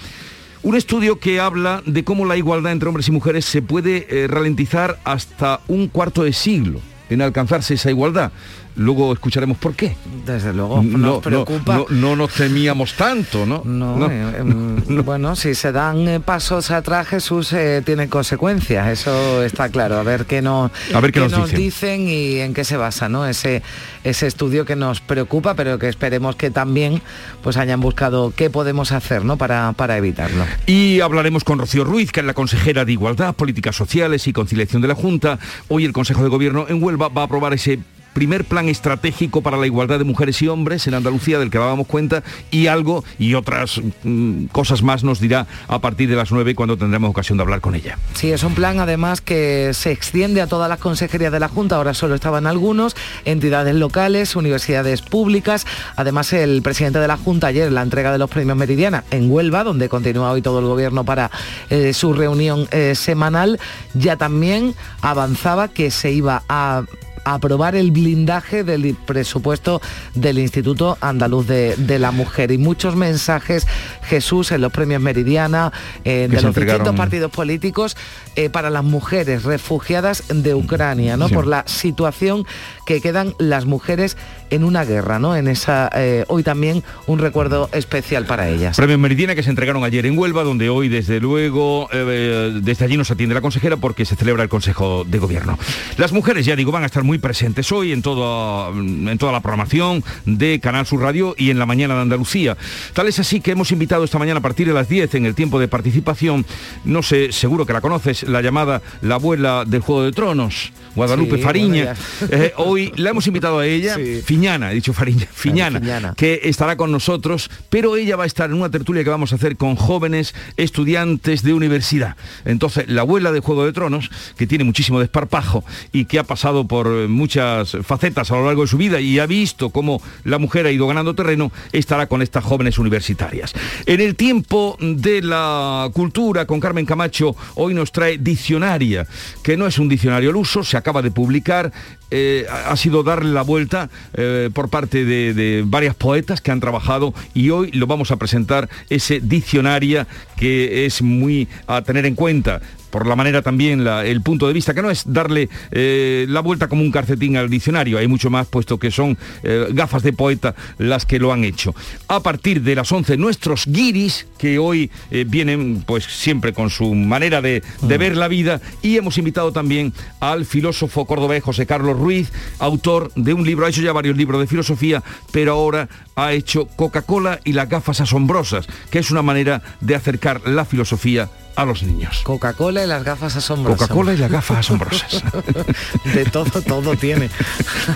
un 0.64 0.76
estudio 0.76 1.18
que 1.18 1.40
habla 1.40 1.82
de 1.86 2.04
cómo 2.04 2.24
la 2.24 2.36
igualdad 2.36 2.70
entre 2.70 2.88
hombres 2.88 3.08
y 3.08 3.10
mujeres 3.10 3.44
se 3.44 3.62
puede 3.62 4.06
eh, 4.08 4.28
ralentizar 4.28 4.98
hasta 5.02 5.60
un 5.66 5.88
cuarto 5.88 6.22
de 6.22 6.32
siglo 6.32 6.80
en 7.10 7.20
alcanzarse 7.20 7.74
esa 7.74 7.90
igualdad. 7.90 8.30
Luego 8.76 9.12
escucharemos 9.12 9.58
por 9.58 9.74
qué. 9.74 9.96
Desde 10.24 10.52
luego, 10.52 10.82
no, 10.82 10.98
nos 10.98 11.22
preocupa. 11.22 11.84
No, 11.90 12.16
nos 12.16 12.32
temíamos 12.32 12.94
tanto, 12.94 13.44
¿no? 13.44 13.62
No, 13.64 14.10
eh, 14.10 14.38
em, 14.38 15.04
bueno, 15.04 15.36
si 15.36 15.54
se 15.54 15.72
dan 15.72 16.08
eh, 16.08 16.20
pasos 16.20 16.70
atrás, 16.70 17.06
Jesús 17.08 17.52
eh, 17.52 17.82
tiene 17.84 18.08
consecuencias, 18.08 18.88
eso 18.88 19.42
está 19.42 19.68
claro. 19.68 19.98
A 19.98 20.02
ver 20.02 20.24
qué, 20.24 20.40
nos, 20.40 20.70
a 20.94 21.00
ver 21.00 21.12
qué, 21.12 21.20
nos, 21.20 21.52
dicen. 21.52 22.08
y 22.08 22.38
en 22.38 22.54
qué 22.54 22.64
se 22.64 22.78
basa, 22.78 23.08
¿no? 23.08 23.26
Ese, 23.26 23.62
ese 24.04 24.26
estudio 24.26 24.64
que 24.64 24.74
nos 24.74 25.00
preocupa, 25.00 25.54
pero 25.54 25.78
que 25.78 25.88
esperemos 25.88 26.36
que 26.36 26.50
también 26.50 27.02
pues 27.42 27.58
hayan 27.58 27.80
buscado 27.80 28.32
qué 28.34 28.48
podemos 28.48 28.92
hacer, 28.92 29.24
¿no? 29.24 29.36
Para, 29.36 29.72
para 29.72 29.98
evitarlo. 29.98 30.44
Y 30.66 31.00
hablaremos 31.00 31.44
con 31.44 31.58
Rocío 31.58 31.84
Ruiz, 31.84 32.10
que 32.10 32.20
es 32.20 32.26
la 32.26 32.34
consejera 32.34 32.86
de 32.86 32.92
Igualdad, 32.92 33.34
Políticas 33.34 33.76
Sociales 33.76 34.26
y 34.26 34.32
Conciliación 34.32 34.80
de 34.80 34.88
la 34.88 34.94
Junta. 34.94 35.38
Hoy 35.68 35.84
el 35.84 35.92
Consejo 35.92 36.22
de 36.22 36.30
Gobierno 36.30 36.66
en 36.68 36.82
Huelva 36.82 37.08
va 37.08 37.22
a 37.22 37.24
aprobar 37.26 37.52
ese 37.52 37.80
primer 38.12 38.44
plan 38.44 38.68
estratégico 38.68 39.42
para 39.42 39.56
la 39.56 39.66
igualdad 39.66 39.98
de 39.98 40.04
mujeres 40.04 40.40
y 40.42 40.48
hombres 40.48 40.86
en 40.86 40.94
Andalucía 40.94 41.38
del 41.38 41.50
que 41.50 41.58
dábamos 41.58 41.86
cuenta 41.86 42.22
y 42.50 42.66
algo 42.66 43.04
y 43.18 43.34
otras 43.34 43.80
mm, 44.02 44.46
cosas 44.46 44.82
más 44.82 45.04
nos 45.04 45.20
dirá 45.20 45.46
a 45.68 45.80
partir 45.80 46.08
de 46.08 46.16
las 46.16 46.30
9 46.30 46.54
cuando 46.54 46.76
tendremos 46.76 47.10
ocasión 47.10 47.38
de 47.38 47.42
hablar 47.42 47.60
con 47.60 47.74
ella. 47.74 47.98
Sí, 48.14 48.30
es 48.32 48.42
un 48.42 48.54
plan 48.54 48.80
además 48.80 49.20
que 49.20 49.70
se 49.74 49.92
extiende 49.92 50.40
a 50.40 50.46
todas 50.46 50.68
las 50.68 50.78
consejerías 50.78 51.32
de 51.32 51.40
la 51.40 51.48
Junta, 51.48 51.76
ahora 51.76 51.94
solo 51.94 52.14
estaban 52.14 52.46
algunos, 52.46 52.96
entidades 53.24 53.74
locales, 53.74 54.36
universidades 54.36 55.02
públicas, 55.02 55.66
además 55.96 56.32
el 56.32 56.62
presidente 56.62 56.98
de 56.98 57.08
la 57.08 57.16
Junta 57.16 57.48
ayer 57.48 57.72
la 57.72 57.82
entrega 57.82 58.12
de 58.12 58.18
los 58.18 58.30
premios 58.30 58.56
Meridiana 58.56 59.04
en 59.10 59.30
Huelva, 59.30 59.64
donde 59.64 59.88
continúa 59.88 60.32
hoy 60.32 60.42
todo 60.42 60.60
el 60.60 60.66
gobierno 60.66 61.04
para 61.04 61.30
eh, 61.70 61.92
su 61.92 62.12
reunión 62.12 62.68
eh, 62.70 62.94
semanal, 62.94 63.58
ya 63.94 64.16
también 64.16 64.74
avanzaba 65.00 65.68
que 65.68 65.90
se 65.90 66.12
iba 66.12 66.42
a 66.48 66.84
aprobar 67.24 67.74
el 67.74 67.90
blindaje 67.90 68.64
del 68.64 68.94
presupuesto 68.94 69.80
del 70.14 70.38
Instituto 70.38 70.98
Andaluz 71.00 71.46
de, 71.46 71.98
la 71.98 72.10
Mujer. 72.10 72.50
Y 72.50 72.58
muchos 72.58 72.96
mensajes, 72.96 73.66
Jesús, 74.04 74.52
en 74.52 74.60
los 74.60 74.72
premios 74.72 75.00
Meridiana, 75.00 75.72
de 76.04 76.28
los 76.28 76.54
distintos 76.54 76.94
partidos 76.94 77.30
políticos, 77.30 77.96
eh, 78.36 78.50
para 78.50 78.70
las 78.70 78.84
mujeres 78.84 79.44
refugiadas 79.44 80.24
de 80.28 80.54
Ucrania, 80.54 81.16
¿no? 81.16 81.28
Por 81.28 81.46
la 81.46 81.64
situación 81.66 82.46
que 82.86 83.00
quedan 83.00 83.34
las 83.38 83.66
mujeres 83.66 84.16
en 84.50 84.64
una 84.64 84.84
guerra, 84.84 85.18
¿no? 85.18 85.34
En 85.36 85.48
esa 85.48 85.90
eh, 85.94 86.24
hoy 86.28 86.42
también 86.42 86.82
un 87.06 87.18
recuerdo 87.18 87.70
especial 87.72 88.26
para 88.26 88.48
ellas. 88.48 88.76
Premios 88.76 88.98
Meridiana 88.98 89.34
que 89.34 89.42
se 89.42 89.50
entregaron 89.50 89.82
ayer 89.84 90.04
en 90.06 90.18
Huelva, 90.18 90.42
donde 90.44 90.68
hoy 90.68 90.88
desde 90.88 91.20
luego 91.20 91.88
eh, 91.92 92.58
desde 92.62 92.84
allí 92.84 92.96
nos 92.96 93.10
atiende 93.10 93.34
la 93.34 93.40
consejera 93.40 93.76
porque 93.76 94.04
se 94.04 94.16
celebra 94.16 94.42
el 94.42 94.48
Consejo 94.48 95.04
de 95.04 95.18
Gobierno. 95.18 95.58
Las 95.96 96.12
mujeres, 96.12 96.44
ya 96.44 96.56
digo, 96.56 96.72
van 96.72 96.82
a 96.82 96.86
estar 96.86 97.02
muy 97.02 97.18
presentes 97.18 97.70
hoy 97.72 97.92
en 97.92 98.02
toda 98.02 98.70
en 98.70 99.16
toda 99.18 99.32
la 99.32 99.40
programación 99.40 100.04
de 100.26 100.60
Canal 100.60 100.86
Sur 100.86 101.00
Radio 101.00 101.34
y 101.38 101.50
en 101.50 101.58
la 101.58 101.66
mañana 101.66 101.94
de 101.94 102.02
Andalucía. 102.02 102.56
Tal 102.92 103.08
es 103.08 103.18
así 103.18 103.40
que 103.40 103.52
hemos 103.52 103.72
invitado 103.72 104.04
esta 104.04 104.18
mañana 104.18 104.38
a 104.38 104.42
partir 104.42 104.66
de 104.66 104.74
las 104.74 104.88
10 104.88 105.14
en 105.14 105.26
el 105.26 105.34
tiempo 105.34 105.58
de 105.58 105.68
participación, 105.68 106.44
no 106.84 107.02
sé, 107.02 107.32
seguro 107.32 107.66
que 107.66 107.72
la 107.72 107.80
conoces, 107.80 108.21
la 108.26 108.40
llamada 108.40 108.82
la 109.00 109.16
abuela 109.16 109.64
del 109.66 109.80
Juego 109.80 110.02
de 110.02 110.12
Tronos, 110.12 110.72
Guadalupe 110.94 111.38
Fariña. 111.38 111.94
Eh, 112.30 112.52
hoy 112.56 112.92
la 112.96 113.10
hemos 113.10 113.26
invitado 113.26 113.58
a 113.58 113.66
ella, 113.66 113.96
Fiñana, 114.24 114.72
he 114.72 114.74
dicho 114.74 114.92
Fariña, 114.92 115.26
Fiñana, 115.32 116.14
que 116.16 116.40
estará 116.44 116.76
con 116.76 116.92
nosotros, 116.92 117.50
pero 117.70 117.96
ella 117.96 118.16
va 118.16 118.24
a 118.24 118.26
estar 118.26 118.50
en 118.50 118.56
una 118.56 118.70
tertulia 118.70 119.04
que 119.04 119.10
vamos 119.10 119.32
a 119.32 119.36
hacer 119.36 119.56
con 119.56 119.76
jóvenes 119.76 120.34
estudiantes 120.56 121.42
de 121.42 121.54
universidad. 121.54 122.16
Entonces, 122.44 122.88
la 122.88 123.02
abuela 123.02 123.32
de 123.32 123.40
Juego 123.40 123.64
de 123.64 123.72
Tronos, 123.72 124.10
que 124.36 124.46
tiene 124.46 124.64
muchísimo 124.64 125.00
desparpajo 125.00 125.64
y 125.92 126.04
que 126.04 126.18
ha 126.18 126.24
pasado 126.24 126.66
por 126.66 127.08
muchas 127.08 127.76
facetas 127.82 128.30
a 128.30 128.36
lo 128.36 128.46
largo 128.46 128.62
de 128.62 128.68
su 128.68 128.76
vida 128.76 129.00
y 129.00 129.18
ha 129.18 129.26
visto 129.26 129.70
cómo 129.70 130.02
la 130.24 130.38
mujer 130.38 130.66
ha 130.66 130.72
ido 130.72 130.86
ganando 130.86 131.14
terreno, 131.14 131.52
estará 131.72 132.06
con 132.06 132.22
estas 132.22 132.44
jóvenes 132.44 132.78
universitarias. 132.78 133.52
En 133.86 134.00
el 134.00 134.16
tiempo 134.16 134.76
de 134.80 135.22
la 135.22 135.90
cultura, 135.92 136.46
con 136.46 136.60
Carmen 136.60 136.86
Camacho, 136.86 137.34
hoy 137.54 137.74
nos 137.74 137.92
trae 137.92 138.11
Diccionaria, 138.18 139.06
que 139.42 139.56
no 139.56 139.66
es 139.66 139.78
un 139.78 139.88
diccionario 139.88 140.30
al 140.30 140.36
uso, 140.36 140.64
se 140.64 140.76
acaba 140.76 141.02
de 141.02 141.10
publicar, 141.10 141.72
eh, 142.14 142.46
ha 142.50 142.76
sido 142.76 143.02
darle 143.02 143.32
la 143.32 143.40
vuelta 143.40 143.88
eh, 144.12 144.50
por 144.52 144.68
parte 144.68 145.06
de, 145.06 145.64
varias 145.64 145.94
poetas 145.94 146.42
que 146.42 146.50
han 146.50 146.60
trabajado 146.60 147.14
y 147.32 147.48
hoy 147.48 147.70
lo 147.72 147.86
vamos 147.86 148.10
a 148.10 148.16
presentar 148.16 148.68
ese 148.90 149.20
diccionario 149.20 150.06
que 150.36 150.84
es 150.84 151.00
muy 151.00 151.48
a 151.66 151.80
tener 151.80 152.04
en 152.04 152.14
cuenta 152.14 152.60
por 152.92 153.06
la 153.06 153.16
manera 153.16 153.40
también, 153.40 153.86
el 153.86 154.20
punto 154.20 154.46
de 154.46 154.52
vista, 154.52 154.74
que 154.74 154.82
no 154.82 154.90
es 154.90 155.04
darle 155.06 155.48
eh, 155.70 156.26
la 156.28 156.40
vuelta 156.40 156.68
como 156.68 156.82
un 156.82 156.92
calcetín 156.92 157.38
al 157.38 157.48
diccionario, 157.48 157.96
hay 157.96 158.06
mucho 158.06 158.28
más, 158.28 158.46
puesto 158.46 158.78
que 158.78 158.90
son 158.90 159.16
eh, 159.42 159.68
gafas 159.70 160.02
de 160.02 160.12
poeta 160.12 160.54
las 160.76 161.06
que 161.06 161.18
lo 161.18 161.32
han 161.32 161.42
hecho. 161.42 161.74
A 162.06 162.20
partir 162.20 162.60
de 162.60 162.74
las 162.74 162.92
11, 162.92 163.16
nuestros 163.16 163.66
guiris, 163.66 164.26
que 164.36 164.58
hoy 164.58 164.90
eh, 165.10 165.24
vienen 165.26 165.82
pues 165.86 166.04
siempre 166.04 166.52
con 166.52 166.68
su 166.68 166.94
manera 166.94 167.40
de, 167.40 167.62
de, 167.80 167.98
ver 167.98 168.14
la 168.14 168.28
vida, 168.28 168.60
y 168.82 168.98
hemos 168.98 169.16
invitado 169.16 169.52
también 169.52 169.94
al 170.20 170.44
filósofo 170.44 171.06
cordobés 171.06 171.42
José 171.42 171.64
Carlos 171.64 171.98
Ruiz, 172.02 172.32
autor 172.58 173.12
de 173.14 173.32
un 173.32 173.44
libro, 173.44 173.64
ha 173.64 173.68
hecho 173.68 173.80
ya 173.80 173.92
varios 173.92 174.16
libros 174.16 174.40
de 174.40 174.46
filosofía, 174.46 175.02
pero 175.30 175.52
ahora 175.52 175.88
ha 176.16 176.32
hecho 176.32 176.66
Coca-Cola 176.66 177.40
y 177.44 177.52
las 177.52 177.68
gafas 177.68 178.00
asombrosas, 178.00 178.66
que 178.90 178.98
es 178.98 179.10
una 179.10 179.22
manera 179.22 179.62
de 179.80 179.94
acercar 179.94 180.42
la 180.46 180.64
filosofía 180.64 181.30
a 181.54 181.64
los 181.64 181.82
niños. 181.82 182.20
Coca-Cola 182.24 182.84
y 182.84 182.86
las 182.86 183.04
gafas 183.04 183.36
asombrosas. 183.36 183.80
Coca-Cola 183.80 184.14
y 184.14 184.16
las 184.16 184.30
gafas 184.30 184.58
asombrosas. 184.58 185.22
de 186.14 186.24
todo, 186.24 186.62
todo 186.62 186.96
tiene. 186.96 187.30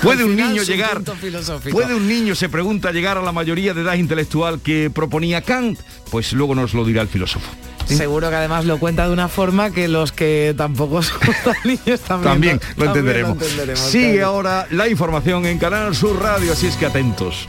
¿Puede 0.03 0.25
un 0.25 0.37
niño 0.37 0.63
llegar? 0.63 1.03
¿Puede 1.71 1.95
un 1.95 2.07
niño, 2.07 2.35
se 2.35 2.49
pregunta, 2.49 2.93
llegar 2.93 3.19
a 3.19 3.23
la 3.23 3.33
mayoría 3.33 3.75
de 3.75 3.83
edad 3.83 3.95
intelectual 3.95 4.61
que 4.61 4.91
proponía 4.91 5.43
Kant? 5.43 5.81
Pues 6.11 6.33
luego 6.33 6.55
nos 6.55 6.75
lo 6.75 6.85
dirá 6.85 7.03
el 7.03 7.09
filósofo. 7.09 7.49
Seguro 7.87 8.29
que 8.31 8.37
además 8.37 8.65
lo 8.65 8.79
cuenta 8.79 9.07
de 9.07 9.13
una 9.13 9.29
forma 9.29 9.71
que 9.71 9.89
los 9.89 10.13
que 10.13 10.55
tampoco 10.57 11.03
son 11.03 11.21
niños 11.65 12.01
también, 12.01 12.61
lo, 12.77 12.87
entenderemos. 12.87 13.39
Sigue 13.75 14.23
ahora 14.23 14.67
la 14.71 14.89
información 14.89 15.47
en 15.47 15.59
Canal 15.59 15.95
Sur 15.95 16.21
Radio, 16.21 16.53
así 16.53 16.67
es 16.67 16.77
que 16.77 16.87
atentos. 16.87 17.49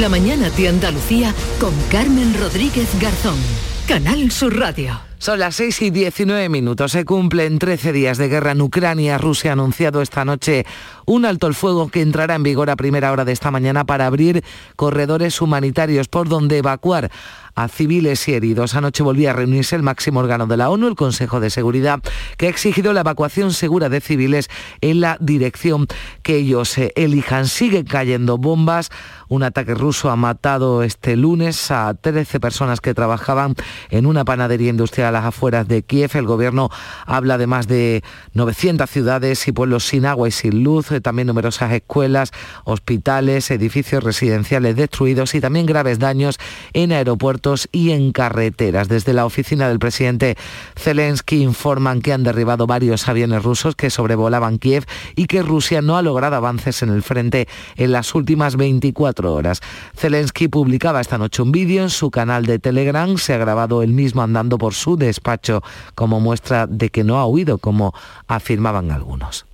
La 0.00 0.08
mañana 0.08 0.50
de 0.50 0.68
Andalucía 0.68 1.32
con 1.60 1.72
Carmen 1.88 2.34
Rodríguez 2.40 2.88
Garzón. 3.00 3.38
Canal 3.86 4.32
Sur 4.32 4.58
Radio. 4.58 4.98
Son 5.18 5.38
las 5.38 5.54
6 5.54 5.82
y 5.82 5.90
19 5.90 6.48
minutos. 6.48 6.92
Se 6.92 7.04
cumplen 7.04 7.58
13 7.58 7.92
días 7.92 8.18
de 8.18 8.28
guerra 8.28 8.50
en 8.50 8.60
Ucrania. 8.60 9.18
Rusia 9.18 9.50
ha 9.50 9.52
anunciado 9.52 10.02
esta 10.02 10.24
noche 10.24 10.66
un 11.06 11.24
alto 11.24 11.46
el 11.46 11.54
fuego 11.54 11.88
que 11.88 12.02
entrará 12.02 12.34
en 12.34 12.42
vigor 12.42 12.70
a 12.70 12.76
primera 12.76 13.12
hora 13.12 13.24
de 13.24 13.32
esta 13.32 13.50
mañana 13.50 13.84
para 13.84 14.06
abrir 14.06 14.42
corredores 14.76 15.40
humanitarios 15.40 16.08
por 16.08 16.28
donde 16.28 16.58
evacuar 16.58 17.10
a 17.54 17.68
civiles 17.68 18.26
y 18.28 18.34
heridos. 18.34 18.74
Anoche 18.74 19.02
volvía 19.02 19.30
a 19.30 19.34
reunirse 19.34 19.76
el 19.76 19.82
máximo 19.82 20.20
órgano 20.20 20.46
de 20.46 20.56
la 20.56 20.70
ONU, 20.70 20.88
el 20.88 20.96
Consejo 20.96 21.40
de 21.40 21.50
Seguridad, 21.50 22.02
que 22.36 22.46
ha 22.46 22.50
exigido 22.50 22.92
la 22.92 23.00
evacuación 23.00 23.52
segura 23.52 23.88
de 23.88 24.00
civiles 24.00 24.50
en 24.80 25.00
la 25.00 25.16
dirección 25.20 25.86
que 26.22 26.36
ellos 26.36 26.76
elijan. 26.96 27.46
Siguen 27.46 27.84
cayendo 27.84 28.38
bombas. 28.38 28.90
Un 29.28 29.42
ataque 29.42 29.74
ruso 29.74 30.10
ha 30.10 30.16
matado 30.16 30.82
este 30.82 31.16
lunes 31.16 31.70
a 31.70 31.94
13 31.94 32.40
personas 32.40 32.80
que 32.80 32.94
trabajaban 32.94 33.54
en 33.90 34.06
una 34.06 34.24
panadería 34.24 34.70
industrial 34.70 35.08
a 35.08 35.12
las 35.12 35.24
afueras 35.24 35.66
de 35.68 35.82
Kiev. 35.82 36.10
El 36.14 36.26
gobierno 36.26 36.70
habla 37.06 37.38
de 37.38 37.46
más 37.46 37.66
de 37.66 38.02
900 38.34 38.88
ciudades 38.88 39.46
y 39.48 39.52
pueblos 39.52 39.84
sin 39.84 40.06
agua 40.06 40.28
y 40.28 40.30
sin 40.30 40.62
luz, 40.62 40.88
también 41.02 41.26
numerosas 41.26 41.72
escuelas, 41.72 42.32
hospitales, 42.64 43.50
edificios 43.50 44.02
residenciales 44.04 44.76
destruidos 44.76 45.34
y 45.34 45.40
también 45.40 45.66
graves 45.66 45.98
daños 45.98 46.38
en 46.72 46.92
aeropuertos 46.92 47.68
y 47.72 47.92
en 47.92 48.12
carreteras. 48.12 48.88
Desde 48.88 49.12
la 49.12 49.24
oficina 49.24 49.68
del 49.68 49.78
presidente 49.78 50.36
Zelensky 50.76 51.42
informan 51.42 52.02
que 52.02 52.12
han 52.12 52.22
derribado 52.22 52.66
varios 52.66 53.08
aviones 53.08 53.42
rusos 53.42 53.76
que 53.76 53.90
sobrevolaban 53.90 54.58
Kiev 54.58 54.84
y 55.16 55.26
que 55.26 55.42
Rusia 55.42 55.82
no 55.82 55.96
ha 55.96 56.02
logrado 56.02 56.36
avances 56.36 56.82
en 56.82 56.90
el 56.90 57.02
frente 57.02 57.48
en 57.76 57.92
las 57.92 58.14
últimas 58.14 58.56
24 58.56 59.13
horas. 59.22 59.60
Zelensky 59.96 60.48
publicaba 60.48 61.00
esta 61.00 61.18
noche 61.18 61.42
un 61.42 61.52
vídeo 61.52 61.82
en 61.82 61.90
su 61.90 62.10
canal 62.10 62.46
de 62.46 62.58
Telegram. 62.58 63.16
Se 63.16 63.34
ha 63.34 63.38
grabado 63.38 63.82
él 63.82 63.92
mismo 63.92 64.22
andando 64.22 64.58
por 64.58 64.74
su 64.74 64.96
despacho 64.96 65.62
como 65.94 66.20
muestra 66.20 66.66
de 66.66 66.90
que 66.90 67.04
no 67.04 67.18
ha 67.18 67.26
huido, 67.26 67.58
como 67.58 67.94
afirmaban 68.26 68.90
algunos. 68.90 69.46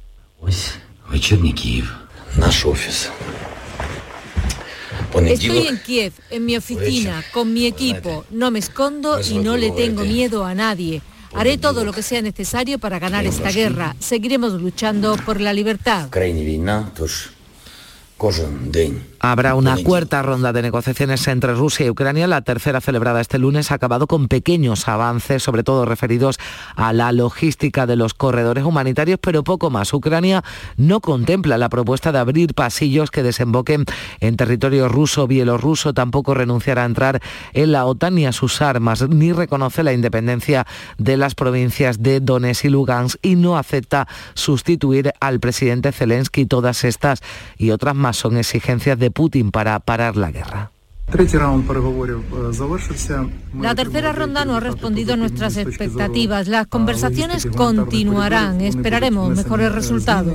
Estoy 5.27 5.67
en 5.67 5.79
Kiev, 5.79 6.13
en 6.31 6.45
mi 6.45 6.57
oficina, 6.57 7.23
con 7.33 7.53
mi 7.53 7.67
equipo. 7.67 8.25
No 8.31 8.51
me 8.51 8.61
escondo 8.61 9.21
y 9.21 9.39
no 9.39 9.57
le 9.57 9.71
tengo 9.73 10.05
miedo 10.05 10.45
a 10.45 10.55
nadie. 10.55 11.03
Haré 11.35 11.59
todo 11.59 11.85
lo 11.85 11.93
que 11.93 12.03
sea 12.03 12.23
necesario 12.23 12.79
para 12.79 12.99
ganar 12.99 13.25
esta 13.27 13.51
guerra. 13.51 13.95
Seguiremos 13.99 14.53
luchando 14.55 15.17
por 15.25 15.41
la 15.41 15.53
libertad. 15.53 16.09
Habrá 19.23 19.55
una 19.55 19.77
cuarta 19.77 20.23
ronda 20.23 20.55
de 20.55 20.63
negociaciones 20.63 21.29
entre 21.29 21.53
Rusia 21.53 21.85
y 21.85 21.91
Ucrania. 21.91 22.27
La 22.27 22.41
tercera 22.41 22.81
celebrada 22.81 23.21
este 23.21 23.39
lunes 23.39 23.71
ha 23.71 23.75
acabado 23.75 24.07
con 24.07 24.29
pequeños 24.29 24.89
avances, 24.89 25.43
sobre 25.43 25.63
todo 25.63 25.85
referidos 25.85 26.39
a 26.75 26.95
la 26.95 27.13
logística 27.13 27.85
de 27.85 27.97
los 27.97 28.15
corredores 28.15 28.65
humanitarios, 28.65 29.19
pero 29.21 29.45
poco 29.45 29.69
más. 29.69 29.93
Ucrania 29.93 30.43
no 30.79 31.01
contempla 31.01 31.59
la 31.59 31.69
propuesta 31.69 32.13
de 32.13 32.19
abrir 32.19 32.55
pasillos 32.55 33.11
que 33.11 33.23
desemboquen 33.23 33.85
en 34.21 34.39
territorio 34.39 34.89
ruso 34.89 35.27
bielorruso. 35.27 35.93
Tampoco 35.93 36.33
renunciará 36.33 36.85
a 36.85 36.87
entrar 36.87 37.21
en 37.53 37.73
la 37.73 37.85
OTAN 37.85 38.15
ni 38.15 38.25
a 38.25 38.33
sus 38.33 38.63
armas, 38.63 39.07
ni 39.07 39.35
reconoce 39.35 39.83
la 39.83 39.93
independencia 39.93 40.67
de 40.97 41.19
las 41.19 41.35
provincias 41.35 42.03
de 42.03 42.21
Donetsk 42.21 42.65
y 42.65 42.69
Lugansk 42.71 43.19
y 43.21 43.37
no 43.37 43.59
acepta 43.59 44.09
sustituir 44.33 45.13
al 45.21 45.41
presidente 45.41 45.93
Zelensky. 45.93 46.47
Todas 46.47 46.85
estas 46.85 47.21
y 47.59 47.71
otras 47.71 47.95
más 47.95 48.17
son 48.17 48.39
exigencias 48.39 48.99
de 48.99 49.10
Putin 49.11 49.51
para 49.51 49.79
parar 49.81 50.17
la 50.17 50.31
guerra. 50.31 50.73
La 53.61 53.75
tercera 53.75 54.13
ronda 54.13 54.45
no 54.45 54.57
ha 54.57 54.61
respondido 54.61 55.15
a 55.15 55.17
nuestras 55.17 55.57
expectativas. 55.57 56.47
Las 56.47 56.69
conversaciones 56.69 57.47
continuarán. 57.47 58.61
Esperaremos 58.61 59.37
mejores 59.37 59.73
resultados. 59.73 60.35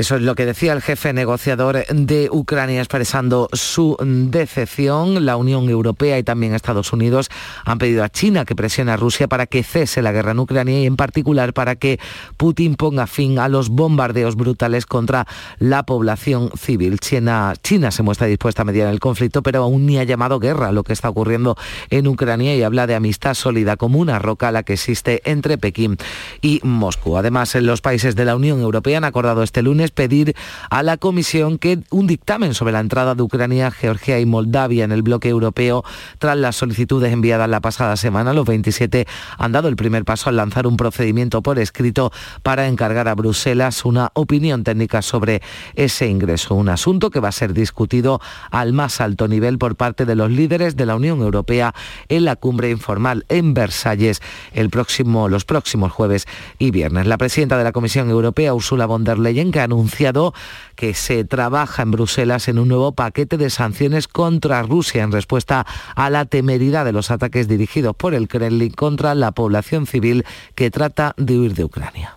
Eso 0.00 0.16
es 0.16 0.22
lo 0.22 0.34
que 0.34 0.46
decía 0.46 0.72
el 0.72 0.80
jefe 0.80 1.12
negociador 1.12 1.84
de 1.86 2.30
Ucrania 2.32 2.80
expresando 2.80 3.50
su 3.52 3.98
decepción. 4.00 5.26
La 5.26 5.36
Unión 5.36 5.68
Europea 5.68 6.18
y 6.18 6.22
también 6.22 6.54
Estados 6.54 6.94
Unidos 6.94 7.28
han 7.66 7.76
pedido 7.76 8.02
a 8.02 8.08
China 8.08 8.46
que 8.46 8.56
presione 8.56 8.92
a 8.92 8.96
Rusia 8.96 9.28
para 9.28 9.44
que 9.44 9.62
cese 9.62 10.00
la 10.00 10.10
guerra 10.10 10.30
en 10.30 10.38
Ucrania 10.38 10.80
y 10.80 10.86
en 10.86 10.96
particular 10.96 11.52
para 11.52 11.76
que 11.76 12.00
Putin 12.38 12.76
ponga 12.76 13.06
fin 13.06 13.38
a 13.38 13.48
los 13.50 13.68
bombardeos 13.68 14.36
brutales 14.36 14.86
contra 14.86 15.26
la 15.58 15.82
población 15.82 16.50
civil. 16.56 16.98
China, 16.98 17.52
China 17.62 17.90
se 17.90 18.02
muestra 18.02 18.26
dispuesta 18.26 18.62
a 18.62 18.64
mediar 18.64 18.88
el 18.88 19.00
conflicto, 19.00 19.42
pero 19.42 19.64
aún 19.64 19.84
ni 19.84 19.98
ha 19.98 20.04
llamado 20.04 20.40
guerra 20.40 20.72
lo 20.72 20.82
que 20.82 20.94
está 20.94 21.10
ocurriendo 21.10 21.58
en 21.90 22.06
Ucrania 22.06 22.56
y 22.56 22.62
habla 22.62 22.86
de 22.86 22.94
amistad 22.94 23.34
sólida 23.34 23.76
como 23.76 23.98
una 23.98 24.18
roca 24.18 24.48
a 24.48 24.52
la 24.52 24.62
que 24.62 24.72
existe 24.72 25.20
entre 25.26 25.58
Pekín 25.58 25.98
y 26.40 26.60
Moscú. 26.62 27.18
Además, 27.18 27.54
los 27.56 27.82
países 27.82 28.16
de 28.16 28.24
la 28.24 28.34
Unión 28.34 28.62
Europea 28.62 28.96
han 28.96 29.04
acordado 29.04 29.42
este 29.42 29.60
lunes 29.60 29.89
pedir 29.90 30.34
a 30.70 30.82
la 30.82 30.96
Comisión 30.96 31.58
que 31.58 31.80
un 31.90 32.06
dictamen 32.06 32.54
sobre 32.54 32.72
la 32.72 32.80
entrada 32.80 33.14
de 33.14 33.22
Ucrania, 33.22 33.70
Georgia 33.70 34.18
y 34.18 34.26
Moldavia 34.26 34.84
en 34.84 34.92
el 34.92 35.02
bloque 35.02 35.28
europeo 35.28 35.84
tras 36.18 36.36
las 36.36 36.56
solicitudes 36.56 37.12
enviadas 37.12 37.48
la 37.48 37.60
pasada 37.60 37.96
semana. 37.96 38.32
Los 38.32 38.46
27 38.46 39.06
han 39.38 39.52
dado 39.52 39.68
el 39.68 39.76
primer 39.76 40.04
paso 40.04 40.28
al 40.28 40.36
lanzar 40.36 40.66
un 40.66 40.76
procedimiento 40.76 41.42
por 41.42 41.58
escrito 41.58 42.12
para 42.42 42.66
encargar 42.66 43.08
a 43.08 43.14
Bruselas 43.14 43.84
una 43.84 44.10
opinión 44.14 44.64
técnica 44.64 45.02
sobre 45.02 45.42
ese 45.74 46.06
ingreso, 46.08 46.54
un 46.54 46.68
asunto 46.68 47.10
que 47.10 47.20
va 47.20 47.28
a 47.28 47.32
ser 47.32 47.52
discutido 47.52 48.20
al 48.50 48.72
más 48.72 49.00
alto 49.00 49.28
nivel 49.28 49.58
por 49.58 49.76
parte 49.76 50.04
de 50.04 50.14
los 50.14 50.30
líderes 50.30 50.76
de 50.76 50.86
la 50.86 50.96
Unión 50.96 51.20
Europea 51.20 51.74
en 52.08 52.24
la 52.24 52.36
cumbre 52.36 52.70
informal 52.70 53.24
en 53.28 53.54
Versalles 53.54 54.20
el 54.52 54.70
próximo, 54.70 55.28
los 55.28 55.44
próximos 55.44 55.92
jueves 55.92 56.26
y 56.58 56.70
viernes. 56.70 57.06
La 57.06 57.18
presidenta 57.18 57.58
de 57.58 57.64
la 57.64 57.72
Comisión 57.72 58.10
Europea, 58.10 58.54
Ursula 58.54 58.86
von 58.86 59.04
der 59.04 59.18
Leyen, 59.18 59.52
que 59.52 59.60
anunciado 59.80 60.34
que 60.76 60.94
se 60.94 61.24
trabaja 61.24 61.82
en 61.82 61.90
Bruselas 61.90 62.48
en 62.48 62.58
un 62.58 62.68
nuevo 62.68 62.92
paquete 62.92 63.36
de 63.36 63.50
sanciones 63.50 64.08
contra 64.08 64.62
Rusia 64.62 65.02
en 65.02 65.12
respuesta 65.12 65.66
a 65.94 66.10
la 66.10 66.24
temeridad 66.24 66.84
de 66.84 66.92
los 66.92 67.10
ataques 67.10 67.48
dirigidos 67.48 67.94
por 67.96 68.14
el 68.14 68.28
Kremlin 68.28 68.72
contra 68.72 69.14
la 69.14 69.32
población 69.32 69.86
civil 69.86 70.24
que 70.54 70.70
trata 70.70 71.14
de 71.16 71.38
huir 71.38 71.54
de 71.54 71.64
Ucrania. 71.64 72.16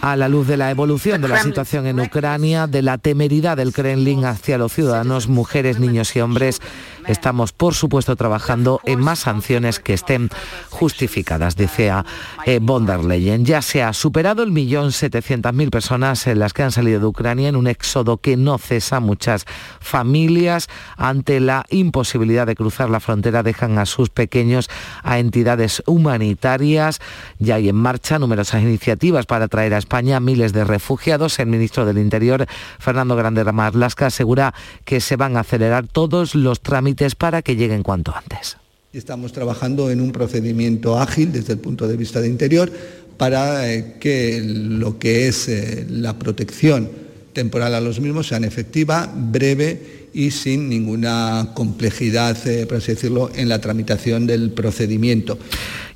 A 0.00 0.16
la 0.16 0.28
luz 0.28 0.46
de 0.46 0.56
la 0.56 0.70
evolución 0.70 1.20
de 1.20 1.28
la 1.28 1.42
situación 1.42 1.86
en 1.86 2.00
Ucrania, 2.00 2.66
de 2.66 2.82
la 2.82 2.98
temeridad 2.98 3.56
del 3.56 3.72
Kremlin 3.72 4.24
hacia 4.24 4.58
los 4.58 4.72
ciudadanos, 4.72 5.28
mujeres, 5.28 5.78
niños 5.78 6.14
y 6.16 6.20
hombres, 6.20 6.60
estamos 7.06 7.52
por 7.52 7.74
supuesto 7.74 8.16
trabajando 8.16 8.80
en 8.84 9.00
más 9.00 9.20
sanciones 9.20 9.80
que 9.80 9.94
estén 9.94 10.30
justificadas, 10.70 11.56
decía 11.56 12.04
eh, 12.44 12.58
von 12.60 12.86
der 12.86 13.04
Leyen. 13.04 13.44
Ya 13.44 13.62
se 13.62 13.82
ha 13.82 13.92
superado 13.92 14.42
el 14.42 14.52
millón 14.52 14.92
setecientas 14.92 15.54
mil 15.54 15.70
personas 15.70 16.26
en 16.26 16.38
las 16.38 16.52
que 16.52 16.62
han 16.62 16.72
salido 16.72 17.00
de 17.00 17.06
Ucrania 17.06 17.48
en 17.48 17.56
un 17.56 17.66
éxodo 17.66 18.18
que 18.18 18.36
no 18.36 18.58
cesa. 18.58 19.00
Muchas 19.00 19.44
familias 19.80 20.68
ante 20.96 21.40
la 21.40 21.64
imposibilidad 21.70 22.46
de 22.46 22.54
cruzar 22.54 22.90
la 22.90 23.00
frontera 23.00 23.42
dejan 23.42 23.78
a 23.78 23.86
sus 23.86 24.10
pequeños 24.10 24.68
a 25.02 25.18
entidades 25.18 25.82
humanitarias. 25.86 27.00
Ya 27.38 27.56
hay 27.56 27.68
en 27.68 27.76
marcha 27.76 28.18
numerosas 28.18 28.62
iniciativas 28.62 29.26
para 29.26 29.48
traer 29.48 29.74
a 29.74 29.78
España 29.78 30.20
miles 30.20 30.52
de 30.52 30.64
refugiados. 30.64 31.38
El 31.38 31.46
ministro 31.46 31.84
del 31.84 31.98
Interior, 31.98 32.46
Fernando 32.78 33.16
Grande 33.16 33.44
Marlasca, 33.44 34.06
asegura 34.06 34.54
que 34.84 35.00
se 35.00 35.16
van 35.16 35.36
a 35.36 35.40
acelerar 35.40 35.86
todos 35.86 36.34
los 36.34 36.60
trámites 36.60 36.95
para 37.14 37.42
que 37.42 37.56
lleguen 37.56 37.82
cuanto 37.82 38.14
antes. 38.14 38.56
Estamos 38.92 39.32
trabajando 39.32 39.90
en 39.90 40.00
un 40.00 40.12
procedimiento 40.12 40.98
ágil 40.98 41.32
desde 41.32 41.52
el 41.52 41.58
punto 41.58 41.86
de 41.86 41.96
vista 41.96 42.20
de 42.20 42.28
interior 42.28 42.72
para 43.16 43.70
eh, 43.70 43.96
que 44.00 44.40
lo 44.42 44.98
que 44.98 45.28
es 45.28 45.48
eh, 45.48 45.86
la 45.88 46.18
protección 46.18 46.88
temporal 47.32 47.74
a 47.74 47.80
los 47.80 48.00
mismos 48.00 48.28
sea 48.28 48.38
efectiva, 48.38 49.12
breve 49.14 50.05
y 50.16 50.30
sin 50.30 50.70
ninguna 50.70 51.50
complejidad, 51.52 52.38
eh, 52.48 52.64
por 52.64 52.78
así 52.78 52.92
decirlo, 52.92 53.30
en 53.34 53.50
la 53.50 53.60
tramitación 53.60 54.26
del 54.26 54.50
procedimiento. 54.50 55.38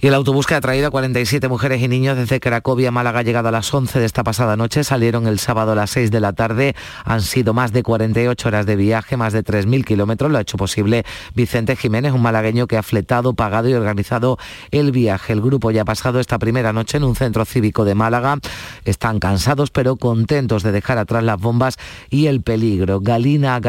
Y 0.03 0.07
el 0.07 0.15
autobús 0.15 0.47
que 0.47 0.55
ha 0.55 0.61
traído 0.63 0.89
a 0.89 0.91
47 0.91 1.47
mujeres 1.49 1.83
y 1.83 1.89
niños 1.89 2.17
desde 2.17 2.41
Cracovia 2.41 2.89
a 2.89 2.91
Málaga, 2.91 3.23
llegado 3.23 3.49
a 3.49 3.51
las 3.51 3.73
11 3.73 4.01
de 4.01 4.07
esta 4.07 4.25
pasada 4.25 4.57
noche, 4.57 4.83
salieron 4.83 5.27
el 5.27 5.39
sábado 5.39 5.73
a 5.73 5.75
las 5.75 5.91
6 5.91 6.11
de 6.11 6.21
la 6.21 6.33
tarde. 6.33 6.75
Han 7.05 7.21
sido 7.21 7.53
más 7.53 7.73
de 7.73 7.83
48 7.83 8.49
horas 8.49 8.65
de 8.65 8.77
viaje, 8.77 9.19
más 9.19 9.35
de 9.35 9.45
3.000 9.45 9.85
kilómetros. 9.85 10.33
Lo 10.33 10.39
ha 10.39 10.41
hecho 10.41 10.57
posible 10.57 11.05
Vicente 11.35 11.77
Jiménez, 11.77 12.13
un 12.15 12.23
malagueño 12.23 12.67
que 12.67 12.79
ha 12.79 12.83
fletado, 12.83 13.35
pagado 13.35 13.69
y 13.69 13.75
organizado 13.75 14.39
el 14.71 14.91
viaje. 14.91 15.35
El 15.35 15.43
grupo 15.43 15.71
ya 15.71 15.83
ha 15.83 15.85
pasado 15.85 16.19
esta 16.19 16.39
primera 16.39 16.73
noche 16.73 16.97
en 16.97 17.05
un 17.05 17.15
centro 17.15 17.45
cívico 17.45 17.85
de 17.85 17.95
Málaga. 17.95 18.39
Están 18.87 19.19
cansados 19.19 19.71
pero 19.71 19.97
contentos 19.97 20.63
de 20.63 20.73
dejar 20.73 20.97
atrás 20.97 21.25
las 21.25 21.39
bombas 21.39 21.77
y 22.09 22.27
el 22.27 22.41
peligro. 22.41 23.01
Galina 23.01 23.61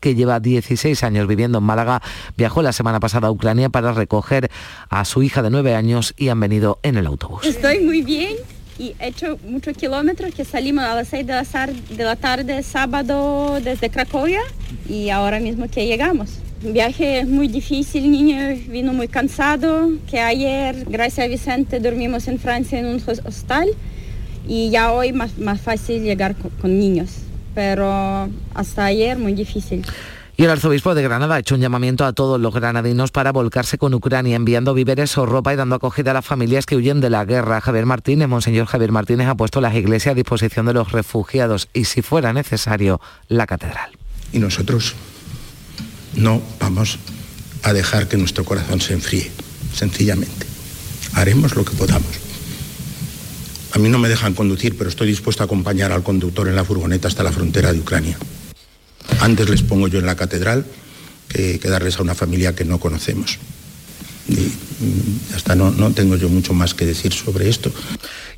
Que 0.00 0.14
lleva 0.14 0.40
16 0.40 1.02
años 1.02 1.26
viviendo 1.26 1.58
en 1.58 1.64
Málaga, 1.64 2.02
viajó 2.36 2.62
la 2.62 2.72
semana 2.72 3.00
pasada 3.00 3.28
a 3.28 3.30
Ucrania 3.30 3.68
para 3.68 3.92
recoger 3.92 4.50
a 4.88 5.04
su 5.04 5.22
hija 5.22 5.42
de 5.42 5.50
9 5.50 5.74
años 5.74 6.14
y 6.16 6.28
han 6.28 6.40
venido 6.40 6.78
en 6.82 6.96
el 6.96 7.06
autobús. 7.06 7.44
Estoy 7.44 7.80
muy 7.80 8.02
bien 8.02 8.36
y 8.78 8.94
he 8.98 9.08
hecho 9.08 9.38
muchos 9.46 9.76
kilómetros 9.76 10.34
que 10.34 10.44
salimos 10.44 10.84
a 10.84 10.94
las 10.94 11.08
6 11.08 11.26
de 11.26 11.32
la, 11.34 11.66
de 11.90 12.04
la 12.04 12.16
tarde 12.16 12.62
sábado 12.62 13.60
desde 13.62 13.90
Cracovia 13.90 14.40
y 14.88 15.10
ahora 15.10 15.38
mismo 15.38 15.68
que 15.68 15.86
llegamos. 15.86 16.38
Un 16.62 16.72
viaje 16.72 17.24
muy 17.24 17.48
difícil, 17.48 18.10
niño 18.10 18.36
vino 18.68 18.92
muy 18.92 19.08
cansado, 19.08 19.90
que 20.10 20.20
ayer, 20.20 20.84
gracias 20.88 21.26
a 21.26 21.28
Vicente, 21.28 21.80
dormimos 21.80 22.28
en 22.28 22.38
Francia 22.38 22.78
en 22.78 22.86
un 22.86 23.02
hostal 23.24 23.68
y 24.46 24.70
ya 24.70 24.92
hoy 24.92 25.12
más, 25.12 25.38
más 25.38 25.60
fácil 25.60 26.02
llegar 26.02 26.36
con 26.36 26.78
niños, 26.78 27.10
pero 27.54 28.28
hasta 28.54 28.84
ayer 28.84 29.18
muy 29.18 29.34
difícil. 29.34 29.84
Y 30.40 30.44
el 30.44 30.50
arzobispo 30.50 30.94
de 30.94 31.02
Granada 31.02 31.34
ha 31.34 31.38
hecho 31.38 31.54
un 31.54 31.60
llamamiento 31.60 32.06
a 32.06 32.14
todos 32.14 32.40
los 32.40 32.54
granadinos 32.54 33.10
para 33.10 33.30
volcarse 33.30 33.76
con 33.76 33.92
Ucrania, 33.92 34.36
enviando 34.36 34.72
víveres 34.72 35.18
o 35.18 35.26
ropa 35.26 35.52
y 35.52 35.56
dando 35.56 35.76
acogida 35.76 36.12
a 36.12 36.14
las 36.14 36.24
familias 36.24 36.64
que 36.64 36.76
huyen 36.76 37.02
de 37.02 37.10
la 37.10 37.26
guerra. 37.26 37.60
Javier 37.60 37.84
Martínez, 37.84 38.26
Monseñor 38.26 38.66
Javier 38.66 38.90
Martínez, 38.90 39.28
ha 39.28 39.34
puesto 39.34 39.60
las 39.60 39.74
iglesias 39.74 40.12
a 40.12 40.14
disposición 40.14 40.64
de 40.64 40.72
los 40.72 40.92
refugiados 40.92 41.68
y, 41.74 41.84
si 41.84 42.00
fuera 42.00 42.32
necesario, 42.32 43.02
la 43.28 43.46
catedral. 43.46 43.90
Y 44.32 44.38
nosotros 44.38 44.94
no 46.14 46.40
vamos 46.58 46.98
a 47.62 47.74
dejar 47.74 48.08
que 48.08 48.16
nuestro 48.16 48.42
corazón 48.44 48.80
se 48.80 48.94
enfríe, 48.94 49.30
sencillamente. 49.74 50.46
Haremos 51.12 51.54
lo 51.54 51.66
que 51.66 51.76
podamos. 51.76 52.29
Mí 53.80 53.88
no 53.88 53.98
me 53.98 54.08
dejan 54.08 54.34
conducir, 54.34 54.76
pero 54.76 54.90
estoy 54.90 55.08
dispuesto 55.08 55.42
a 55.42 55.46
acompañar 55.46 55.90
al 55.92 56.02
conductor 56.02 56.46
en 56.48 56.56
la 56.56 56.64
furgoneta 56.64 57.08
hasta 57.08 57.22
la 57.22 57.32
frontera 57.32 57.72
de 57.72 57.80
Ucrania. 57.80 58.18
Antes 59.20 59.48
les 59.48 59.62
pongo 59.62 59.88
yo 59.88 59.98
en 59.98 60.06
la 60.06 60.16
catedral 60.16 60.66
que, 61.28 61.58
darles 61.58 61.98
a 61.98 62.02
una 62.02 62.14
familia 62.14 62.54
que 62.54 62.64
no 62.64 62.78
conocemos. 62.78 63.38
Y 64.28 64.52
hasta 65.34 65.54
no, 65.54 65.70
no 65.70 65.92
tengo 65.92 66.16
yo 66.16 66.28
mucho 66.28 66.52
más 66.52 66.74
que 66.74 66.84
decir 66.84 67.12
sobre 67.12 67.48
esto. 67.48 67.72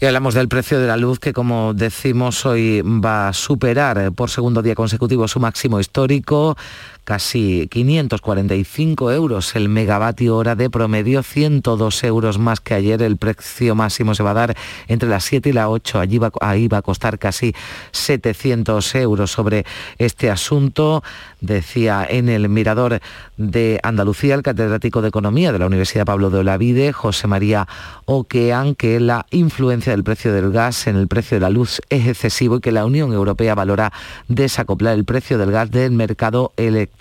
Y 0.00 0.07
hablamos 0.07 0.35
del 0.35 0.48
precio 0.48 0.81
de 0.81 0.87
la 0.87 0.96
luz 0.96 1.18
que, 1.18 1.33
como 1.33 1.74
decimos, 1.74 2.46
hoy 2.46 2.83
va 2.83 3.28
a 3.28 3.33
superar 3.33 4.12
por 4.12 4.31
segundo 4.31 4.62
día 4.62 4.74
consecutivo 4.74 5.28
su 5.28 5.40
máximo 5.40 5.81
histórico 5.81 6.57
casi 7.04 7.68
545 7.70 9.12
euros 9.12 9.56
el 9.56 9.68
megavatio 9.68 10.36
hora 10.36 10.54
de 10.54 10.70
promedio, 10.70 11.22
102 11.22 12.04
euros 12.04 12.38
más 12.38 12.60
que 12.60 12.74
ayer. 12.74 13.02
El 13.02 13.16
precio 13.16 13.74
máximo 13.74 14.14
se 14.14 14.22
va 14.22 14.30
a 14.30 14.34
dar 14.34 14.56
entre 14.88 15.08
las 15.08 15.24
7 15.24 15.48
y 15.48 15.52
las 15.52 15.66
8. 15.68 15.98
Allí 15.98 16.18
va, 16.18 16.30
ahí 16.40 16.68
va 16.68 16.78
a 16.78 16.82
costar 16.82 17.18
casi 17.18 17.54
700 17.90 18.94
euros 18.96 19.30
sobre 19.30 19.64
este 19.98 20.30
asunto. 20.30 21.02
Decía 21.40 22.06
en 22.08 22.28
el 22.28 22.48
Mirador 22.48 23.00
de 23.36 23.80
Andalucía 23.82 24.34
el 24.34 24.42
catedrático 24.42 25.02
de 25.02 25.08
Economía 25.08 25.52
de 25.52 25.58
la 25.58 25.66
Universidad 25.66 26.06
Pablo 26.06 26.30
de 26.30 26.38
Olavide, 26.38 26.92
José 26.92 27.26
María 27.26 27.66
Oquean, 28.04 28.74
que 28.76 29.00
la 29.00 29.26
influencia 29.30 29.92
del 29.92 30.04
precio 30.04 30.32
del 30.32 30.52
gas 30.52 30.86
en 30.86 30.96
el 30.96 31.08
precio 31.08 31.36
de 31.36 31.40
la 31.40 31.50
luz 31.50 31.80
es 31.90 32.06
excesivo 32.06 32.56
y 32.56 32.60
que 32.60 32.70
la 32.70 32.84
Unión 32.84 33.12
Europea 33.12 33.54
valora 33.54 33.92
desacoplar 34.28 34.94
el 34.94 35.04
precio 35.04 35.38
del 35.38 35.50
gas 35.50 35.70
del 35.70 35.92
mercado 35.92 36.52
eléctrico 36.56 36.91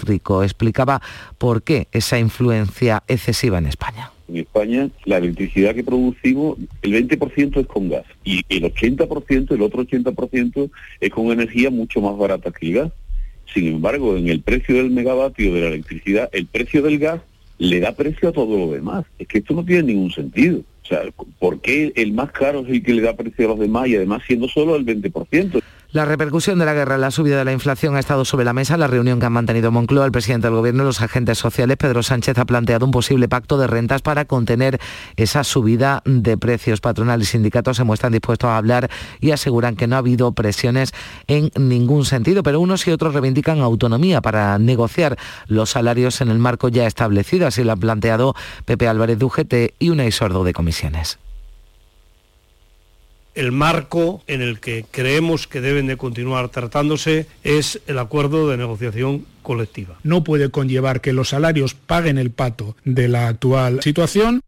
Explicaba 0.43 1.01
por 1.37 1.63
qué 1.63 1.87
esa 1.91 2.19
influencia 2.19 3.03
excesiva 3.07 3.57
en 3.57 3.67
España. 3.67 4.11
En 4.27 4.37
España 4.37 4.89
la 5.05 5.17
electricidad 5.17 5.75
que 5.75 5.83
producimos, 5.83 6.57
el 6.81 6.93
20% 6.93 7.59
es 7.59 7.67
con 7.67 7.89
gas 7.89 8.05
y 8.23 8.41
el 8.49 8.63
80%, 8.63 9.51
el 9.51 9.61
otro 9.61 9.85
80% 9.85 10.69
es 10.99 11.09
con 11.09 11.31
energía 11.31 11.69
mucho 11.69 12.01
más 12.01 12.17
barata 12.17 12.51
que 12.51 12.67
el 12.67 12.73
gas. 12.73 12.91
Sin 13.53 13.67
embargo, 13.67 14.15
en 14.15 14.29
el 14.29 14.41
precio 14.41 14.75
del 14.75 14.91
megavatio 14.91 15.53
de 15.53 15.61
la 15.61 15.67
electricidad, 15.67 16.29
el 16.31 16.45
precio 16.45 16.81
del 16.81 16.99
gas 16.99 17.21
le 17.57 17.79
da 17.79 17.91
precio 17.91 18.29
a 18.29 18.31
todo 18.31 18.57
lo 18.57 18.71
demás. 18.71 19.05
Es 19.19 19.27
que 19.27 19.39
esto 19.39 19.53
no 19.53 19.63
tiene 19.63 19.83
ningún 19.83 20.11
sentido. 20.11 20.61
O 20.83 20.87
sea, 20.87 21.01
¿por 21.37 21.61
qué 21.61 21.93
el 21.95 22.11
más 22.13 22.31
caro 22.31 22.61
es 22.61 22.69
el 22.69 22.81
que 22.81 22.93
le 22.93 23.01
da 23.01 23.15
precio 23.15 23.45
a 23.45 23.49
los 23.49 23.59
demás 23.59 23.87
y 23.87 23.95
además 23.95 24.23
siendo 24.25 24.47
solo 24.47 24.75
el 24.75 24.85
20%? 24.85 25.61
La 25.93 26.05
repercusión 26.05 26.57
de 26.57 26.63
la 26.63 26.73
guerra 26.73 26.97
la 26.97 27.11
subida 27.11 27.37
de 27.37 27.43
la 27.43 27.51
inflación 27.51 27.97
ha 27.97 27.99
estado 27.99 28.23
sobre 28.23 28.45
la 28.45 28.53
mesa. 28.53 28.77
La 28.77 28.87
reunión 28.87 29.19
que 29.19 29.25
han 29.25 29.33
mantenido 29.33 29.71
Moncloa, 29.71 30.05
el 30.05 30.13
presidente 30.13 30.47
del 30.47 30.55
Gobierno 30.55 30.83
y 30.83 30.85
los 30.85 31.01
agentes 31.01 31.37
sociales, 31.37 31.75
Pedro 31.75 32.01
Sánchez, 32.01 32.37
ha 32.37 32.45
planteado 32.45 32.85
un 32.85 32.93
posible 32.93 33.27
pacto 33.27 33.57
de 33.57 33.67
rentas 33.67 34.01
para 34.01 34.23
contener 34.23 34.79
esa 35.17 35.43
subida 35.43 36.01
de 36.05 36.37
precios. 36.37 36.79
Patronal 36.79 37.21
y 37.21 37.25
sindicatos 37.25 37.75
se 37.75 37.83
muestran 37.83 38.13
dispuestos 38.13 38.47
a 38.49 38.55
hablar 38.55 38.89
y 39.19 39.31
aseguran 39.31 39.75
que 39.75 39.87
no 39.87 39.97
ha 39.97 39.99
habido 39.99 40.31
presiones 40.31 40.93
en 41.27 41.51
ningún 41.57 42.05
sentido, 42.05 42.41
pero 42.41 42.61
unos 42.61 42.87
y 42.87 42.91
otros 42.91 43.13
reivindican 43.13 43.59
autonomía 43.59 44.21
para 44.21 44.57
negociar 44.59 45.17
los 45.47 45.71
salarios 45.71 46.21
en 46.21 46.29
el 46.29 46.39
marco 46.39 46.69
ya 46.69 46.87
establecido. 46.87 47.47
Así 47.47 47.65
lo 47.65 47.73
han 47.73 47.81
planteado 47.81 48.33
Pepe 48.63 48.87
Álvarez 48.87 49.19
de 49.19 49.73
y 49.77 49.89
Unai 49.89 50.13
Sordo 50.13 50.45
de 50.45 50.53
Comisiones 50.53 51.19
el 53.35 53.51
marco 53.51 54.23
en 54.27 54.41
el 54.41 54.59
que 54.59 54.85
creemos 54.89 55.47
que 55.47 55.61
deben 55.61 55.87
de 55.87 55.97
continuar 55.97 56.49
tratándose 56.49 57.27
es 57.43 57.79
el 57.87 57.99
acuerdo 57.99 58.49
de 58.49 58.57
negociación 58.57 59.25
colectiva. 59.41 59.97
No 60.03 60.23
puede 60.23 60.49
conllevar 60.49 61.01
que 61.01 61.13
los 61.13 61.29
salarios 61.29 61.73
paguen 61.73 62.17
el 62.17 62.31
pato 62.31 62.75
de 62.83 63.07
la 63.07 63.27
actual 63.27 63.81
situación 63.81 64.41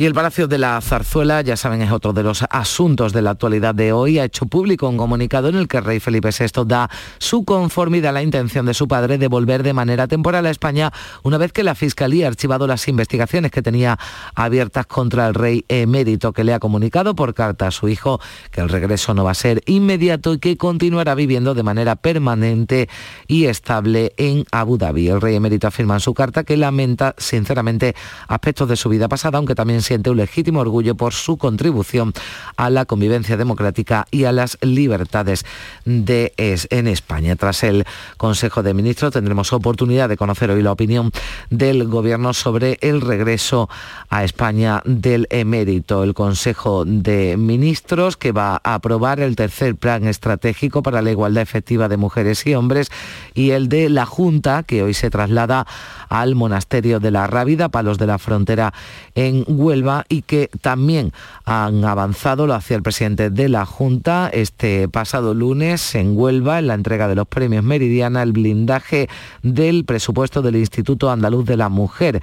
y 0.00 0.06
el 0.06 0.14
Palacio 0.14 0.48
de 0.48 0.56
la 0.56 0.80
Zarzuela, 0.80 1.42
ya 1.42 1.58
saben, 1.58 1.82
es 1.82 1.92
otro 1.92 2.14
de 2.14 2.22
los 2.22 2.42
asuntos 2.48 3.12
de 3.12 3.20
la 3.20 3.32
actualidad 3.32 3.74
de 3.74 3.92
hoy. 3.92 4.18
Ha 4.18 4.24
hecho 4.24 4.46
público 4.46 4.88
un 4.88 4.96
comunicado 4.96 5.50
en 5.50 5.56
el 5.56 5.68
que 5.68 5.78
rey 5.82 6.00
Felipe 6.00 6.30
VI 6.30 6.64
da 6.64 6.88
su 7.18 7.44
conformidad 7.44 8.08
a 8.08 8.12
la 8.12 8.22
intención 8.22 8.64
de 8.64 8.72
su 8.72 8.88
padre 8.88 9.18
de 9.18 9.28
volver 9.28 9.62
de 9.62 9.74
manera 9.74 10.08
temporal 10.08 10.46
a 10.46 10.50
España 10.50 10.90
una 11.22 11.36
vez 11.36 11.52
que 11.52 11.62
la 11.62 11.74
Fiscalía 11.74 12.24
ha 12.24 12.28
archivado 12.30 12.66
las 12.66 12.88
investigaciones 12.88 13.50
que 13.50 13.60
tenía 13.60 13.98
abiertas 14.34 14.86
contra 14.86 15.28
el 15.28 15.34
rey 15.34 15.66
emérito, 15.68 16.32
que 16.32 16.44
le 16.44 16.54
ha 16.54 16.60
comunicado 16.60 17.14
por 17.14 17.34
carta 17.34 17.66
a 17.66 17.70
su 17.70 17.86
hijo 17.90 18.22
que 18.52 18.62
el 18.62 18.70
regreso 18.70 19.12
no 19.12 19.24
va 19.24 19.32
a 19.32 19.34
ser 19.34 19.62
inmediato 19.66 20.32
y 20.32 20.38
que 20.38 20.56
continuará 20.56 21.14
viviendo 21.14 21.52
de 21.52 21.62
manera 21.62 21.96
permanente 21.96 22.88
y 23.28 23.44
estable 23.44 24.14
en 24.16 24.46
Abu 24.50 24.78
Dhabi. 24.78 25.08
El 25.08 25.20
rey 25.20 25.34
emérito 25.34 25.66
afirma 25.66 25.92
en 25.92 26.00
su 26.00 26.14
carta 26.14 26.42
que 26.44 26.56
lamenta 26.56 27.14
sinceramente 27.18 27.94
aspectos 28.28 28.66
de 28.66 28.76
su 28.76 28.88
vida 28.88 29.06
pasada, 29.06 29.36
aunque 29.36 29.54
también 29.54 29.82
siente 29.90 30.10
un 30.10 30.18
legítimo 30.18 30.60
orgullo 30.60 30.94
por 30.94 31.14
su 31.14 31.36
contribución 31.36 32.12
a 32.56 32.70
la 32.70 32.84
convivencia 32.84 33.36
democrática 33.36 34.06
y 34.12 34.22
a 34.22 34.30
las 34.30 34.56
libertades 34.60 35.44
de 35.84 36.32
en 36.36 36.86
España. 36.86 37.34
Tras 37.34 37.64
el 37.64 37.84
Consejo 38.16 38.62
de 38.62 38.72
Ministros 38.72 39.12
tendremos 39.12 39.52
oportunidad 39.52 40.08
de 40.08 40.16
conocer 40.16 40.52
hoy 40.52 40.62
la 40.62 40.70
opinión 40.70 41.10
del 41.50 41.88
Gobierno 41.88 42.34
sobre 42.34 42.78
el 42.82 43.00
regreso 43.00 43.68
a 44.10 44.22
España 44.22 44.80
del 44.84 45.26
emérito. 45.30 46.04
El 46.04 46.14
Consejo 46.14 46.84
de 46.84 47.36
Ministros 47.36 48.16
que 48.16 48.30
va 48.30 48.60
a 48.62 48.74
aprobar 48.74 49.18
el 49.18 49.34
tercer 49.34 49.74
plan 49.74 50.06
estratégico 50.06 50.84
para 50.84 51.02
la 51.02 51.10
igualdad 51.10 51.42
efectiva 51.42 51.88
de 51.88 51.96
mujeres 51.96 52.46
y 52.46 52.54
hombres 52.54 52.92
y 53.34 53.50
el 53.50 53.68
de 53.68 53.88
la 53.88 54.06
Junta 54.06 54.62
que 54.62 54.84
hoy 54.84 54.94
se 54.94 55.10
traslada 55.10 55.66
al 56.08 56.36
monasterio 56.36 57.00
de 57.00 57.10
la 57.10 57.26
Rábida, 57.26 57.70
Palos 57.70 57.98
de 57.98 58.06
la 58.06 58.18
Frontera 58.18 58.72
en 59.16 59.44
Huelva 59.48 59.79
y 60.08 60.22
que 60.22 60.50
también 60.60 61.12
han 61.44 61.84
avanzado, 61.84 62.46
lo 62.46 62.54
hacía 62.54 62.76
el 62.76 62.82
presidente 62.82 63.30
de 63.30 63.48
la 63.48 63.64
Junta 63.64 64.30
este 64.32 64.88
pasado 64.88 65.34
lunes 65.34 65.94
en 65.94 66.16
Huelva 66.16 66.58
en 66.58 66.66
la 66.66 66.74
entrega 66.74 67.08
de 67.08 67.14
los 67.14 67.26
premios 67.26 67.64
Meridiana, 67.64 68.22
el 68.22 68.32
blindaje 68.32 69.08
del 69.42 69.84
presupuesto 69.84 70.42
del 70.42 70.56
Instituto 70.56 71.10
Andaluz 71.10 71.46
de 71.46 71.56
la 71.56 71.68
Mujer. 71.68 72.22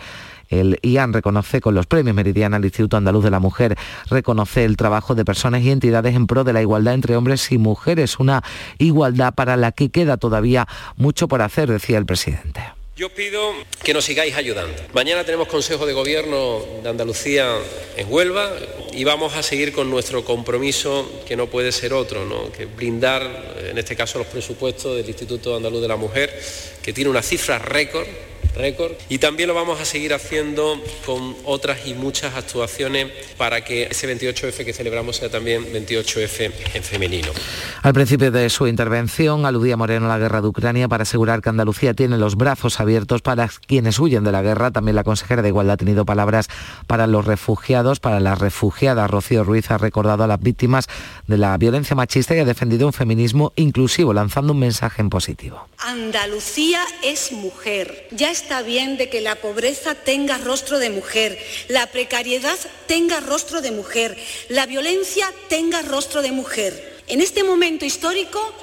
El 0.49 0.79
IAN 0.81 1.13
reconoce 1.13 1.59
con 1.59 1.75
los 1.75 1.87
premios 1.87 2.15
Meridiana 2.15 2.57
al 2.57 2.63
Instituto 2.63 2.95
Andaluz 2.95 3.23
de 3.23 3.31
la 3.31 3.39
Mujer, 3.39 3.77
reconoce 4.09 4.63
el 4.63 4.77
trabajo 4.77 5.15
de 5.15 5.25
personas 5.25 5.61
y 5.63 5.71
entidades 5.71 6.15
en 6.15 6.27
pro 6.27 6.43
de 6.43 6.53
la 6.53 6.61
igualdad 6.61 6.93
entre 6.93 7.17
hombres 7.17 7.51
y 7.51 7.57
mujeres, 7.57 8.19
una 8.19 8.43
igualdad 8.77 9.33
para 9.33 9.57
la 9.57 9.71
que 9.71 9.89
queda 9.89 10.17
todavía 10.17 10.67
mucho 10.95 11.27
por 11.27 11.41
hacer, 11.41 11.69
decía 11.69 11.97
el 11.97 12.05
presidente. 12.05 12.76
Yo 12.97 13.09
pido 13.09 13.53
que 13.83 13.93
nos 13.93 14.05
sigáis 14.05 14.35
ayudando. 14.35 14.81
Mañana 14.91 15.23
tenemos 15.23 15.47
Consejo 15.47 15.85
de 15.85 15.93
Gobierno 15.93 16.65
de 16.81 16.89
Andalucía 16.89 17.55
en 17.95 18.11
Huelva 18.11 18.57
y 18.91 19.03
vamos 19.03 19.35
a 19.35 19.43
seguir 19.43 19.71
con 19.71 19.91
nuestro 19.91 20.25
compromiso, 20.25 21.07
que 21.27 21.35
no 21.35 21.45
puede 21.45 21.71
ser 21.71 21.93
otro, 21.93 22.51
que 22.51 22.65
blindar, 22.65 23.53
en 23.69 23.77
este 23.77 23.95
caso, 23.95 24.17
los 24.17 24.25
presupuestos 24.25 24.97
del 24.97 25.07
Instituto 25.07 25.55
Andaluz 25.55 25.83
de 25.83 25.87
la 25.87 25.95
Mujer, 25.95 26.41
que 26.87 26.93
tiene 26.93 27.09
una 27.09 27.21
cifra 27.21 27.59
récord 27.59 28.07
récord. 28.57 28.93
Y 29.09 29.19
también 29.19 29.47
lo 29.47 29.53
vamos 29.53 29.79
a 29.79 29.85
seguir 29.85 30.13
haciendo 30.13 30.81
con 31.05 31.35
otras 31.45 31.85
y 31.85 31.93
muchas 31.93 32.35
actuaciones 32.35 33.11
para 33.37 33.63
que 33.63 33.83
ese 33.83 34.13
28F 34.13 34.65
que 34.65 34.73
celebramos 34.73 35.17
sea 35.17 35.29
también 35.29 35.63
28F 35.71 36.51
en 36.73 36.83
femenino. 36.83 37.29
Al 37.83 37.93
principio 37.93 38.31
de 38.31 38.49
su 38.49 38.67
intervención 38.67 39.45
aludía 39.45 39.77
Moreno 39.77 40.07
a 40.07 40.09
la 40.09 40.17
guerra 40.17 40.41
de 40.41 40.47
Ucrania 40.47 40.87
para 40.87 41.03
asegurar 41.03 41.41
que 41.41 41.49
Andalucía 41.49 41.93
tiene 41.93 42.17
los 42.17 42.35
brazos 42.35 42.79
abiertos 42.79 43.21
para 43.21 43.49
quienes 43.67 43.99
huyen 43.99 44.23
de 44.23 44.31
la 44.31 44.41
guerra. 44.41 44.71
También 44.71 44.95
la 44.95 45.03
consejera 45.03 45.41
de 45.41 45.49
Igualdad 45.49 45.73
ha 45.73 45.77
tenido 45.77 46.05
palabras 46.05 46.47
para 46.87 47.07
los 47.07 47.25
refugiados, 47.25 47.99
para 47.99 48.19
la 48.19 48.35
refugiada 48.35 49.07
Rocío 49.07 49.43
Ruiz 49.43 49.69
ha 49.71 49.77
recordado 49.77 50.23
a 50.23 50.27
las 50.27 50.41
víctimas 50.41 50.87
de 51.27 51.37
la 51.37 51.57
violencia 51.57 51.95
machista 51.95 52.35
y 52.35 52.39
ha 52.39 52.45
defendido 52.45 52.87
un 52.87 52.93
feminismo 52.93 53.53
inclusivo, 53.55 54.13
lanzando 54.13 54.53
un 54.53 54.59
mensaje 54.59 55.01
en 55.01 55.09
positivo. 55.09 55.67
Andalucía 55.79 56.76
es 57.01 57.31
mujer. 57.31 58.07
Ya 58.11 58.31
está 58.31 58.61
bien 58.61 58.97
de 58.97 59.09
que 59.09 59.21
la 59.21 59.35
pobreza 59.35 59.95
tenga 59.95 60.37
rostro 60.37 60.79
de 60.79 60.89
mujer, 60.89 61.37
la 61.67 61.87
precariedad 61.87 62.57
tenga 62.87 63.19
rostro 63.19 63.61
de 63.61 63.71
mujer, 63.71 64.17
la 64.49 64.65
violencia 64.65 65.31
tenga 65.49 65.81
rostro 65.81 66.21
de 66.21 66.31
mujer. 66.31 67.01
En 67.07 67.21
este 67.21 67.43
momento 67.43 67.85
histórico, 67.85 68.53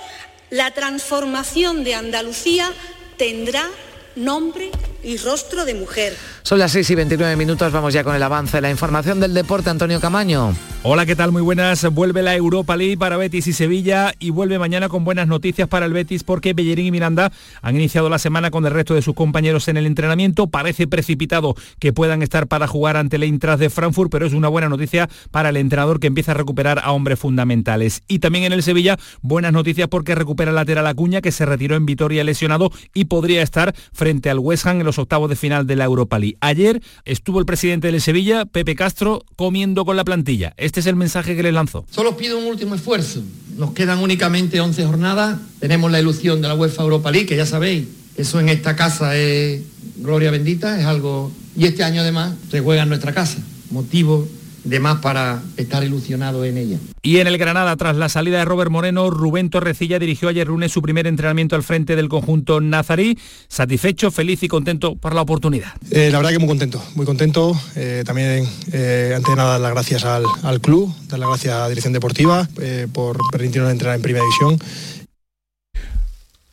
la 0.50 0.72
transformación 0.72 1.84
de 1.84 1.94
Andalucía 1.94 2.72
tendrá 3.16 3.70
nombre 4.16 4.70
y 5.02 5.16
rostro 5.18 5.64
de 5.64 5.74
mujer. 5.74 6.14
Son 6.42 6.58
las 6.58 6.72
6 6.72 6.90
y 6.90 6.94
29 6.94 7.36
minutos, 7.36 7.72
vamos 7.72 7.92
ya 7.92 8.04
con 8.04 8.14
el 8.14 8.22
avance. 8.22 8.60
La 8.60 8.70
información 8.70 9.20
del 9.20 9.34
deporte, 9.34 9.70
Antonio 9.70 10.00
Camaño. 10.00 10.54
Hola, 10.82 11.06
¿qué 11.06 11.16
tal? 11.16 11.32
Muy 11.32 11.40
buenas. 11.40 11.90
Vuelve 11.92 12.22
la 12.22 12.34
Europa 12.34 12.76
League 12.76 12.98
para 12.98 13.16
Betis 13.16 13.46
y 13.46 13.52
Sevilla 13.54 14.12
y 14.18 14.30
vuelve 14.30 14.58
mañana 14.58 14.88
con 14.90 15.04
buenas 15.04 15.26
noticias 15.26 15.66
para 15.68 15.86
el 15.86 15.94
Betis 15.94 16.24
porque 16.24 16.52
Bellerín 16.52 16.86
y 16.86 16.90
Miranda 16.90 17.32
han 17.62 17.74
iniciado 17.74 18.10
la 18.10 18.18
semana 18.18 18.50
con 18.50 18.66
el 18.66 18.72
resto 18.72 18.94
de 18.94 19.00
sus 19.00 19.14
compañeros 19.14 19.68
en 19.68 19.78
el 19.78 19.86
entrenamiento. 19.86 20.46
Parece 20.46 20.86
precipitado 20.86 21.54
que 21.78 21.94
puedan 21.94 22.22
estar 22.22 22.46
para 22.46 22.66
jugar 22.66 22.98
ante 22.98 23.16
el 23.16 23.22
Eintracht 23.22 23.60
de 23.60 23.70
Frankfurt, 23.70 24.10
pero 24.10 24.26
es 24.26 24.34
una 24.34 24.48
buena 24.48 24.68
noticia 24.68 25.08
para 25.30 25.48
el 25.48 25.56
entrenador 25.56 26.00
que 26.00 26.06
empieza 26.06 26.32
a 26.32 26.34
recuperar 26.34 26.80
a 26.84 26.92
hombres 26.92 27.18
fundamentales. 27.18 28.02
Y 28.08 28.18
también 28.18 28.44
en 28.44 28.52
el 28.52 28.62
Sevilla, 28.62 28.98
buenas 29.22 29.54
noticias 29.54 29.88
porque 29.88 30.14
recupera 30.14 30.50
el 30.50 30.56
lateral 30.56 30.86
Acuña 30.86 31.22
que 31.22 31.32
se 31.32 31.46
retiró 31.46 31.76
en 31.76 31.86
Vitoria 31.86 32.24
lesionado 32.24 32.70
y 32.92 33.06
podría 33.06 33.42
estar 33.42 33.74
frente 33.92 34.03
al 34.04 34.38
West 34.38 34.66
Ham 34.66 34.80
en 34.80 34.84
los 34.84 34.98
octavos 34.98 35.30
de 35.30 35.36
final 35.36 35.66
de 35.66 35.76
la 35.76 35.84
Europa 35.84 36.18
League. 36.18 36.36
Ayer 36.40 36.82
estuvo 37.06 37.38
el 37.38 37.46
presidente 37.46 37.90
de 37.90 38.00
Sevilla, 38.00 38.44
Pepe 38.44 38.74
Castro, 38.74 39.24
comiendo 39.34 39.86
con 39.86 39.96
la 39.96 40.04
plantilla. 40.04 40.52
Este 40.58 40.80
es 40.80 40.86
el 40.86 40.94
mensaje 40.94 41.34
que 41.34 41.42
le 41.42 41.52
lanzó. 41.52 41.86
Solo 41.90 42.14
pido 42.14 42.38
un 42.38 42.44
último 42.44 42.74
esfuerzo. 42.74 43.22
Nos 43.56 43.72
quedan 43.72 44.00
únicamente 44.00 44.60
11 44.60 44.84
jornadas. 44.84 45.38
Tenemos 45.58 45.90
la 45.90 46.00
ilusión 46.00 46.42
de 46.42 46.48
la 46.48 46.54
UEFA 46.54 46.82
Europa 46.82 47.10
League, 47.10 47.26
que 47.26 47.36
ya 47.36 47.46
sabéis, 47.46 47.86
eso 48.18 48.40
en 48.40 48.50
esta 48.50 48.76
casa 48.76 49.16
es 49.16 49.62
gloria 49.96 50.30
bendita, 50.30 50.78
es 50.78 50.84
algo... 50.84 51.32
Y 51.56 51.64
este 51.64 51.82
año 51.82 52.02
además 52.02 52.34
se 52.50 52.60
juega 52.60 52.82
en 52.82 52.90
nuestra 52.90 53.14
casa. 53.14 53.38
Motivo 53.70 54.28
de 54.64 54.80
más 54.80 55.00
para 55.00 55.42
estar 55.56 55.84
ilusionado 55.84 56.44
en 56.44 56.58
ella. 56.58 56.78
Y 57.02 57.18
en 57.18 57.26
el 57.26 57.38
Granada, 57.38 57.76
tras 57.76 57.96
la 57.96 58.08
salida 58.08 58.38
de 58.38 58.44
Robert 58.44 58.70
Moreno, 58.70 59.10
Rubén 59.10 59.50
Torrecilla 59.50 59.98
dirigió 59.98 60.28
ayer 60.28 60.48
lunes 60.48 60.72
su 60.72 60.82
primer 60.82 61.06
entrenamiento 61.06 61.54
al 61.54 61.62
frente 61.62 61.96
del 61.96 62.08
conjunto 62.08 62.60
nazarí, 62.60 63.18
satisfecho, 63.48 64.10
feliz 64.10 64.42
y 64.42 64.48
contento 64.48 64.96
por 64.96 65.14
la 65.14 65.22
oportunidad. 65.22 65.72
Eh, 65.90 66.08
la 66.10 66.18
verdad 66.18 66.32
que 66.32 66.38
muy 66.38 66.48
contento, 66.48 66.82
muy 66.94 67.06
contento. 67.06 67.58
Eh, 67.76 68.02
también, 68.06 68.48
eh, 68.72 69.12
antes 69.14 69.30
de 69.30 69.36
nada, 69.36 69.52
dar 69.52 69.60
las 69.60 69.72
gracias 69.72 70.04
al, 70.04 70.24
al, 70.42 70.60
club, 70.60 70.94
dar 71.08 71.18
las 71.18 71.28
gracias 71.28 71.54
a 71.54 71.60
la 71.60 71.68
dirección 71.68 71.92
deportiva 71.92 72.48
por 72.92 73.18
permitirnos 73.30 73.70
entrenar 73.70 73.96
en 73.96 74.02
primera 74.02 74.24
división. 74.24 74.58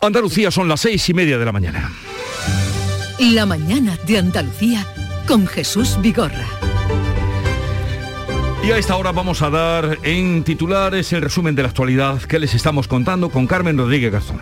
Andalucía 0.02 0.52
son 0.52 0.68
las 0.68 0.82
seis 0.82 1.08
y 1.10 1.14
media 1.14 1.38
de 1.38 1.46
la 1.46 1.52
mañana. 1.52 1.92
La 3.20 3.46
mañana 3.46 3.98
de 4.08 4.18
Andalucía 4.18 4.86
con 5.28 5.46
Jesús 5.46 5.98
Vigorra. 6.02 6.71
Y 8.64 8.72
a 8.72 8.78
esta 8.78 8.96
hora 8.96 9.12
vamos 9.12 9.42
a 9.42 9.50
dar 9.50 9.98
en 10.04 10.44
titulares 10.44 11.12
el 11.14 11.22
resumen 11.24 11.56
de 11.56 11.64
la 11.64 11.70
actualidad 11.70 12.22
que 12.22 12.38
les 12.38 12.54
estamos 12.54 12.88
contando 12.88 13.30
con 13.30 13.48
Carmen 13.48 13.76
Rodríguez 13.76 14.12
Garzón. 14.12 14.40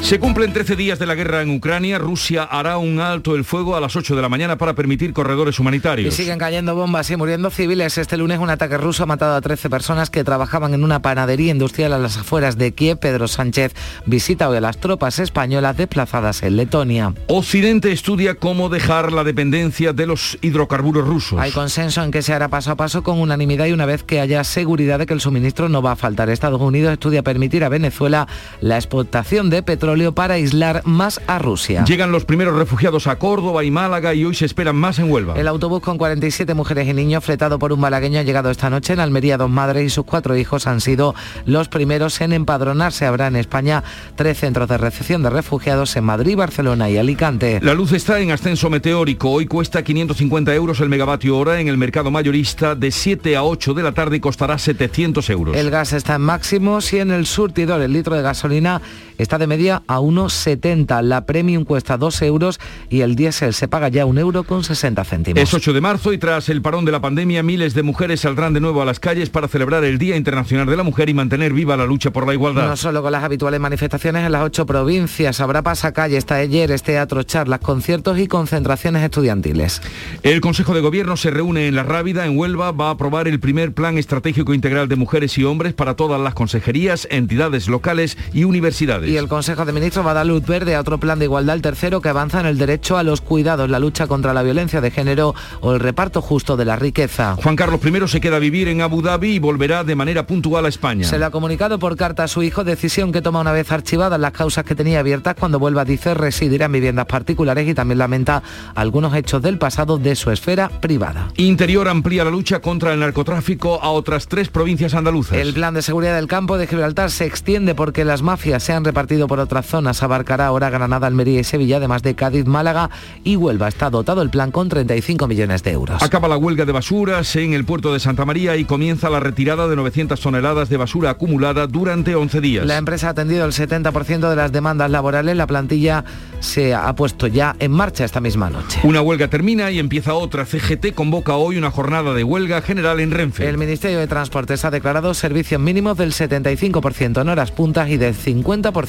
Se 0.00 0.18
cumplen 0.18 0.54
13 0.54 0.76
días 0.76 0.98
de 0.98 1.04
la 1.04 1.14
guerra 1.14 1.42
en 1.42 1.50
Ucrania. 1.50 1.98
Rusia 1.98 2.44
hará 2.44 2.78
un 2.78 2.98
alto 2.98 3.34
el 3.34 3.44
fuego 3.44 3.76
a 3.76 3.80
las 3.80 3.94
8 3.94 4.16
de 4.16 4.22
la 4.22 4.30
mañana 4.30 4.56
para 4.56 4.72
permitir 4.74 5.12
corredores 5.12 5.58
humanitarios. 5.58 6.14
Y 6.14 6.16
siguen 6.16 6.38
cayendo 6.38 6.74
bombas 6.74 7.10
y 7.10 7.16
muriendo 7.16 7.50
civiles. 7.50 7.98
Este 7.98 8.16
lunes 8.16 8.38
un 8.38 8.48
ataque 8.48 8.78
ruso 8.78 9.02
ha 9.02 9.06
matado 9.06 9.34
a 9.34 9.40
13 9.42 9.68
personas 9.68 10.08
que 10.08 10.24
trabajaban 10.24 10.72
en 10.72 10.82
una 10.82 11.02
panadería 11.02 11.50
industrial 11.50 11.92
a 11.92 11.98
las 11.98 12.16
afueras 12.16 12.56
de 12.56 12.72
Kiev. 12.72 12.98
Pedro 12.98 13.28
Sánchez 13.28 13.74
visita 14.06 14.48
hoy 14.48 14.56
a 14.56 14.60
las 14.62 14.78
tropas 14.78 15.18
españolas 15.18 15.76
desplazadas 15.76 16.42
en 16.42 16.56
Letonia. 16.56 17.12
Occidente 17.26 17.92
estudia 17.92 18.36
cómo 18.36 18.70
dejar 18.70 19.12
la 19.12 19.24
dependencia 19.24 19.92
de 19.92 20.06
los 20.06 20.38
hidrocarburos 20.40 21.06
rusos. 21.06 21.38
Hay 21.38 21.50
consenso 21.50 22.02
en 22.02 22.12
que 22.12 22.22
se 22.22 22.32
hará 22.32 22.48
paso 22.48 22.70
a 22.70 22.76
paso 22.76 23.02
con 23.02 23.18
unanimidad 23.20 23.66
y 23.66 23.72
una 23.72 23.84
vez 23.84 24.04
que 24.04 24.20
haya 24.20 24.42
seguridad 24.44 25.00
de 25.00 25.06
que 25.06 25.12
el 25.12 25.20
suministro 25.20 25.68
no 25.68 25.82
va 25.82 25.92
a 25.92 25.96
faltar. 25.96 26.30
Estados 26.30 26.62
Unidos 26.62 26.92
estudia 26.92 27.22
permitir 27.22 27.62
a 27.62 27.68
Venezuela 27.68 28.26
la 28.62 28.76
exportación 28.76 29.50
de 29.50 29.62
petróleo 29.62 29.87
para 30.14 30.34
aislar 30.34 30.82
más 30.84 31.18
a 31.26 31.38
Rusia. 31.38 31.82
Llegan 31.86 32.12
los 32.12 32.26
primeros 32.26 32.54
refugiados 32.58 33.06
a 33.06 33.16
Córdoba 33.18 33.64
y 33.64 33.70
Málaga 33.70 34.12
y 34.12 34.22
hoy 34.22 34.34
se 34.34 34.44
esperan 34.44 34.76
más 34.76 34.98
en 34.98 35.10
Huelva. 35.10 35.34
El 35.34 35.48
autobús 35.48 35.80
con 35.80 35.96
47 35.96 36.52
mujeres 36.52 36.86
y 36.86 36.92
niños 36.92 37.24
fletado 37.24 37.58
por 37.58 37.72
un 37.72 37.80
malagueño 37.80 38.20
ha 38.20 38.22
llegado 38.22 38.50
esta 38.50 38.68
noche 38.68 38.92
en 38.92 39.00
Almería. 39.00 39.38
Dos 39.38 39.48
madres 39.48 39.86
y 39.86 39.88
sus 39.88 40.04
cuatro 40.04 40.36
hijos 40.36 40.66
han 40.66 40.82
sido 40.82 41.14
los 41.46 41.68
primeros 41.68 42.20
en 42.20 42.34
empadronarse. 42.34 43.06
Habrá 43.06 43.28
en 43.28 43.36
España 43.36 43.82
tres 44.14 44.38
centros 44.40 44.68
de 44.68 44.76
recepción 44.76 45.22
de 45.22 45.30
refugiados 45.30 45.96
en 45.96 46.04
Madrid, 46.04 46.36
Barcelona 46.36 46.90
y 46.90 46.98
Alicante. 46.98 47.58
La 47.62 47.72
luz 47.72 47.92
está 47.92 48.20
en 48.20 48.30
ascenso 48.30 48.68
meteórico. 48.68 49.30
Hoy 49.30 49.46
cuesta 49.46 49.82
550 49.82 50.54
euros 50.54 50.80
el 50.80 50.90
megavatio 50.90 51.38
hora 51.38 51.60
en 51.60 51.68
el 51.68 51.78
mercado 51.78 52.10
mayorista. 52.10 52.74
De 52.74 52.90
7 52.90 53.36
a 53.36 53.42
8 53.42 53.72
de 53.72 53.82
la 53.82 53.92
tarde 53.92 54.20
costará 54.20 54.58
700 54.58 55.30
euros. 55.30 55.56
El 55.56 55.70
gas 55.70 55.94
está 55.94 56.16
en 56.16 56.22
máximos 56.22 56.92
y 56.92 56.98
en 56.98 57.10
el 57.10 57.24
surtidor 57.24 57.80
el 57.80 57.94
litro 57.94 58.14
de 58.14 58.22
gasolina 58.22 58.82
está 59.18 59.38
de 59.38 59.46
media 59.46 59.82
a 59.86 60.00
1,70. 60.00 61.02
La 61.02 61.26
premium 61.26 61.64
cuesta 61.64 61.96
2 61.96 62.22
euros 62.22 62.60
y 62.88 63.02
el 63.02 63.16
diésel 63.16 63.52
se 63.54 63.68
paga 63.68 63.88
ya 63.88 64.06
un 64.06 64.18
euro 64.18 64.44
con 64.44 64.64
60 64.64 65.04
céntimos. 65.04 65.42
Es 65.42 65.52
8 65.52 65.72
de 65.72 65.80
marzo 65.80 66.12
y 66.12 66.18
tras 66.18 66.48
el 66.48 66.62
parón 66.62 66.84
de 66.84 66.92
la 66.92 67.00
pandemia, 67.00 67.42
miles 67.42 67.74
de 67.74 67.82
mujeres 67.82 68.20
saldrán 68.20 68.54
de 68.54 68.60
nuevo 68.60 68.82
a 68.82 68.84
las 68.84 69.00
calles 69.00 69.30
para 69.30 69.48
celebrar 69.48 69.84
el 69.84 69.98
Día 69.98 70.16
Internacional 70.16 70.66
de 70.66 70.76
la 70.76 70.82
Mujer 70.82 71.08
y 71.08 71.14
mantener 71.14 71.52
viva 71.52 71.76
la 71.76 71.86
lucha 71.86 72.10
por 72.10 72.26
la 72.26 72.34
igualdad. 72.34 72.68
No 72.68 72.76
solo 72.76 73.02
con 73.02 73.12
las 73.12 73.24
habituales 73.24 73.60
manifestaciones 73.60 74.24
en 74.24 74.32
las 74.32 74.42
ocho 74.42 74.66
provincias, 74.66 75.40
habrá 75.40 75.62
pasacalles, 75.62 76.24
talleres, 76.24 76.82
teatros, 76.82 77.26
charlas, 77.26 77.60
conciertos 77.60 78.18
y 78.18 78.26
concentraciones 78.26 79.02
estudiantiles. 79.02 79.82
El 80.22 80.40
Consejo 80.40 80.74
de 80.74 80.80
Gobierno 80.80 81.16
se 81.16 81.30
reúne 81.30 81.66
en 81.66 81.74
La 81.74 81.82
Rábida, 81.82 82.26
en 82.26 82.38
Huelva, 82.38 82.72
va 82.72 82.88
a 82.88 82.90
aprobar 82.92 83.28
el 83.28 83.40
primer 83.40 83.72
plan 83.72 83.98
estratégico 83.98 84.54
integral 84.54 84.88
de 84.88 84.96
mujeres 84.96 85.36
y 85.38 85.44
hombres 85.44 85.74
para 85.74 85.94
todas 85.94 86.20
las 86.20 86.34
consejerías, 86.34 87.08
entidades 87.10 87.68
locales 87.68 88.16
y 88.32 88.44
universidades. 88.44 89.07
Y 89.08 89.16
el 89.16 89.26
Consejo 89.26 89.64
de 89.64 89.72
Ministros 89.72 90.04
va 90.04 90.10
a 90.10 90.14
dar 90.14 90.26
luz 90.26 90.44
verde 90.44 90.74
a 90.74 90.80
otro 90.80 90.98
plan 90.98 91.18
de 91.18 91.24
igualdad, 91.24 91.56
el 91.56 91.62
tercero, 91.62 92.02
que 92.02 92.10
avanza 92.10 92.40
en 92.40 92.46
el 92.46 92.58
derecho 92.58 92.98
a 92.98 93.02
los 93.02 93.22
cuidados, 93.22 93.70
la 93.70 93.78
lucha 93.78 94.06
contra 94.06 94.34
la 94.34 94.42
violencia 94.42 94.82
de 94.82 94.90
género 94.90 95.34
o 95.62 95.72
el 95.72 95.80
reparto 95.80 96.20
justo 96.20 96.58
de 96.58 96.66
la 96.66 96.76
riqueza. 96.76 97.34
Juan 97.42 97.56
Carlos 97.56 97.80
I 97.82 98.06
se 98.06 98.20
queda 98.20 98.36
a 98.36 98.38
vivir 98.38 98.68
en 98.68 98.82
Abu 98.82 99.00
Dhabi 99.00 99.36
y 99.36 99.38
volverá 99.38 99.82
de 99.82 99.94
manera 99.94 100.26
puntual 100.26 100.66
a 100.66 100.68
España. 100.68 101.06
Se 101.06 101.18
le 101.18 101.24
ha 101.24 101.30
comunicado 101.30 101.78
por 101.78 101.96
carta 101.96 102.24
a 102.24 102.28
su 102.28 102.42
hijo, 102.42 102.64
decisión 102.64 103.10
que 103.10 103.22
toma 103.22 103.40
una 103.40 103.52
vez 103.52 103.72
archivadas 103.72 104.20
las 104.20 104.32
causas 104.32 104.66
que 104.66 104.74
tenía 104.74 105.00
abiertas 105.00 105.36
cuando 105.40 105.58
vuelva, 105.58 105.86
dice, 105.86 106.12
residirá 106.12 106.66
en 106.66 106.72
viviendas 106.72 107.06
particulares 107.06 107.66
y 107.66 107.72
también 107.72 107.96
lamenta 107.96 108.42
algunos 108.74 109.14
hechos 109.14 109.40
del 109.40 109.56
pasado 109.56 109.96
de 109.96 110.16
su 110.16 110.30
esfera 110.30 110.68
privada. 110.68 111.32
Interior 111.36 111.88
amplía 111.88 112.24
la 112.24 112.30
lucha 112.30 112.60
contra 112.60 112.92
el 112.92 113.00
narcotráfico 113.00 113.82
a 113.82 113.88
otras 113.88 114.28
tres 114.28 114.50
provincias 114.50 114.92
andaluzas. 114.92 115.38
El 115.38 115.54
plan 115.54 115.72
de 115.72 115.80
seguridad 115.80 116.14
del 116.14 116.26
campo 116.26 116.58
de 116.58 116.66
Gibraltar 116.66 117.10
se 117.10 117.24
extiende 117.24 117.74
porque 117.74 118.04
las 118.04 118.20
mafias 118.20 118.62
se 118.62 118.74
han 118.74 118.84
repartido 118.84 118.97
por 119.06 119.38
otras 119.38 119.66
zonas. 119.66 120.02
Abarcará 120.02 120.46
ahora 120.46 120.70
Granada, 120.70 121.06
Almería 121.06 121.40
y 121.40 121.44
Sevilla, 121.44 121.76
además 121.76 122.02
de 122.02 122.14
Cádiz, 122.16 122.46
Málaga 122.46 122.90
y 123.22 123.36
Huelva. 123.36 123.68
Está 123.68 123.90
dotado 123.90 124.22
el 124.22 124.30
plan 124.30 124.50
con 124.50 124.68
35 124.68 125.28
millones 125.28 125.62
de 125.62 125.70
euros. 125.70 126.02
Acaba 126.02 126.26
la 126.26 126.36
huelga 126.36 126.64
de 126.64 126.72
basuras 126.72 127.36
en 127.36 127.52
el 127.52 127.64
puerto 127.64 127.92
de 127.92 128.00
Santa 128.00 128.24
María 128.24 128.56
y 128.56 128.64
comienza 128.64 129.08
la 129.08 129.20
retirada 129.20 129.68
de 129.68 129.76
900 129.76 130.20
toneladas 130.20 130.68
de 130.68 130.76
basura 130.76 131.10
acumulada 131.10 131.66
durante 131.66 132.14
11 132.16 132.40
días. 132.40 132.66
La 132.66 132.76
empresa 132.76 133.08
ha 133.08 133.10
atendido 133.10 133.44
el 133.44 133.52
70% 133.52 134.28
de 134.28 134.36
las 134.36 134.50
demandas 134.50 134.90
laborales. 134.90 135.36
La 135.36 135.46
plantilla 135.46 136.04
se 136.40 136.74
ha 136.74 136.92
puesto 136.94 137.28
ya 137.28 137.54
en 137.60 137.70
marcha 137.70 138.04
esta 138.04 138.20
misma 138.20 138.50
noche. 138.50 138.80
Una 138.82 139.00
huelga 139.00 139.28
termina 139.28 139.70
y 139.70 139.78
empieza 139.78 140.14
otra. 140.14 140.44
CGT 140.44 140.92
convoca 140.94 141.36
hoy 141.36 141.56
una 141.56 141.70
jornada 141.70 142.14
de 142.14 142.24
huelga 142.24 142.62
general 142.62 143.00
en 143.00 143.12
Renfe. 143.12 143.48
El 143.48 143.58
Ministerio 143.58 143.98
de 143.98 144.06
Transportes 144.06 144.64
ha 144.64 144.70
declarado 144.70 145.14
servicios 145.14 145.60
mínimos 145.60 145.96
del 145.96 146.12
75% 146.12 147.20
en 147.20 147.28
horas 147.28 147.52
puntas 147.52 147.88
y 147.90 147.96
del 147.96 148.14
50% 148.14 148.87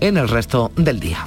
en 0.00 0.16
el 0.16 0.28
resto 0.28 0.72
del 0.76 1.00
día. 1.00 1.26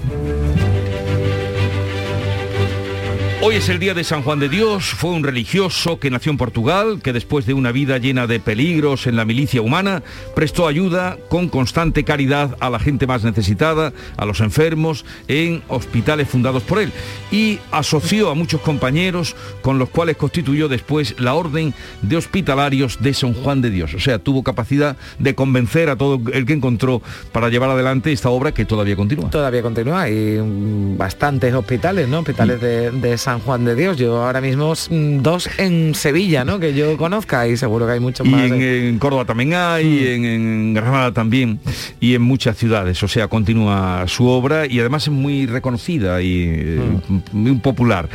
Hoy 3.46 3.56
es 3.56 3.68
el 3.68 3.78
día 3.78 3.94
de 3.94 4.06
San 4.06 4.24
Juan 4.24 4.40
de 4.40 4.48
Dios, 4.48 4.86
fue 4.86 5.10
un 5.10 5.22
religioso 5.22 6.00
que 6.00 6.10
nació 6.10 6.32
en 6.32 6.38
Portugal, 6.38 7.02
que 7.04 7.12
después 7.12 7.46
de 7.46 7.54
una 7.54 7.74
vida 7.74 7.98
llena 7.98 8.26
de 8.26 8.40
peligros 8.40 9.06
en 9.06 9.18
la 9.18 9.26
milicia 9.26 9.62
humana, 9.62 10.02
prestó 10.34 10.66
ayuda 10.66 11.18
con 11.28 11.50
constante 11.50 12.06
caridad 12.06 12.56
a 12.62 12.70
la 12.70 12.80
gente 12.80 13.06
más 13.06 13.26
necesitada, 13.26 13.92
a 14.16 14.26
los 14.26 14.40
enfermos, 14.40 15.04
en 15.28 15.62
hospitales 15.68 16.30
fundados 16.30 16.64
por 16.64 16.80
él. 16.80 16.94
Y 17.32 17.60
asoció 17.72 18.30
a 18.30 18.34
muchos 18.34 18.62
compañeros 18.62 19.36
con 19.62 19.78
los 19.78 19.90
cuales 19.90 20.16
constituyó 20.16 20.70
después 20.70 21.20
la 21.20 21.34
Orden 21.34 21.74
de 22.02 22.16
Hospitalarios 22.16 23.00
de 23.02 23.14
San 23.14 23.34
Juan 23.34 23.62
de 23.62 23.72
Dios. 23.72 23.94
O 23.94 24.00
sea, 24.00 24.20
tuvo 24.20 24.44
capacidad 24.44 24.96
de 25.20 25.36
convencer 25.36 25.90
a 25.90 25.98
todo 25.98 26.22
el 26.32 26.46
que 26.46 26.54
encontró 26.54 27.02
para 27.34 27.50
llevar 27.50 27.72
adelante 27.72 28.14
esta 28.14 28.30
obra 28.30 28.54
que 28.54 28.64
todavía 28.64 28.96
continúa. 28.96 29.30
Todavía 29.30 29.62
continúa. 29.62 30.04
Hay 30.04 30.40
bastantes 30.98 31.54
hospitales, 31.54 32.08
¿no? 32.08 32.20
Hospitales 32.20 32.62
de, 32.62 32.90
de 32.92 33.18
San 33.18 33.33
San 33.34 33.40
Juan 33.40 33.66
de 33.66 33.74
Dios. 33.74 33.98
Yo 33.98 34.24
ahora 34.24 34.42
mismo 34.42 34.74
mm, 34.74 35.24
dos 35.24 35.50
en 35.58 35.96
Sevilla, 35.96 36.46
¿no? 36.46 36.60
Que 36.60 36.76
yo 36.76 36.96
conozca 36.98 37.48
y 37.48 37.58
seguro 37.58 37.88
que 37.88 37.94
hay 37.94 38.00
muchos 38.00 38.28
más. 38.28 38.48
Y 38.48 38.54
en, 38.62 39.00
Córdoba 39.00 39.26
también 39.26 39.56
hay, 39.56 39.86
mm. 39.86 40.26
en, 40.26 40.74
Granada 40.76 41.12
también 41.12 41.60
y 42.00 42.14
en 42.14 42.22
muchas 42.22 42.58
ciudades. 42.58 43.02
O 43.02 43.08
sea, 43.08 43.28
continúa 43.28 44.04
su 44.08 44.28
obra 44.28 44.68
y 44.68 44.80
además 44.80 45.08
es 45.08 45.14
muy 45.14 45.48
reconocida 45.48 46.22
y 46.22 46.44
eh, 46.48 47.00
mm. 47.08 47.22
muy 47.32 47.56
popular. 47.56 48.08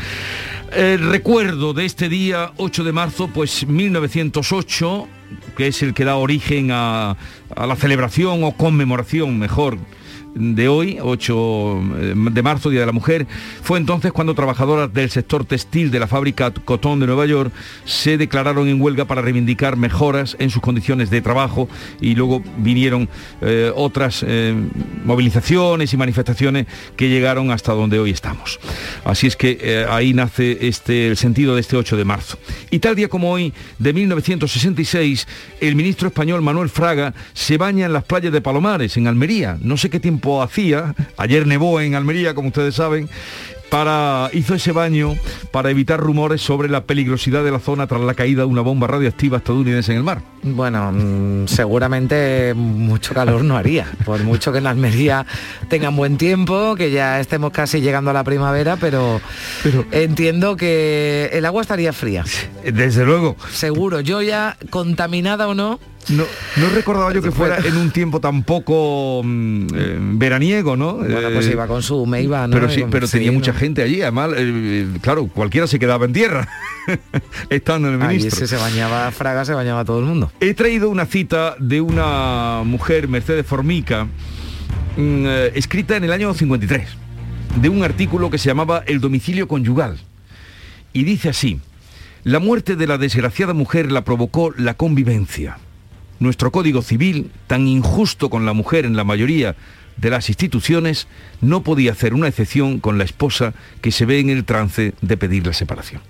El 0.72 1.10
recuerdo 1.10 1.74
de 1.74 1.84
este 1.84 2.08
día 2.08 2.52
8 2.56 2.84
de 2.84 2.92
marzo, 2.92 3.26
pues 3.26 3.66
1908, 3.66 5.08
que 5.56 5.66
es 5.66 5.82
el 5.82 5.94
que 5.94 6.04
da 6.04 6.14
origen 6.14 6.70
a, 6.70 7.16
a 7.56 7.66
la 7.66 7.74
celebración 7.74 8.44
o 8.44 8.52
conmemoración, 8.52 9.36
mejor, 9.36 9.78
de 10.38 10.68
hoy, 10.68 10.98
8 11.00 11.80
eh, 12.00 12.14
de 12.16 12.42
marzo, 12.42 12.70
Día 12.70 12.80
de 12.80 12.86
la 12.86 12.92
Mujer, 12.92 13.26
fue 13.62 13.78
entonces 13.78 14.12
cuando 14.12 14.34
trabajadoras 14.34 14.92
del 14.92 15.10
sector 15.10 15.44
textil 15.44 15.90
de 15.90 15.98
la 15.98 16.06
fábrica 16.06 16.52
Cotón 16.52 17.00
de 17.00 17.06
Nueva 17.06 17.26
York 17.26 17.52
se 17.84 18.16
declararon 18.16 18.68
en 18.68 18.80
huelga 18.80 19.04
para 19.04 19.20
reivindicar 19.20 19.76
mejoras 19.76 20.36
en 20.38 20.50
sus 20.50 20.62
condiciones 20.62 21.10
de 21.10 21.20
trabajo 21.20 21.68
y 22.00 22.14
luego 22.14 22.42
vinieron 22.58 23.08
eh, 23.40 23.72
otras 23.74 24.24
eh, 24.26 24.54
movilizaciones 25.04 25.92
y 25.92 25.96
manifestaciones 25.96 26.66
que 26.96 27.08
llegaron 27.08 27.50
hasta 27.50 27.72
donde 27.72 27.98
hoy 27.98 28.10
estamos. 28.10 28.60
Así 29.04 29.26
es 29.26 29.36
que 29.36 29.86
ahí 29.90 30.14
nace 30.14 30.68
este, 30.68 31.08
el 31.08 31.16
sentido 31.16 31.54
de 31.54 31.60
este 31.60 31.76
8 31.76 31.96
de 31.96 32.04
marzo. 32.04 32.38
Y 32.70 32.78
tal 32.78 32.94
día 32.94 33.08
como 33.08 33.30
hoy, 33.30 33.52
de 33.78 33.92
1966, 33.92 35.26
el 35.60 35.74
ministro 35.74 36.08
español 36.08 36.42
Manuel 36.42 36.68
Fraga 36.68 37.14
se 37.32 37.58
baña 37.58 37.86
en 37.86 37.92
las 37.92 38.04
playas 38.04 38.32
de 38.32 38.40
Palomares, 38.40 38.96
en 38.96 39.06
Almería. 39.06 39.58
No 39.60 39.76
sé 39.76 39.90
qué 39.90 40.00
tiempo 40.00 40.27
hacía, 40.42 40.94
ayer 41.16 41.46
nevó 41.46 41.80
en 41.80 41.94
Almería, 41.94 42.34
como 42.34 42.48
ustedes 42.48 42.74
saben, 42.74 43.08
para, 43.68 44.30
hizo 44.32 44.54
ese 44.54 44.72
baño 44.72 45.14
para 45.50 45.70
evitar 45.70 46.00
rumores 46.00 46.40
sobre 46.40 46.68
la 46.68 46.84
peligrosidad 46.84 47.44
de 47.44 47.50
la 47.50 47.58
zona 47.58 47.86
tras 47.86 48.00
la 48.00 48.14
caída 48.14 48.42
de 48.42 48.46
una 48.46 48.62
bomba 48.62 48.86
radioactiva 48.86 49.38
estadounidense 49.38 49.92
en 49.92 49.98
el 49.98 50.04
mar. 50.04 50.22
Bueno, 50.42 50.92
mm, 50.92 51.48
seguramente 51.48 52.54
mucho 52.54 53.14
calor 53.14 53.44
no 53.44 53.56
haría, 53.56 53.86
por 54.04 54.22
mucho 54.22 54.52
que 54.52 54.58
en 54.58 54.66
Almería 54.66 55.26
tengan 55.68 55.96
buen 55.96 56.16
tiempo, 56.16 56.74
que 56.76 56.90
ya 56.90 57.20
estemos 57.20 57.50
casi 57.50 57.80
llegando 57.80 58.10
a 58.10 58.14
la 58.14 58.24
primavera, 58.24 58.76
pero, 58.76 59.20
pero 59.62 59.84
entiendo 59.90 60.56
que 60.56 61.30
el 61.32 61.44
agua 61.44 61.62
estaría 61.62 61.92
fría. 61.92 62.24
Desde 62.64 63.04
luego. 63.04 63.36
Seguro, 63.52 64.00
yo 64.00 64.22
ya 64.22 64.56
contaminada 64.70 65.48
o 65.48 65.54
no, 65.54 65.80
no, 66.10 66.24
no 66.56 66.68
recordaba 66.70 67.12
yo 67.12 67.22
que 67.22 67.30
fuera 67.30 67.58
en 67.58 67.76
un 67.76 67.90
tiempo 67.90 68.20
tan 68.20 68.42
poco 68.42 69.22
mm, 69.24 69.66
eh, 69.74 69.98
veraniego, 70.00 70.76
¿no? 70.76 70.94
Bueno, 70.94 71.28
pues 71.32 71.46
eh, 71.46 71.52
iba 71.52 71.66
con 71.66 71.82
su 71.82 72.06
me 72.06 72.22
iba, 72.22 72.46
¿no? 72.46 72.54
Pero 72.54 72.70
sí, 72.70 72.84
pero 72.90 73.06
tenía 73.06 73.32
mucha 73.32 73.52
gente 73.52 73.82
allí, 73.82 74.00
además, 74.02 74.30
eh, 74.36 74.86
claro, 75.00 75.26
cualquiera 75.28 75.66
se 75.66 75.78
quedaba 75.78 76.06
en 76.06 76.12
tierra, 76.12 76.48
estando 77.50 77.88
en 77.88 78.00
el 78.00 78.08
ministro. 78.08 78.44
Ese 78.44 78.46
se 78.46 78.56
bañaba 78.56 79.10
Fraga, 79.10 79.44
se 79.44 79.52
bañaba 79.54 79.84
todo 79.84 79.98
el 79.98 80.06
mundo. 80.06 80.32
He 80.40 80.54
traído 80.54 80.88
una 80.88 81.06
cita 81.06 81.56
de 81.58 81.80
una 81.80 82.62
mujer, 82.64 83.08
Mercedes 83.08 83.46
Formica, 83.46 84.06
mm, 84.96 85.26
escrita 85.54 85.96
en 85.96 86.04
el 86.04 86.12
año 86.12 86.32
53, 86.32 86.88
de 87.60 87.68
un 87.68 87.82
artículo 87.82 88.30
que 88.30 88.38
se 88.38 88.48
llamaba 88.48 88.82
El 88.86 89.00
domicilio 89.00 89.46
conyugal. 89.48 89.98
Y 90.92 91.04
dice 91.04 91.28
así, 91.28 91.60
la 92.24 92.38
muerte 92.38 92.76
de 92.76 92.86
la 92.86 92.98
desgraciada 92.98 93.52
mujer 93.52 93.92
la 93.92 94.04
provocó 94.04 94.52
la 94.56 94.74
convivencia 94.74 95.58
nuestro 96.20 96.50
Código 96.50 96.82
Civil, 96.82 97.30
tan 97.46 97.66
injusto 97.66 98.30
con 98.30 98.46
la 98.46 98.52
mujer 98.52 98.84
en 98.84 98.96
la 98.96 99.04
mayoría 99.04 99.56
de 99.96 100.10
las 100.10 100.28
instituciones, 100.28 101.08
no 101.40 101.62
podía 101.62 101.92
hacer 101.92 102.14
una 102.14 102.28
excepción 102.28 102.78
con 102.78 102.98
la 102.98 103.04
esposa 103.04 103.54
que 103.80 103.92
se 103.92 104.06
ve 104.06 104.20
en 104.20 104.30
el 104.30 104.44
trance 104.44 104.94
de 105.00 105.16
pedir 105.16 105.46
la 105.46 105.52
separación. 105.52 106.00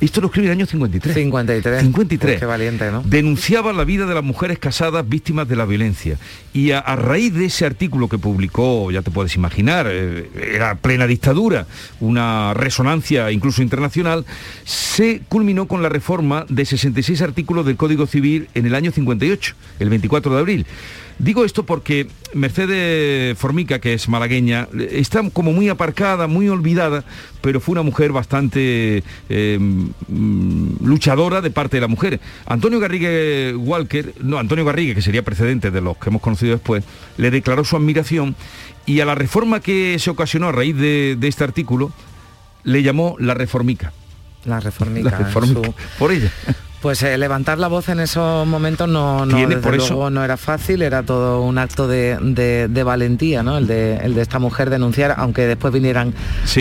Esto 0.00 0.20
lo 0.20 0.28
escribe 0.28 0.46
en 0.46 0.52
el 0.52 0.58
año 0.58 0.66
53. 0.66 1.14
53. 1.14 1.82
53. 1.82 2.38
qué 2.38 2.46
valiente, 2.46 2.90
¿no? 2.92 3.02
Denunciaba 3.04 3.72
la 3.72 3.84
vida 3.84 4.06
de 4.06 4.14
las 4.14 4.22
mujeres 4.22 4.58
casadas 4.60 5.08
víctimas 5.08 5.48
de 5.48 5.56
la 5.56 5.64
violencia. 5.64 6.18
Y 6.52 6.70
a, 6.70 6.82
raíz 6.94 7.34
de 7.34 7.46
ese 7.46 7.66
artículo 7.66 8.08
que 8.08 8.18
publicó, 8.18 8.90
ya 8.92 9.02
te 9.02 9.10
puedes 9.10 9.34
imaginar, 9.34 9.86
eh, 9.90 10.30
era 10.52 10.76
plena 10.76 11.06
dictadura, 11.06 11.66
una 11.98 12.54
resonancia 12.54 13.30
incluso 13.32 13.60
internacional, 13.60 14.24
se 14.64 15.22
culminó 15.28 15.66
con 15.66 15.82
la 15.82 15.88
reforma 15.88 16.46
de 16.48 16.64
66 16.64 17.20
artículos 17.22 17.66
del 17.66 17.76
Código 17.76 18.06
Civil 18.06 18.48
en 18.54 18.66
el 18.66 18.74
año 18.76 18.92
58, 18.92 19.54
el 19.80 19.90
24 19.90 20.34
de 20.34 20.40
abril. 20.40 20.66
Digo 21.18 21.44
esto 21.44 21.64
porque 21.64 22.06
Mercedes 22.32 23.36
Formica, 23.36 23.80
que 23.80 23.92
es 23.94 24.08
malagueña, 24.08 24.68
está 24.90 25.28
como 25.30 25.52
muy 25.52 25.68
aparcada, 25.68 26.28
muy 26.28 26.48
olvidada, 26.48 27.02
pero 27.40 27.60
fue 27.60 27.72
una 27.72 27.82
mujer 27.82 28.12
bastante 28.12 29.02
eh, 29.28 29.58
mm, 29.58 30.86
luchadora 30.86 31.40
de 31.40 31.50
parte 31.50 31.78
de 31.78 31.80
la 31.80 31.88
mujer. 31.88 32.20
Antonio 32.46 32.78
Garrigue 32.78 33.52
Walker, 33.56 34.14
no, 34.22 34.38
Antonio 34.38 34.64
Garrigue, 34.64 34.94
que 34.94 35.02
sería 35.02 35.24
precedente 35.24 35.72
de 35.72 35.80
los 35.80 35.96
que 35.96 36.10
hemos 36.10 36.22
conocido 36.22 36.52
después, 36.52 36.84
le 37.16 37.32
declaró 37.32 37.64
su 37.64 37.76
admiración 37.76 38.36
y 38.86 39.00
a 39.00 39.04
la 39.04 39.16
reforma 39.16 39.58
que 39.58 39.98
se 39.98 40.10
ocasionó 40.10 40.48
a 40.48 40.52
raíz 40.52 40.76
de, 40.76 41.18
este 41.22 41.42
artículo, 41.42 41.92
le 42.62 42.84
llamó 42.84 43.16
la 43.18 43.34
reformica. 43.34 43.92
La 44.44 44.60
reformica. 44.60 45.10
La 45.10 45.18
reformica, 45.18 45.72
por 45.98 46.12
ella. 46.12 46.32
Pues 46.80 47.02
eh, 47.02 47.18
levantar 47.18 47.58
la 47.58 47.66
voz 47.66 47.88
en 47.88 47.98
esos 47.98 48.46
momentos 48.46 48.88
no, 48.88 49.26
no, 49.26 49.60
por 49.60 49.74
eso? 49.74 50.10
no 50.10 50.24
era 50.24 50.36
fácil, 50.36 50.82
era 50.82 51.02
todo 51.02 51.42
un 51.42 51.58
acto 51.58 51.88
de, 51.88 52.82
valentía, 52.84 53.42
¿no? 53.42 53.58
El 53.58 53.66
de, 53.66 53.96
el 53.96 54.14
de, 54.14 54.22
esta 54.22 54.38
mujer 54.38 54.70
denunciar, 54.70 55.14
aunque 55.18 55.46
después 55.46 55.72
vinieran 55.72 56.14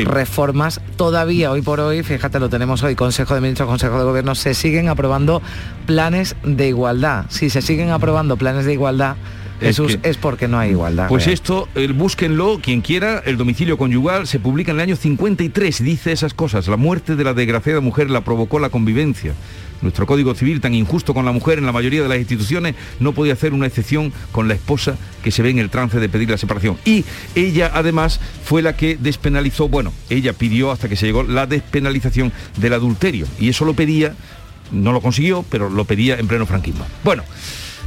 reformas. 0.06 0.82
Todavía 0.96 1.52
hoy 1.52 1.62
por 1.62 1.80
hoy, 1.80 2.02
fíjate, 2.02 2.40
lo 2.40 2.50
tenemos 2.50 2.82
hoy, 2.82 2.96
Consejo 2.96 3.36
de 3.36 3.42
Ministros, 3.42 3.70
Consejo 3.70 4.00
de 4.00 4.06
Gobierno, 4.06 4.34
se 4.34 4.56
siguen 4.56 4.90
aprobando 4.90 5.42
planes 5.86 6.36
de 6.44 6.68
igualdad. 6.68 7.26
Si 7.30 7.52
se 7.52 7.62
siguen 7.62 7.92
aprobando 7.92 8.38
planes 8.38 8.66
de 8.66 8.74
igualdad, 8.74 9.18
Jesús, 9.60 9.98
es, 10.04 10.18
porque 10.18 10.48
no 10.48 10.60
hay 10.60 10.72
igualdad. 10.72 11.08
Pues 11.10 11.28
esto, 11.28 11.68
el, 11.76 11.94
búsquenlo, 11.94 12.60
quien 12.62 12.82
quiera, 12.82 13.22
el 13.26 13.38
domicilio 13.38 13.78
conyugal 13.78 14.28
se 14.28 14.40
publica 14.40 14.72
en 14.72 14.78
el 14.78 14.84
año 14.84 14.96
53, 14.96 15.84
dice 15.84 16.12
esas 16.12 16.34
cosas. 16.34 16.68
La 16.68 16.78
muerte 16.78 17.16
de 17.16 17.24
la 17.24 17.34
desgraciada 17.34 17.82
mujer 17.82 18.10
la 18.10 18.22
provocó 18.22 18.60
la 18.60 18.70
convivencia. 18.70 19.34
Nuestro 19.82 20.06
Código 20.06 20.34
Civil, 20.36 20.62
tan 20.62 20.74
injusto 20.74 21.14
con 21.14 21.26
la 21.26 21.32
mujer 21.32 21.58
en 21.60 21.66
la 21.66 21.72
mayoría 21.72 22.02
de 22.02 22.10
las 22.10 22.18
instituciones, 22.18 22.76
no 23.00 23.14
podía 23.14 23.34
hacer 23.34 23.54
una 23.54 23.68
excepción 23.68 24.12
con 24.32 24.48
la 24.48 24.54
esposa 24.54 24.98
que 25.24 25.32
se 25.32 25.44
ve 25.44 25.50
en 25.50 25.60
el 25.60 25.70
trance 25.70 26.00
de 26.00 26.10
pedir 26.10 26.30
la 26.30 26.38
separación. 26.38 26.78
Y 26.86 27.06
ella 27.36 27.72
además 27.74 28.20
fue 28.44 28.62
la 28.62 28.76
que 28.76 28.98
despenalizó, 29.00 29.68
bueno, 29.70 29.94
ella 30.10 30.34
pidió 30.34 30.72
hasta 30.72 30.90
que 30.90 30.96
se 30.96 31.06
llegó 31.06 31.24
la 31.24 31.46
despenalización 31.46 32.32
del 32.58 32.74
adulterio. 32.74 33.28
Y 33.40 33.50
eso 33.50 33.66
lo 33.66 33.74
pedía, 33.74 34.16
no 34.72 34.92
lo 34.92 35.02
consiguió, 35.02 35.46
pero 35.50 35.70
lo 35.70 35.86
pedía 35.86 36.18
en 36.18 36.28
pleno 36.28 36.46
franquismo. 36.46 36.86
Bueno. 37.04 37.24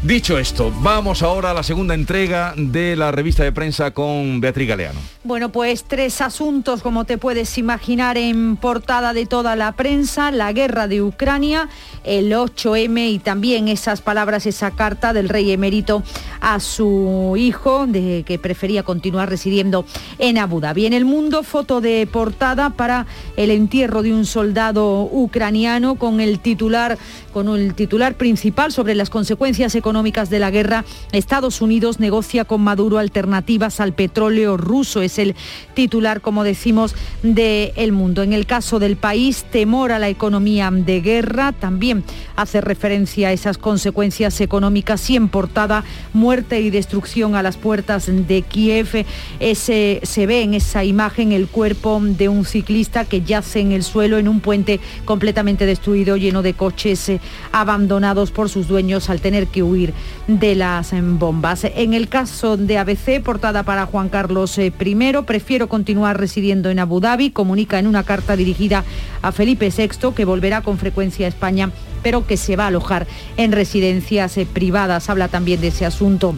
Dicho 0.02 0.38
esto, 0.38 0.72
vamos 0.80 1.22
ahora 1.22 1.50
a 1.50 1.54
la 1.54 1.62
segunda 1.62 1.92
entrega 1.92 2.54
de 2.56 2.96
la 2.96 3.12
revista 3.12 3.44
de 3.44 3.52
prensa 3.52 3.90
con 3.90 4.40
Beatriz 4.40 4.66
Galeano. 4.66 4.98
Bueno, 5.24 5.52
pues 5.52 5.84
tres 5.84 6.22
asuntos, 6.22 6.80
como 6.80 7.04
te 7.04 7.18
puedes 7.18 7.58
imaginar, 7.58 8.16
en 8.16 8.56
portada 8.56 9.12
de 9.12 9.26
toda 9.26 9.56
la 9.56 9.72
prensa, 9.72 10.30
la 10.30 10.54
guerra 10.54 10.88
de 10.88 11.02
Ucrania, 11.02 11.68
el 12.02 12.32
8M 12.32 13.10
y 13.10 13.18
también 13.18 13.68
esas 13.68 14.00
palabras, 14.00 14.46
esa 14.46 14.70
carta 14.70 15.12
del 15.12 15.28
rey 15.28 15.52
emérito 15.52 16.02
a 16.40 16.60
su 16.60 17.34
hijo, 17.36 17.86
de 17.86 18.24
que 18.26 18.38
prefería 18.38 18.82
continuar 18.82 19.28
residiendo 19.28 19.84
en 20.18 20.38
Abu 20.38 20.60
Dhabi. 20.60 20.86
En 20.86 20.94
el 20.94 21.04
mundo, 21.04 21.42
foto 21.42 21.82
de 21.82 22.08
portada 22.10 22.70
para 22.70 23.04
el 23.36 23.50
entierro 23.50 24.00
de 24.00 24.14
un 24.14 24.24
soldado 24.24 25.02
ucraniano 25.02 25.96
con 25.96 26.20
el 26.20 26.40
titular, 26.40 26.96
con 27.34 27.50
el 27.50 27.74
titular 27.74 28.14
principal 28.14 28.72
sobre 28.72 28.94
las 28.94 29.10
consecuencias 29.10 29.74
económicas 29.74 29.89
económicas 29.90 30.30
de 30.30 30.38
la 30.38 30.52
guerra, 30.52 30.84
Estados 31.10 31.60
Unidos 31.60 31.98
negocia 31.98 32.44
con 32.44 32.60
Maduro 32.60 32.98
alternativas 32.98 33.80
al 33.80 33.92
petróleo 33.92 34.56
ruso. 34.56 35.02
Es 35.02 35.18
el 35.18 35.34
titular, 35.74 36.20
como 36.20 36.44
decimos, 36.44 36.94
de 37.24 37.72
Mundo. 37.90 38.22
En 38.22 38.32
el 38.32 38.46
caso 38.46 38.78
del 38.78 38.96
país, 38.96 39.44
temor 39.50 39.90
a 39.90 39.98
la 39.98 40.08
economía 40.08 40.70
de 40.72 41.00
guerra, 41.00 41.50
también 41.50 42.04
hace 42.36 42.60
referencia 42.60 43.28
a 43.28 43.32
esas 43.32 43.58
consecuencias 43.58 44.40
económicas 44.40 45.10
y 45.10 45.16
en 45.16 45.28
portada, 45.28 45.82
muerte 46.12 46.60
y 46.60 46.70
destrucción 46.70 47.34
a 47.34 47.42
las 47.42 47.56
puertas 47.56 48.06
de 48.06 48.42
Kiev. 48.42 49.06
Ese, 49.40 49.98
se 50.04 50.26
ve 50.28 50.42
en 50.42 50.54
esa 50.54 50.84
imagen 50.84 51.32
el 51.32 51.48
cuerpo 51.48 52.00
de 52.00 52.28
un 52.28 52.44
ciclista 52.44 53.06
que 53.06 53.22
yace 53.22 53.58
en 53.58 53.72
el 53.72 53.82
suelo 53.82 54.18
en 54.18 54.28
un 54.28 54.38
puente 54.38 54.78
completamente 55.04 55.66
destruido, 55.66 56.16
lleno 56.16 56.42
de 56.42 56.54
coches 56.54 57.08
eh, 57.08 57.20
abandonados 57.50 58.30
por 58.30 58.48
sus 58.48 58.68
dueños 58.68 59.10
al 59.10 59.20
tener 59.20 59.48
que 59.48 59.64
huir 59.64 59.79
de 60.26 60.54
las 60.54 60.92
bombas. 61.18 61.64
En 61.64 61.94
el 61.94 62.08
caso 62.08 62.56
de 62.56 62.78
ABC, 62.78 63.22
portada 63.22 63.62
para 63.62 63.86
Juan 63.86 64.08
Carlos 64.08 64.56
eh, 64.58 64.72
I, 64.78 65.12
prefiero 65.26 65.68
continuar 65.68 66.18
residiendo 66.18 66.70
en 66.70 66.78
Abu 66.78 67.00
Dhabi, 67.00 67.30
comunica 67.30 67.78
en 67.78 67.86
una 67.86 68.04
carta 68.04 68.36
dirigida 68.36 68.84
a 69.22 69.32
Felipe 69.32 69.70
VI 69.76 70.12
que 70.14 70.24
volverá 70.24 70.62
con 70.62 70.78
frecuencia 70.78 71.26
a 71.26 71.28
España, 71.28 71.70
pero 72.02 72.26
que 72.26 72.36
se 72.36 72.56
va 72.56 72.64
a 72.64 72.68
alojar 72.68 73.06
en 73.36 73.52
residencias 73.52 74.36
eh, 74.36 74.46
privadas. 74.46 75.10
Habla 75.10 75.28
también 75.28 75.60
de 75.60 75.68
ese 75.68 75.86
asunto 75.86 76.34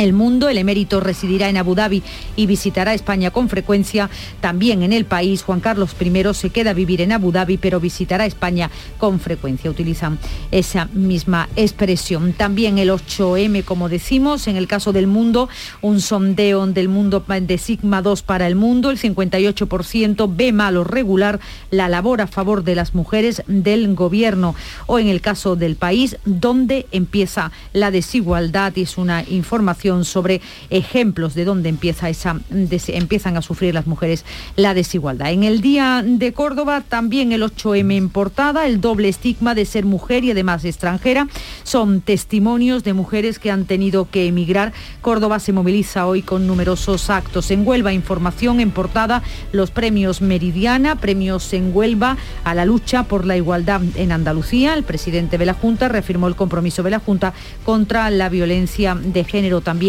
el 0.00 0.12
mundo. 0.12 0.48
El 0.48 0.58
emérito 0.58 1.00
residirá 1.00 1.48
en 1.48 1.56
Abu 1.56 1.74
Dhabi 1.74 2.02
y 2.36 2.46
visitará 2.46 2.94
España 2.94 3.30
con 3.30 3.48
frecuencia. 3.48 4.10
También 4.40 4.82
en 4.82 4.92
el 4.92 5.04
país, 5.04 5.42
Juan 5.42 5.60
Carlos 5.60 5.94
I 6.00 6.34
se 6.34 6.50
queda 6.50 6.70
a 6.70 6.74
vivir 6.74 7.00
en 7.00 7.12
Abu 7.12 7.32
Dhabi, 7.32 7.58
pero 7.58 7.80
visitará 7.80 8.26
España 8.26 8.70
con 8.98 9.20
frecuencia. 9.20 9.70
Utilizan 9.70 10.18
esa 10.50 10.86
misma 10.92 11.48
expresión. 11.56 12.32
También 12.32 12.78
el 12.78 12.90
8M, 12.90 13.64
como 13.64 13.88
decimos, 13.88 14.46
en 14.48 14.56
el 14.56 14.66
caso 14.66 14.92
del 14.92 15.06
mundo, 15.06 15.48
un 15.82 16.00
sondeo 16.00 16.66
del 16.66 16.88
mundo 16.88 17.24
de 17.28 17.58
Sigma 17.58 18.02
2 18.02 18.22
para 18.22 18.46
el 18.46 18.56
mundo. 18.56 18.90
El 18.90 18.98
58% 18.98 20.30
ve 20.34 20.52
mal 20.52 20.76
o 20.76 20.84
regular 20.84 21.40
la 21.70 21.88
labor 21.88 22.20
a 22.20 22.26
favor 22.26 22.64
de 22.64 22.74
las 22.74 22.94
mujeres 22.94 23.42
del 23.46 23.94
gobierno. 23.94 24.54
O 24.86 24.98
en 24.98 25.08
el 25.08 25.20
caso 25.20 25.56
del 25.56 25.76
país, 25.76 26.16
donde 26.24 26.86
empieza 26.92 27.52
la 27.72 27.90
desigualdad 27.90 28.72
y 28.76 28.82
es 28.82 28.98
una 28.98 29.24
información 29.28 29.89
sobre 30.04 30.40
ejemplos 30.70 31.34
de 31.34 31.44
dónde 31.44 31.68
empieza 31.68 32.08
esa, 32.08 32.40
empiezan 32.50 33.36
a 33.36 33.42
sufrir 33.42 33.74
las 33.74 33.86
mujeres 33.86 34.24
la 34.56 34.74
desigualdad. 34.74 35.32
En 35.32 35.44
el 35.44 35.60
Día 35.60 36.02
de 36.06 36.32
Córdoba 36.32 36.82
también 36.86 37.32
el 37.32 37.42
8M 37.42 37.96
en 37.96 38.08
portada, 38.08 38.66
el 38.66 38.80
doble 38.80 39.08
estigma 39.08 39.54
de 39.54 39.64
ser 39.64 39.84
mujer 39.84 40.24
y 40.24 40.30
además 40.30 40.64
extranjera. 40.64 41.28
Son 41.64 42.00
testimonios 42.00 42.84
de 42.84 42.92
mujeres 42.92 43.38
que 43.38 43.50
han 43.50 43.64
tenido 43.64 44.08
que 44.10 44.26
emigrar. 44.26 44.72
Córdoba 45.00 45.40
se 45.40 45.52
moviliza 45.52 46.06
hoy 46.06 46.22
con 46.22 46.46
numerosos 46.46 47.10
actos. 47.10 47.50
En 47.50 47.66
Huelva, 47.66 47.92
información 47.92 48.60
en 48.60 48.70
portada, 48.70 49.22
los 49.52 49.70
premios 49.70 50.20
Meridiana, 50.20 50.96
premios 50.96 51.52
en 51.52 51.74
Huelva 51.74 52.16
a 52.44 52.54
la 52.54 52.64
lucha 52.64 53.04
por 53.04 53.26
la 53.26 53.36
igualdad 53.36 53.82
en 53.96 54.12
Andalucía. 54.12 54.74
El 54.74 54.84
presidente 54.84 55.38
de 55.38 55.46
la 55.46 55.54
Junta 55.54 55.88
reafirmó 55.88 56.28
el 56.28 56.36
compromiso 56.36 56.82
de 56.82 56.90
la 56.90 57.00
Junta 57.00 57.32
contra 57.64 58.10
la 58.10 58.28
violencia 58.28 58.94
de 58.94 59.24
género 59.24 59.60
también 59.60 59.79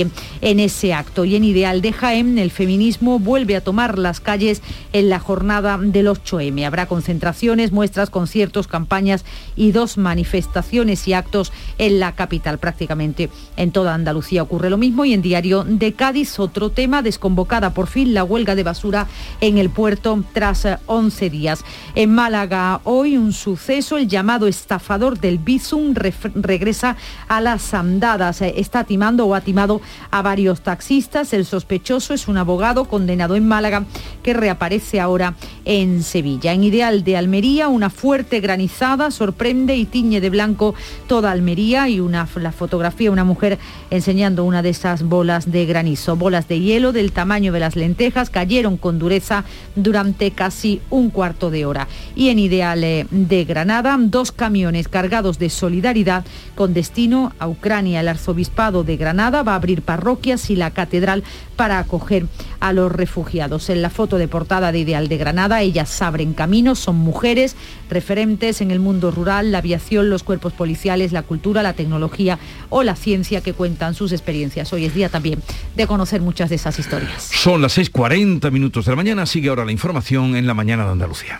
en 0.42 0.60
ese 0.60 0.94
acto. 0.94 1.26
Y 1.26 1.36
en 1.36 1.44
Ideal 1.44 1.82
de 1.82 1.94
Jaén, 1.94 2.38
el 2.38 2.52
feminismo 2.52 3.20
vuelve 3.20 3.56
a 3.56 3.62
tomar 3.64 3.98
las 3.98 4.20
calles 4.20 4.62
en 4.94 5.10
la 5.10 5.20
jornada 5.20 5.78
del 5.78 6.08
8M. 6.08 6.66
Habrá 6.66 6.86
concentraciones, 6.88 7.72
muestras, 7.72 8.10
conciertos, 8.10 8.68
campañas 8.68 9.26
y 9.56 9.72
dos 9.72 9.98
manifestaciones 9.98 11.08
y 11.08 11.14
actos 11.14 11.52
en 11.78 12.00
la 12.00 12.14
capital. 12.16 12.58
Prácticamente 12.58 13.30
en 13.58 13.72
toda 13.72 13.94
Andalucía 13.94 14.44
ocurre 14.44 14.70
lo 14.70 14.78
mismo. 14.78 15.06
Y 15.06 15.14
en 15.14 15.22
Diario 15.22 15.64
de 15.64 15.94
Cádiz, 15.94 16.39
otro 16.39 16.70
tema, 16.70 17.02
desconvocada 17.02 17.74
por 17.74 17.88
fin 17.88 18.14
la 18.14 18.24
huelga 18.24 18.56
de 18.56 18.64
basura 18.64 19.08
en 19.42 19.58
el 19.58 19.70
puerto 19.70 20.24
tras 20.34 20.68
11 20.86 21.30
días. 21.30 21.64
En 21.96 22.14
Málaga, 22.14 22.82
hoy 22.84 23.18
un 23.18 23.34
suceso, 23.34 23.98
el 23.98 24.08
llamado 24.08 24.48
estafador 24.48 25.20
del 25.20 25.38
Bizum 25.38 25.94
regresa 25.94 26.98
a 27.28 27.42
las 27.42 27.74
andadas. 27.74 28.42
Está 28.42 28.84
timando 28.84 29.26
o 29.26 29.36
ha 29.36 29.42
timado 29.42 29.80
a 30.09 30.21
varios 30.21 30.61
taxistas. 30.61 31.34
El 31.34 31.45
sospechoso 31.45 32.13
es 32.13 32.27
un 32.27 32.38
abogado 32.38 32.86
condenado 32.86 33.36
en 33.36 33.47
Málaga 33.47 33.86
que 34.23 34.34
reaparece 34.34 34.99
ahora 34.99 35.36
en 35.65 36.03
Sevilla. 36.03 36.53
En 36.53 36.63
Ideal 36.63 37.03
de 37.03 37.17
Almería, 37.17 37.67
una 37.67 37.89
fuerte 37.89 38.39
granizada 38.39 39.11
sorprende 39.11 39.75
y 39.75 39.86
tiñe 39.86 40.21
de 40.21 40.29
blanco 40.29 40.73
toda 41.07 41.32
Almería 41.32 41.88
y 41.89 41.99
una, 41.99 42.27
la 42.36 42.51
fotografía, 42.51 43.11
una 43.11 43.23
mujer 43.23 43.59
enseñando 43.89 44.43
una 44.43 44.61
de 44.61 44.69
esas 44.69 45.03
bolas 45.03 45.51
de 45.51 45.65
granizo. 45.65 46.15
Bolas 46.15 46.47
de 46.47 46.59
hielo 46.59 46.91
del 46.91 47.11
tamaño 47.11 47.53
de 47.53 47.59
las 47.59 47.75
lentejas 47.75 48.29
cayeron 48.29 48.77
con 48.77 48.99
dureza 48.99 49.43
durante 49.75 50.32
casi 50.32 50.82
un 50.89 51.09
cuarto 51.09 51.49
de 51.49 51.65
hora. 51.65 51.88
Y 52.15 52.29
en 52.29 52.39
Ideal 52.39 52.84
eh, 52.84 53.07
de 53.11 53.45
Granada, 53.45 53.97
dos 53.99 54.32
camiones 54.32 54.88
cargados 54.88 55.39
de 55.39 55.49
solidaridad 55.49 56.25
con 56.55 56.73
destino 56.73 57.34
a 57.39 57.47
Ucrania. 57.47 58.01
El 58.01 58.07
arzobispado 58.07 58.84
de 58.84 58.97
Granada 58.97 59.43
va 59.43 59.53
a 59.53 59.55
abrir 59.55 59.70
parroquias 59.80 60.49
y 60.49 60.57
la 60.57 60.72
catedral 60.72 61.24
para 61.55 61.80
acoger 61.80 62.26
a 62.59 62.74
los 62.74 62.91
refugiados. 62.91 63.69
En 63.69 63.82
la 63.82 63.89
foto 63.89 64.17
de 64.17 64.28
portada 64.28 64.72
de 64.72 64.80
Ideal 64.80 65.07
de 65.07 65.17
Granada, 65.17 65.61
ellas 65.61 66.01
abren 66.01 66.34
caminos, 66.34 66.80
son 66.80 66.97
mujeres 66.97 67.55
referentes 67.89 68.61
en 68.61 68.72
el 68.72 68.80
mundo 68.80 69.11
rural, 69.11 69.51
la 69.51 69.59
aviación, 69.59 70.09
los 70.09 70.24
cuerpos 70.24 70.53
policiales, 70.53 71.11
la 71.11 71.24
cultura, 71.24 71.63
la 71.63 71.74
tecnología 71.74 72.39
o 72.69 72.84
la 72.84 72.95
ciencia 72.95 73.41
que 73.41 73.53
cuentan 73.53 73.93
sus 73.93 74.11
experiencias. 74.11 74.74
Hoy 74.74 74.86
es 74.86 74.93
día 74.93 75.09
también 75.09 75.41
de 75.76 75.88
conocer 75.88 76.22
muchas 76.22 76.49
de 76.49 76.55
esas 76.55 76.78
historias. 76.80 77.24
Son 77.24 77.61
las 77.61 77.78
6.40 77.78 78.51
minutos 78.51 78.86
de 78.86 78.91
la 78.91 78.95
mañana, 78.95 79.26
sigue 79.26 79.49
ahora 79.49 79.65
la 79.65 79.72
información 79.72 80.36
en 80.36 80.47
la 80.47 80.53
mañana 80.53 80.86
de 80.86 80.91
Andalucía. 80.91 81.39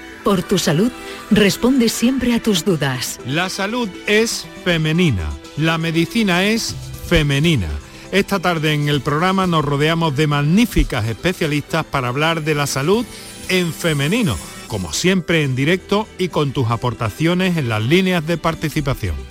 por 0.23 0.43
tu 0.43 0.57
salud, 0.57 0.91
responde 1.29 1.89
siempre 1.89 2.33
a 2.33 2.41
tus 2.41 2.65
dudas. 2.65 3.19
La 3.25 3.49
salud 3.49 3.89
es 4.07 4.45
femenina, 4.63 5.29
la 5.57 5.77
medicina 5.77 6.45
es 6.45 6.75
femenina. 7.07 7.67
Esta 8.11 8.39
tarde 8.39 8.73
en 8.73 8.89
el 8.89 9.01
programa 9.01 9.47
nos 9.47 9.63
rodeamos 9.63 10.15
de 10.15 10.27
magníficas 10.27 11.07
especialistas 11.07 11.85
para 11.85 12.09
hablar 12.09 12.43
de 12.43 12.55
la 12.55 12.67
salud 12.67 13.05
en 13.47 13.73
femenino, 13.73 14.37
como 14.67 14.91
siempre 14.93 15.43
en 15.43 15.55
directo 15.55 16.07
y 16.17 16.27
con 16.27 16.51
tus 16.51 16.69
aportaciones 16.69 17.57
en 17.57 17.69
las 17.69 17.81
líneas 17.81 18.25
de 18.27 18.37
participación. 18.37 19.30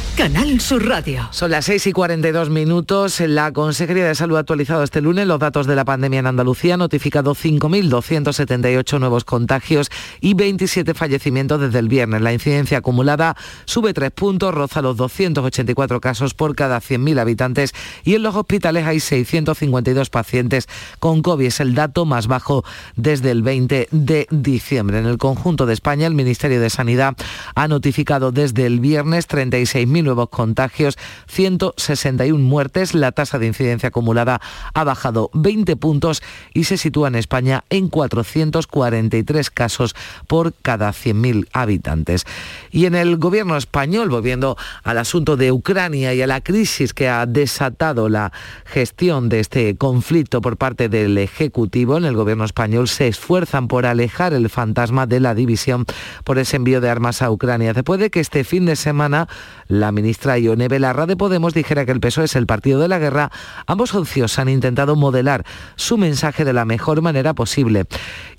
Canal 0.21 0.61
Sur 0.61 0.87
Radio. 0.87 1.27
Son 1.31 1.49
las 1.49 1.65
6 1.65 1.87
y 1.87 1.93
42 1.93 2.51
minutos. 2.51 3.19
La 3.21 3.51
Consejería 3.51 4.05
de 4.05 4.13
Salud 4.13 4.37
ha 4.37 4.41
actualizado 4.41 4.83
este 4.83 5.01
lunes 5.01 5.25
los 5.25 5.39
datos 5.39 5.65
de 5.65 5.75
la 5.75 5.83
pandemia 5.83 6.19
en 6.19 6.27
Andalucía. 6.27 6.77
Notificado 6.77 7.33
5.278 7.33 8.99
nuevos 8.99 9.23
contagios 9.23 9.89
y 10.19 10.35
27 10.35 10.93
fallecimientos 10.93 11.59
desde 11.59 11.79
el 11.79 11.87
viernes. 11.87 12.21
La 12.21 12.33
incidencia 12.33 12.77
acumulada 12.77 13.35
sube 13.65 13.95
3 13.95 14.11
puntos, 14.11 14.53
roza 14.53 14.83
los 14.83 14.95
284 14.95 15.99
casos 15.99 16.35
por 16.35 16.55
cada 16.55 16.79
100.000 16.81 17.19
habitantes 17.19 17.73
y 18.03 18.13
en 18.13 18.21
los 18.21 18.35
hospitales 18.35 18.85
hay 18.85 18.99
652 18.99 20.11
pacientes 20.11 20.67
con 20.99 21.23
COVID. 21.23 21.47
Es 21.47 21.59
el 21.61 21.73
dato 21.73 22.05
más 22.05 22.27
bajo 22.27 22.63
desde 22.95 23.31
el 23.31 23.41
20 23.41 23.87
de 23.89 24.27
diciembre. 24.29 24.99
En 24.99 25.07
el 25.07 25.17
conjunto 25.17 25.65
de 25.65 25.73
España, 25.73 26.05
el 26.05 26.13
Ministerio 26.13 26.61
de 26.61 26.69
Sanidad 26.69 27.15
ha 27.55 27.67
notificado 27.67 28.31
desde 28.31 28.67
el 28.67 28.79
viernes 28.79 29.27
36.000 29.27 30.10
nuevos 30.11 30.29
contagios, 30.29 30.97
161 31.27 32.43
muertes. 32.43 32.93
La 32.93 33.13
tasa 33.13 33.39
de 33.39 33.47
incidencia 33.47 33.89
acumulada 33.89 34.41
ha 34.73 34.83
bajado 34.83 35.29
20 35.33 35.77
puntos 35.77 36.21
y 36.53 36.65
se 36.65 36.77
sitúa 36.77 37.07
en 37.07 37.15
España 37.15 37.63
en 37.69 37.87
443 37.87 39.49
casos 39.49 39.95
por 40.27 40.53
cada 40.61 40.89
100.000 40.89 41.47
habitantes. 41.53 42.25
Y 42.71 42.85
en 42.85 42.95
el 42.95 43.17
gobierno 43.17 43.55
español, 43.55 44.09
volviendo 44.09 44.57
al 44.83 44.97
asunto 44.97 45.37
de 45.37 45.53
Ucrania 45.53 46.13
y 46.13 46.21
a 46.21 46.27
la 46.27 46.41
crisis 46.41 46.93
que 46.93 47.07
ha 47.07 47.25
desatado 47.25 48.09
la 48.09 48.33
gestión 48.65 49.29
de 49.29 49.39
este 49.39 49.77
conflicto 49.77 50.41
por 50.41 50.57
parte 50.57 50.89
del 50.89 51.17
Ejecutivo, 51.17 51.97
en 51.97 52.03
el 52.03 52.15
gobierno 52.15 52.43
español 52.43 52.89
se 52.89 53.07
esfuerzan 53.07 53.69
por 53.69 53.85
alejar 53.85 54.33
el 54.33 54.49
fantasma 54.49 55.07
de 55.07 55.21
la 55.21 55.35
división 55.35 55.85
por 56.25 56.37
ese 56.37 56.57
envío 56.57 56.81
de 56.81 56.89
armas 56.89 57.21
a 57.21 57.31
Ucrania. 57.31 57.73
Después 57.73 57.99
de 58.01 58.09
que 58.09 58.19
este 58.19 58.43
fin 58.43 58.65
de 58.65 58.75
semana 58.75 59.29
la 59.67 59.90
ministra 59.91 60.37
Ione 60.37 60.67
Belarra 60.67 61.05
de 61.05 61.17
Podemos 61.17 61.53
dijera 61.53 61.85
que 61.85 61.91
el 61.91 61.99
PSOE 61.99 62.25
es 62.25 62.35
el 62.35 62.47
partido 62.47 62.79
de 62.79 62.87
la 62.87 62.99
guerra, 62.99 63.31
ambos 63.67 63.91
socios 63.91 64.39
han 64.39 64.49
intentado 64.49 64.95
modelar 64.95 65.45
su 65.75 65.97
mensaje 65.97 66.45
de 66.45 66.53
la 66.53 66.65
mejor 66.65 67.01
manera 67.01 67.33
posible. 67.33 67.85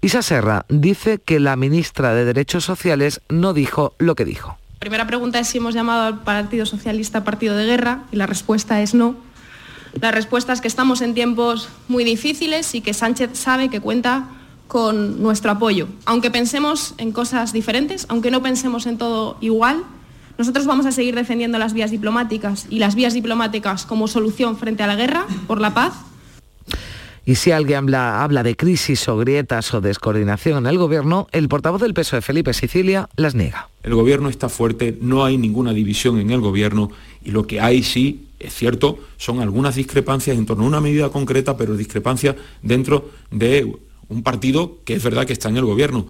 Isa 0.01 0.23
Serra 0.23 0.65
dice 0.69 1.19
que 1.19 1.41
la 1.41 1.57
ministra 1.57 2.15
de 2.15 2.25
Derechos 2.25 2.65
Sociales 2.65 3.21
no 3.29 3.55
dijo 3.55 3.95
lo 3.99 4.15
que 4.15 4.25
dijo. 4.25 4.59
La 4.75 4.81
primera 4.81 5.07
pregunta 5.07 5.39
es 5.39 5.49
si 5.49 5.59
hemos 5.59 5.75
llamado 5.75 6.03
al 6.03 6.23
Partido 6.23 6.67
Socialista 6.67 7.23
partido 7.23 7.57
de 7.57 7.67
guerra 7.67 8.05
y 8.11 8.17
la 8.17 8.27
respuesta 8.27 8.83
es 8.83 8.95
no. 8.95 9.15
La 10.01 10.11
respuesta 10.11 10.53
es 10.53 10.61
que 10.61 10.69
estamos 10.69 11.03
en 11.03 11.15
tiempos 11.15 11.69
muy 11.87 12.03
difíciles 12.03 12.75
y 12.75 12.81
que 12.81 12.95
Sánchez 12.95 13.31
sabe 13.35 13.69
que 13.69 13.81
cuenta 13.81 14.29
con 14.67 15.23
nuestro 15.23 15.51
apoyo. 15.51 15.87
Aunque 16.07 16.31
pensemos 16.31 16.95
en 16.97 17.13
cosas 17.13 17.53
diferentes, 17.53 18.07
aunque 18.09 18.31
no 18.31 18.43
pensemos 18.43 18.87
en 18.87 18.97
todo 18.97 19.37
igual, 19.43 19.85
nosotros 20.39 20.67
vamos 20.67 20.87
a 20.87 20.93
seguir 20.93 21.15
defendiendo 21.15 21.59
las 21.59 21.73
vías 21.73 21.91
diplomáticas 21.91 22.67
y 22.71 22.79
las 22.79 22.95
vías 22.95 23.15
diplomáticas 23.15 23.87
como 23.87 24.09
solución 24.09 24.57
frente 24.57 24.83
a 24.83 24.87
la 24.87 24.97
guerra, 24.97 25.27
por 25.47 25.61
la 25.61 25.75
paz. 25.75 25.95
Y 27.25 27.37
si 27.37 27.53
alguien 27.53 27.79
habla, 27.79 28.25
habla 28.25 28.43
de 28.43 28.57
crisis 28.57 29.09
o 29.09 29.17
grietas 29.17 29.73
o 29.75 29.81
descoordinación 29.81 30.59
en 30.59 30.67
el 30.67 30.77
gobierno, 30.77 31.29
el 31.31 31.49
portavoz 31.49 31.81
del 31.81 31.95
peso 31.95 32.17
de 32.17 32.23
Felipe 32.23 32.53
Sicilia 32.53 33.09
las 33.15 33.37
niega. 33.37 33.69
El 33.85 33.95
gobierno 33.95 34.29
está 34.29 34.49
fuerte, 34.49 34.99
no 35.01 35.25
hay 35.25 35.39
ninguna 35.39 35.73
división 35.73 36.19
en 36.19 36.31
el 36.31 36.41
gobierno 36.41 36.91
y 37.25 37.31
lo 37.31 37.47
que 37.47 37.61
hay 37.61 37.85
sí, 37.85 38.27
es 38.41 38.53
cierto, 38.55 38.99
son 39.19 39.41
algunas 39.41 39.77
discrepancias 39.77 40.37
en 40.37 40.47
torno 40.47 40.65
a 40.65 40.67
una 40.67 40.81
medida 40.81 41.11
concreta, 41.11 41.57
pero 41.57 41.77
discrepancias 41.77 42.35
dentro 42.61 43.11
de 43.31 43.73
un 44.09 44.23
partido 44.25 44.79
que 44.85 44.95
es 44.95 45.05
verdad 45.05 45.25
que 45.25 45.33
está 45.33 45.49
en 45.49 45.59
el 45.59 45.65
gobierno. 45.65 46.09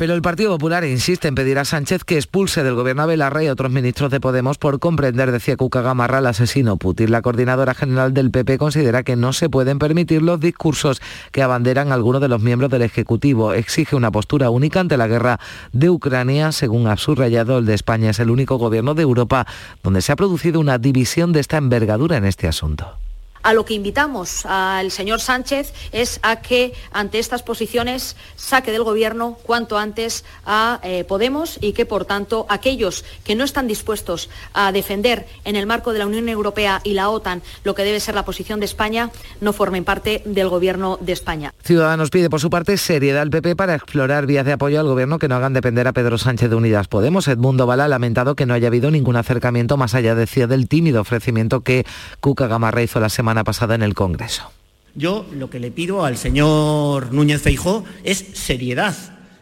Pero 0.00 0.14
el 0.14 0.22
Partido 0.22 0.52
Popular 0.52 0.82
insiste 0.86 1.28
en 1.28 1.34
pedir 1.34 1.58
a 1.58 1.66
Sánchez 1.66 2.04
que 2.04 2.16
expulse 2.16 2.62
del 2.62 2.74
gobierno 2.74 3.02
a 3.02 3.06
Belarra 3.06 3.44
y 3.44 3.48
a 3.48 3.52
otros 3.52 3.70
ministros 3.70 4.10
de 4.10 4.18
Podemos 4.18 4.56
por 4.56 4.78
comprender, 4.78 5.30
decía 5.30 5.58
Cuca 5.58 5.82
Gamarra, 5.82 6.16
al 6.16 6.26
asesino 6.26 6.78
Putin. 6.78 7.10
La 7.10 7.20
coordinadora 7.20 7.74
general 7.74 8.14
del 8.14 8.30
PP 8.30 8.56
considera 8.56 9.02
que 9.02 9.14
no 9.14 9.34
se 9.34 9.50
pueden 9.50 9.78
permitir 9.78 10.22
los 10.22 10.40
discursos 10.40 11.02
que 11.32 11.42
abanderan 11.42 11.92
algunos 11.92 12.22
de 12.22 12.28
los 12.28 12.40
miembros 12.40 12.70
del 12.70 12.80
Ejecutivo. 12.80 13.52
Exige 13.52 13.94
una 13.94 14.10
postura 14.10 14.48
única 14.48 14.80
ante 14.80 14.96
la 14.96 15.06
guerra 15.06 15.38
de 15.74 15.90
Ucrania. 15.90 16.50
Según 16.52 16.86
ha 16.86 16.96
subrayado, 16.96 17.58
el 17.58 17.66
de 17.66 17.74
España 17.74 18.08
es 18.08 18.20
el 18.20 18.30
único 18.30 18.56
gobierno 18.56 18.94
de 18.94 19.02
Europa 19.02 19.46
donde 19.82 20.00
se 20.00 20.12
ha 20.12 20.16
producido 20.16 20.60
una 20.60 20.78
división 20.78 21.34
de 21.34 21.40
esta 21.40 21.58
envergadura 21.58 22.16
en 22.16 22.24
este 22.24 22.48
asunto. 22.48 22.96
A 23.42 23.54
lo 23.54 23.64
que 23.64 23.72
invitamos 23.72 24.44
al 24.44 24.90
señor 24.90 25.20
Sánchez 25.20 25.72
es 25.92 26.20
a 26.22 26.42
que 26.42 26.74
ante 26.92 27.18
estas 27.18 27.42
posiciones 27.42 28.14
saque 28.36 28.70
del 28.70 28.84
Gobierno 28.84 29.38
cuanto 29.44 29.78
antes 29.78 30.24
a 30.44 30.78
eh, 30.82 31.04
Podemos 31.04 31.58
y 31.62 31.72
que, 31.72 31.86
por 31.86 32.04
tanto, 32.04 32.44
aquellos 32.50 33.02
que 33.24 33.34
no 33.34 33.44
están 33.44 33.66
dispuestos 33.66 34.28
a 34.52 34.72
defender 34.72 35.26
en 35.44 35.56
el 35.56 35.64
marco 35.64 35.94
de 35.94 36.00
la 36.00 36.06
Unión 36.06 36.28
Europea 36.28 36.82
y 36.84 36.92
la 36.92 37.08
OTAN 37.08 37.42
lo 37.64 37.74
que 37.74 37.82
debe 37.82 37.98
ser 38.00 38.14
la 38.14 38.26
posición 38.26 38.60
de 38.60 38.66
España 38.66 39.10
no 39.40 39.54
formen 39.54 39.84
parte 39.84 40.22
del 40.26 40.50
Gobierno 40.50 40.98
de 41.00 41.12
España. 41.12 41.54
Ciudadanos 41.64 42.10
pide, 42.10 42.28
por 42.28 42.40
su 42.40 42.50
parte, 42.50 42.76
seriedad 42.76 43.22
al 43.22 43.30
PP 43.30 43.56
para 43.56 43.74
explorar 43.74 44.26
vías 44.26 44.44
de 44.44 44.52
apoyo 44.52 44.80
al 44.80 44.86
Gobierno 44.86 45.18
que 45.18 45.28
no 45.28 45.36
hagan 45.36 45.54
depender 45.54 45.88
a 45.88 45.94
Pedro 45.94 46.18
Sánchez 46.18 46.50
de 46.50 46.56
Unidas 46.56 46.88
Podemos. 46.88 47.26
Edmundo 47.26 47.66
Bala 47.66 47.86
ha 47.86 47.88
lamentado 47.88 48.36
que 48.36 48.44
no 48.44 48.52
haya 48.52 48.68
habido 48.68 48.90
ningún 48.90 49.16
acercamiento 49.16 49.78
más 49.78 49.94
allá, 49.94 50.14
decía, 50.14 50.46
del 50.46 50.68
tímido 50.68 51.00
ofrecimiento 51.00 51.62
que 51.62 51.86
Cuca 52.20 52.46
Gamarra 52.46 52.82
hizo 52.82 53.00
la 53.00 53.08
semana 53.08 53.29
pasada 53.44 53.74
en 53.74 53.82
el 53.82 53.94
Congreso. 53.94 54.50
Yo 54.94 55.26
lo 55.32 55.50
que 55.50 55.60
le 55.60 55.70
pido 55.70 56.04
al 56.04 56.16
señor 56.16 57.12
Núñez 57.12 57.42
Feijó 57.42 57.84
es 58.04 58.24
seriedad. 58.34 58.96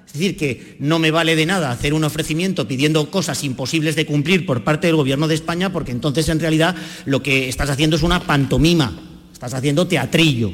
Es 0.07 0.12
decir, 0.12 0.36
que 0.36 0.76
no 0.78 0.99
me 0.99 1.11
vale 1.11 1.36
de 1.36 1.47
nada 1.47 1.70
hacer 1.70 1.93
un 1.93 2.05
ofrecimiento 2.05 2.66
pidiendo 2.66 3.11
cosas 3.11 3.45
imposibles 3.45 3.95
de 3.95 4.07
cumplir 4.07 4.47
por 4.47 4.64
parte 4.64 4.86
del 4.86 4.97
Gobierno 4.97 5.28
de 5.28 5.34
España, 5.34 5.70
porque 5.70 5.93
entonces 5.93 6.28
en 6.28 6.41
realidad 6.41 6.74
lo 7.05 7.22
que 7.22 7.49
estás 7.49 7.68
haciendo 7.68 7.97
es 7.97 8.03
una 8.03 8.20
pantomima, 8.20 8.99
estás 9.32 9.53
haciendo 9.53 9.86
teatrillo. 9.86 10.53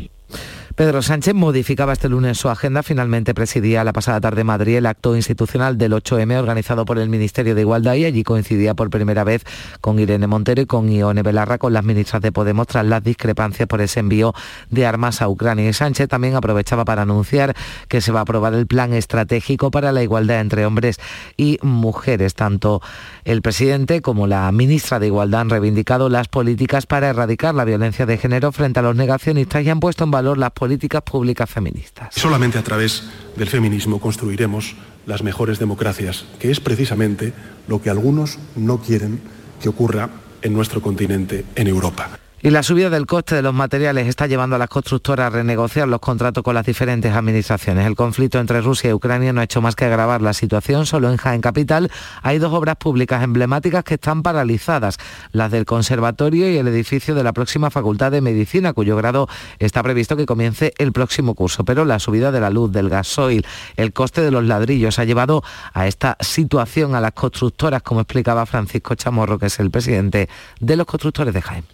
Pedro 0.77 1.03
Sánchez 1.03 1.35
modificaba 1.35 1.93
este 1.93 2.09
lunes 2.09 2.37
su 2.37 2.49
agenda. 2.49 2.83
Finalmente 2.83 3.33
presidía 3.33 3.85
la 3.85 3.93
pasada 3.93 4.21
tarde 4.21 4.41
en 4.41 4.49
Madrid 4.49 4.79
el 4.79 4.87
acto 4.87 5.15
institucional 5.15 5.79
del 5.79 5.93
8M 5.93 6.37
organizado 6.37 6.85
por 6.85 6.99
el 6.99 7.09
Ministerio 7.09 7.55
de 7.55 7.61
Igualdad 7.61 7.95
y 7.95 8.07
allí 8.07 8.25
coincidía 8.25 8.75
por 8.75 8.91
primera 8.91 9.23
vez 9.23 9.45
con 9.81 10.01
Irene 10.01 10.27
Montero 10.27 10.63
y 10.63 10.67
con 10.67 10.91
Ione 10.91 11.23
Belarra, 11.23 11.59
con 11.59 11.73
las 11.75 11.85
ministras 11.85 12.23
de 12.23 12.33
Podemos, 12.33 12.67
tras 12.67 12.85
las 12.87 13.05
discrepancias 13.05 13.69
por 13.69 13.83
ese 13.83 14.01
envío 14.01 14.35
de 14.69 14.85
armas 14.85 15.23
a 15.23 15.29
Ucrania. 15.29 15.69
Y 15.69 15.73
Sánchez 15.73 16.09
también 16.09 16.35
aprovechaba 16.35 16.85
para 16.85 17.03
anunciar 17.03 17.55
que 17.87 18.01
se 18.01 18.11
va 18.11 18.19
a 18.19 18.23
aprobar 18.23 18.53
el 18.55 18.67
plan 18.67 18.95
estratégico 18.95 19.71
para 19.71 19.93
la 19.93 20.03
igualdad 20.03 20.41
entre 20.41 20.67
hombres 20.67 20.99
y 21.37 21.61
mujeres. 21.63 22.35
Tanto 22.35 22.83
el 23.25 23.43
presidente 23.43 24.03
como 24.03 24.27
la 24.27 24.51
ministra 24.51 24.99
de 24.99 25.07
Igualdad 25.07 25.43
han 25.43 25.51
reivindicado 25.51 26.09
las 26.09 26.27
políticas 26.27 26.87
para 26.87 27.11
erradicar 27.11 27.55
la 27.55 27.65
violencia 27.65 28.07
de 28.07 28.19
género 28.19 28.51
frente 28.51 28.81
a 28.81 28.83
los 28.83 28.97
negacionistas 28.97 29.63
y 29.63 29.71
han 29.71 29.79
puesto 29.79 30.03
en 30.03 30.11
valor 30.11 30.37
las 30.37 30.51
políticas 30.51 30.64
públicas 31.05 31.49
feministas. 31.51 32.15
Solamente 32.15 32.59
a 32.59 32.63
través 32.63 33.05
del 33.37 33.49
feminismo 33.49 34.01
construiremos 34.01 34.77
las 35.07 35.23
mejores 35.23 35.59
democracias, 35.59 36.25
que 36.39 36.51
es 36.51 36.61
precisamente 36.61 37.33
lo 37.69 37.83
que 37.83 37.91
algunos 37.91 38.39
no 38.57 38.79
quieren 38.79 39.21
que 39.61 39.69
ocurra 39.69 40.11
en 40.43 40.53
nuestro 40.53 40.83
continente, 40.83 41.45
en 41.55 41.69
Europa. 41.69 42.19
Y 42.45 42.51
la 42.51 42.63
subida 42.63 42.91
del 42.91 43.07
coste 43.07 43.37
de 43.37 43.41
los 43.41 43.55
materiales 43.55 44.07
está 44.07 44.27
llevando 44.27 44.57
a 44.57 44.59
las 44.59 44.69
constructoras 44.69 45.29
a 45.29 45.31
renegociar 45.31 45.89
los 45.89 46.01
contratos 46.01 46.45
con 46.45 46.55
las 46.55 46.67
diferentes 46.67 47.11
administraciones. 47.11 47.87
El 47.87 47.97
conflicto 47.97 48.39
entre 48.39 48.61
Rusia 48.61 48.91
y 48.91 48.93
Ucrania 48.93 49.33
no 49.33 49.41
ha 49.41 49.45
hecho 49.45 49.63
más 49.63 49.75
que 49.75 49.87
agravar 49.87 50.21
la 50.21 50.35
situación. 50.35 50.85
Solo 50.85 51.11
en 51.11 51.17
Jaén 51.17 51.41
Capital 51.41 51.91
hay 52.21 52.39
dos 52.39 52.53
obras 52.53 52.77
públicas 52.77 53.23
emblemáticas 53.23 53.83
que 53.83 53.95
están 53.95 54.23
paralizadas, 54.23 54.99
las 55.33 55.51
del 55.53 55.65
Conservatorio 55.65 56.51
y 56.51 56.59
el 56.59 56.69
edificio 56.69 57.15
de 57.15 57.25
la 57.25 57.33
próxima 57.33 57.71
Facultad 57.71 58.13
de 58.13 58.21
Medicina, 58.21 58.75
cuyo 58.75 58.95
grado 58.95 59.27
está 59.59 59.83
previsto 59.83 60.15
que 60.15 60.27
comience 60.27 60.75
el 60.77 60.93
próximo 60.93 61.35
curso. 61.35 61.65
Pero 61.65 61.87
la 61.87 61.99
subida 61.99 62.31
de 62.31 62.41
la 62.41 62.51
luz, 62.51 62.71
del 62.71 62.91
gasoil, 62.91 63.47
el 63.77 63.95
coste 63.95 64.21
de 64.21 64.31
los 64.31 64.45
ladrillos 64.45 64.99
ha 64.99 65.05
llevado 65.05 65.43
a 65.73 65.87
esta 65.87 66.19
situación 66.21 66.95
a 66.95 67.01
las 67.01 67.13
constructoras, 67.13 67.83
como 67.83 68.03
explicaba 68.03 68.45
Francisco 68.45 68.97
Chamorro, 68.97 69.39
que 69.39 69.47
es 69.47 69.59
el 69.61 69.71
presidente 69.71 70.29
de 70.61 70.77
los 70.77 70.87
constructores 70.87 71.33
de 71.33 71.41
Jaén. 71.41 71.65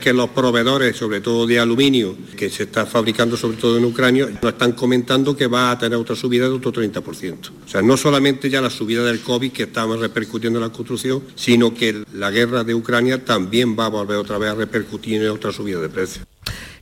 Que 0.00 0.12
los 0.12 0.30
proveedores, 0.30 0.96
sobre 0.96 1.20
todo 1.20 1.46
de 1.46 1.60
aluminio, 1.60 2.16
que 2.36 2.50
se 2.50 2.64
está 2.64 2.86
fabricando 2.86 3.36
sobre 3.36 3.56
todo 3.56 3.78
en 3.78 3.84
Ucrania, 3.84 4.26
nos 4.42 4.52
están 4.52 4.72
comentando 4.72 5.36
que 5.36 5.46
va 5.46 5.70
a 5.70 5.78
tener 5.78 5.98
otra 5.98 6.16
subida 6.16 6.46
de 6.46 6.54
otro 6.54 6.72
30%. 6.72 7.50
O 7.64 7.68
sea, 7.68 7.82
no 7.82 7.96
solamente 7.96 8.50
ya 8.50 8.60
la 8.60 8.70
subida 8.70 9.04
del 9.04 9.20
COVID 9.20 9.52
que 9.52 9.64
estamos 9.64 10.00
repercutiendo 10.00 10.58
en 10.58 10.64
la 10.64 10.72
construcción, 10.72 11.22
sino 11.34 11.74
que 11.74 12.04
la 12.14 12.30
guerra 12.30 12.64
de 12.64 12.74
Ucrania 12.74 13.24
también 13.24 13.76
va 13.78 13.86
a 13.86 13.88
volver 13.90 14.16
otra 14.16 14.38
vez 14.38 14.50
a 14.50 14.54
repercutir 14.54 15.22
en 15.22 15.30
otra 15.30 15.52
subida 15.52 15.80
de 15.80 15.88
precios. 15.88 16.26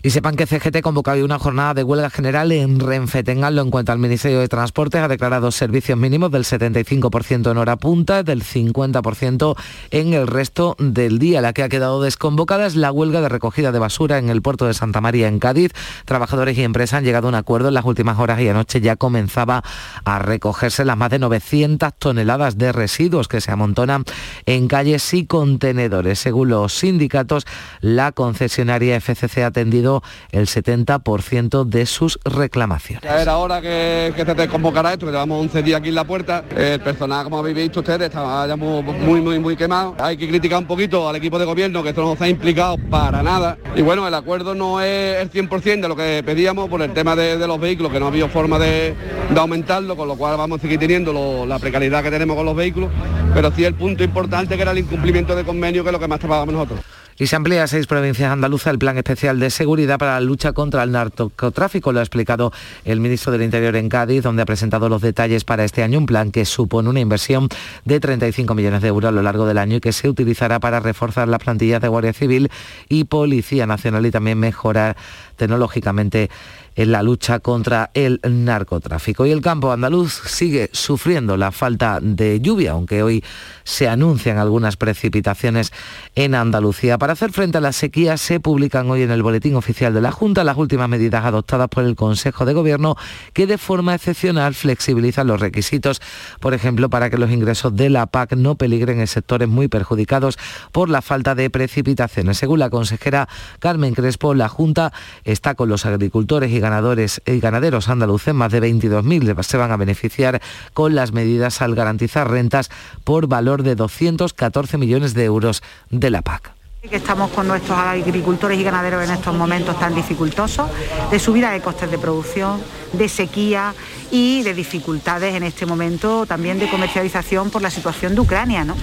Y 0.01 0.11
sepan 0.11 0.36
que 0.36 0.46
CGT 0.46 0.80
convoca 0.80 1.12
hoy 1.12 1.22
una 1.22 1.40
jornada 1.40 1.74
de 1.74 1.82
huelga 1.82 2.09
general 2.09 2.53
en 2.53 2.78
Renfe. 2.78 3.24
En 3.26 3.70
cuenta. 3.70 3.92
El 3.92 3.99
Ministerio 3.99 4.38
de 4.38 4.49
Transportes 4.49 5.01
ha 5.01 5.09
declarado 5.09 5.51
servicios 5.51 5.99
mínimos 5.99 6.30
del 6.30 6.44
75% 6.44 7.51
en 7.51 7.57
hora 7.57 7.76
punta, 7.76 8.22
del 8.22 8.44
50% 8.44 9.57
en 9.90 10.12
el 10.12 10.28
resto 10.28 10.76
del 10.78 11.18
día. 11.18 11.40
La 11.40 11.53
que 11.53 11.64
ha 11.64 11.68
quedado 11.68 12.01
desconvocada 12.01 12.66
es 12.66 12.76
la 12.76 12.92
huelga 12.92 13.20
de 13.20 13.28
recogida 13.28 13.72
de 13.72 13.78
basura 13.80 14.18
en 14.18 14.28
el 14.28 14.40
puerto 14.40 14.66
de 14.66 14.74
Santa 14.74 15.01
María, 15.01 15.26
en 15.26 15.40
Cádiz. 15.40 15.72
Trabajadores 16.05 16.57
y 16.59 16.62
empresas 16.62 16.99
han 16.99 17.05
llegado 17.05 17.26
a 17.26 17.30
un 17.30 17.34
acuerdo 17.34 17.68
en 17.68 17.74
las 17.74 17.84
últimas 17.84 18.18
horas 18.20 18.40
y 18.40 18.49
anoche 18.49 18.80
ya 18.80 18.94
comenzaba 18.94 19.64
a 20.05 20.18
recogerse 20.20 20.84
las 20.84 20.96
más 20.96 21.11
de 21.11 21.18
900 21.18 21.92
toneladas 21.99 22.57
de 22.57 22.70
residuos 22.70 23.26
que 23.26 23.40
se 23.40 23.51
amontonan 23.51 24.05
en 24.46 24.68
calles 24.68 25.12
y 25.12 25.26
contenedores. 25.26 26.20
Según 26.20 26.51
los 26.51 26.72
sindicatos, 26.72 27.46
la 27.80 28.12
concesionaria 28.12 29.01
FCC 29.01 29.38
ha 29.38 29.46
atendido 29.46 29.88
el 30.30 30.47
70% 30.47 31.64
de 31.64 31.86
sus 31.86 32.18
reclamaciones. 32.24 33.03
Ya 33.03 33.20
era 33.20 33.36
hora 33.36 33.61
que, 33.61 34.12
que 34.14 34.24
se 34.24 34.34
te 34.34 34.49
convocara 34.49 34.93
esto, 34.93 35.07
que 35.07 35.12
llevamos 35.12 35.41
11 35.43 35.62
días 35.62 35.80
aquí 35.80 35.89
en 35.89 35.95
la 35.95 36.05
puerta. 36.05 36.45
El 36.55 36.80
personal, 36.80 37.24
como 37.24 37.39
habéis 37.39 37.57
visto 37.57 37.80
ustedes, 37.80 38.03
estaba 38.03 38.47
ya 38.47 38.57
muy, 38.57 38.82
muy, 39.20 39.39
muy, 39.39 39.57
quemado. 39.57 39.97
Hay 39.99 40.16
que 40.16 40.28
criticar 40.28 40.59
un 40.59 40.66
poquito 40.66 41.09
al 41.09 41.16
equipo 41.16 41.39
de 41.39 41.45
gobierno, 41.45 41.82
que 41.82 41.91
esto 41.91 42.03
no 42.03 42.16
se 42.16 42.24
ha 42.24 42.28
implicado 42.28 42.76
para 42.91 43.22
nada. 43.22 43.59
Y 43.74 43.82
bueno, 43.82 44.07
el 44.07 44.14
acuerdo 44.14 44.55
no 44.55 44.80
es 44.80 45.20
el 45.20 45.30
100% 45.30 45.80
de 45.80 45.89
lo 45.89 45.97
que 45.97 46.22
pedíamos 46.24 46.68
por 46.68 46.82
el 46.82 46.93
tema 46.93 47.16
de, 47.16 47.39
los 47.47 47.61
vehículos, 47.61 47.93
que 47.93 48.01
no 48.01 48.07
ha 48.07 48.09
habido 48.09 48.28
forma 48.28 48.59
de, 48.59 48.95
aumentarlo, 49.36 49.97
con 49.97 50.09
lo 50.09 50.16
cual 50.16 50.36
vamos 50.36 50.59
a 50.59 50.62
seguir 50.62 50.78
teniendo 50.78 51.47
la 51.47 51.59
precariedad 51.59 52.03
que 52.03 52.11
tenemos 52.11 52.36
con 52.36 52.45
los 52.45 52.57
vehículos, 52.57 52.91
pero 53.34 53.51
sí 53.53 53.64
el 53.64 53.74
punto 53.74 54.05
importante 54.05 54.57
que 54.57 54.62
era 54.62 54.72
el 54.72 54.78
incumplimiento 54.78 55.34
de 55.34 55.45
convenio, 55.45 55.82
que 55.82 55.91
es 55.91 55.93
lo 55.93 56.01
que 56.01 56.09
más 56.09 56.18
trabajamos 56.18 56.55
nosotros. 56.55 56.80
Y 57.20 57.26
se 57.26 57.34
amplía 57.34 57.64
a 57.64 57.66
seis 57.66 57.88
provincias 57.88 58.30
andaluzas 58.30 58.72
el 58.72 58.78
plan 58.78 58.96
especial 58.96 59.40
de 59.40 59.50
seguridad 59.50 59.98
para 59.98 60.14
la 60.14 60.20
lucha 60.20 60.52
contra 60.52 60.84
el 60.84 60.92
narcotráfico. 60.92 61.90
Lo 61.92 61.98
ha 61.98 62.02
explicado 62.02 62.52
el 62.84 63.00
ministro 63.00 63.32
del 63.32 63.42
Interior 63.42 63.74
en 63.74 63.88
Cádiz, 63.88 64.22
donde 64.22 64.42
ha 64.42 64.46
presentado 64.46 64.88
los 64.88 65.02
detalles 65.02 65.42
para 65.42 65.64
este 65.64 65.82
año. 65.82 65.98
Un 65.98 66.06
plan 66.06 66.30
que 66.30 66.44
supone 66.44 66.88
una 66.88 67.00
inversión 67.00 67.48
de 67.84 67.98
35 67.98 68.54
millones 68.54 68.82
de 68.82 68.88
euros 68.88 69.08
a 69.08 69.12
lo 69.12 69.22
largo 69.22 69.46
del 69.46 69.58
año 69.58 69.78
y 69.78 69.80
que 69.80 69.92
se 69.92 70.08
utilizará 70.08 70.60
para 70.60 70.78
reforzar 70.78 71.26
las 71.26 71.40
plantillas 71.40 71.82
de 71.82 71.88
Guardia 71.88 72.12
Civil 72.12 72.50
y 72.88 73.02
Policía 73.02 73.66
Nacional 73.66 74.06
y 74.06 74.12
también 74.12 74.38
mejorar 74.38 74.96
tecnológicamente 75.36 76.30
en 76.78 76.92
la 76.92 77.02
lucha 77.02 77.40
contra 77.40 77.90
el 77.92 78.20
narcotráfico. 78.22 79.26
Y 79.26 79.32
el 79.32 79.40
campo 79.40 79.72
andaluz 79.72 80.22
sigue 80.26 80.70
sufriendo 80.72 81.36
la 81.36 81.50
falta 81.50 81.98
de 82.00 82.40
lluvia, 82.40 82.70
aunque 82.70 83.02
hoy 83.02 83.24
se 83.64 83.88
anuncian 83.88 84.38
algunas 84.38 84.76
precipitaciones 84.76 85.72
en 86.14 86.36
Andalucía. 86.36 86.96
Para 86.96 87.14
hacer 87.14 87.32
frente 87.32 87.58
a 87.58 87.60
la 87.60 87.72
sequía 87.72 88.16
se 88.16 88.38
publican 88.38 88.88
hoy 88.90 89.02
en 89.02 89.10
el 89.10 89.24
Boletín 89.24 89.56
Oficial 89.56 89.92
de 89.92 90.00
la 90.00 90.12
Junta 90.12 90.44
las 90.44 90.56
últimas 90.56 90.88
medidas 90.88 91.24
adoptadas 91.24 91.68
por 91.68 91.82
el 91.82 91.96
Consejo 91.96 92.44
de 92.44 92.54
Gobierno 92.54 92.96
que 93.32 93.48
de 93.48 93.58
forma 93.58 93.96
excepcional 93.96 94.54
flexibilizan 94.54 95.26
los 95.26 95.40
requisitos, 95.40 96.00
por 96.38 96.54
ejemplo, 96.54 96.88
para 96.88 97.10
que 97.10 97.18
los 97.18 97.32
ingresos 97.32 97.74
de 97.74 97.90
la 97.90 98.06
PAC 98.06 98.36
no 98.36 98.54
peligren 98.54 99.00
en 99.00 99.08
sectores 99.08 99.48
muy 99.48 99.66
perjudicados 99.66 100.38
por 100.70 100.88
la 100.88 101.02
falta 101.02 101.34
de 101.34 101.50
precipitaciones. 101.50 102.38
Según 102.38 102.60
la 102.60 102.70
consejera 102.70 103.28
Carmen 103.58 103.94
Crespo, 103.94 104.32
la 104.34 104.48
Junta 104.48 104.92
está 105.24 105.56
con 105.56 105.68
los 105.68 105.84
agricultores 105.84 106.52
y 106.52 106.67
ganadores 106.68 107.22
y 107.24 107.40
ganaderos 107.40 107.88
andaluces, 107.88 108.34
más 108.34 108.52
de 108.52 108.60
22.000 108.60 109.42
se 109.42 109.56
van 109.56 109.72
a 109.72 109.78
beneficiar 109.78 110.42
con 110.74 110.94
las 110.94 111.12
medidas 111.12 111.62
al 111.62 111.74
garantizar 111.74 112.30
rentas 112.30 112.68
por 113.04 113.26
valor 113.26 113.62
de 113.62 113.74
214 113.74 114.76
millones 114.76 115.14
de 115.14 115.24
euros 115.24 115.62
de 115.88 116.10
la 116.10 116.20
PAC 116.20 116.52
que 116.88 116.96
estamos 116.96 117.30
con 117.32 117.48
nuestros 117.48 117.76
agricultores 117.76 118.58
y 118.58 118.62
ganaderos 118.62 119.04
en 119.04 119.10
estos 119.10 119.34
momentos 119.34 119.78
tan 119.78 119.94
dificultosos, 119.94 120.70
de 121.10 121.18
subida 121.18 121.50
de 121.50 121.60
costes 121.60 121.90
de 121.90 121.98
producción, 121.98 122.62
de 122.92 123.08
sequía 123.08 123.74
y 124.10 124.42
de 124.42 124.54
dificultades 124.54 125.34
en 125.34 125.42
este 125.42 125.66
momento 125.66 126.24
también 126.24 126.58
de 126.58 126.70
comercialización 126.70 127.50
por 127.50 127.62
la 127.62 127.70
situación 127.70 128.14
de 128.14 128.20
Ucrania. 128.20 128.64
¿no? 128.64 128.74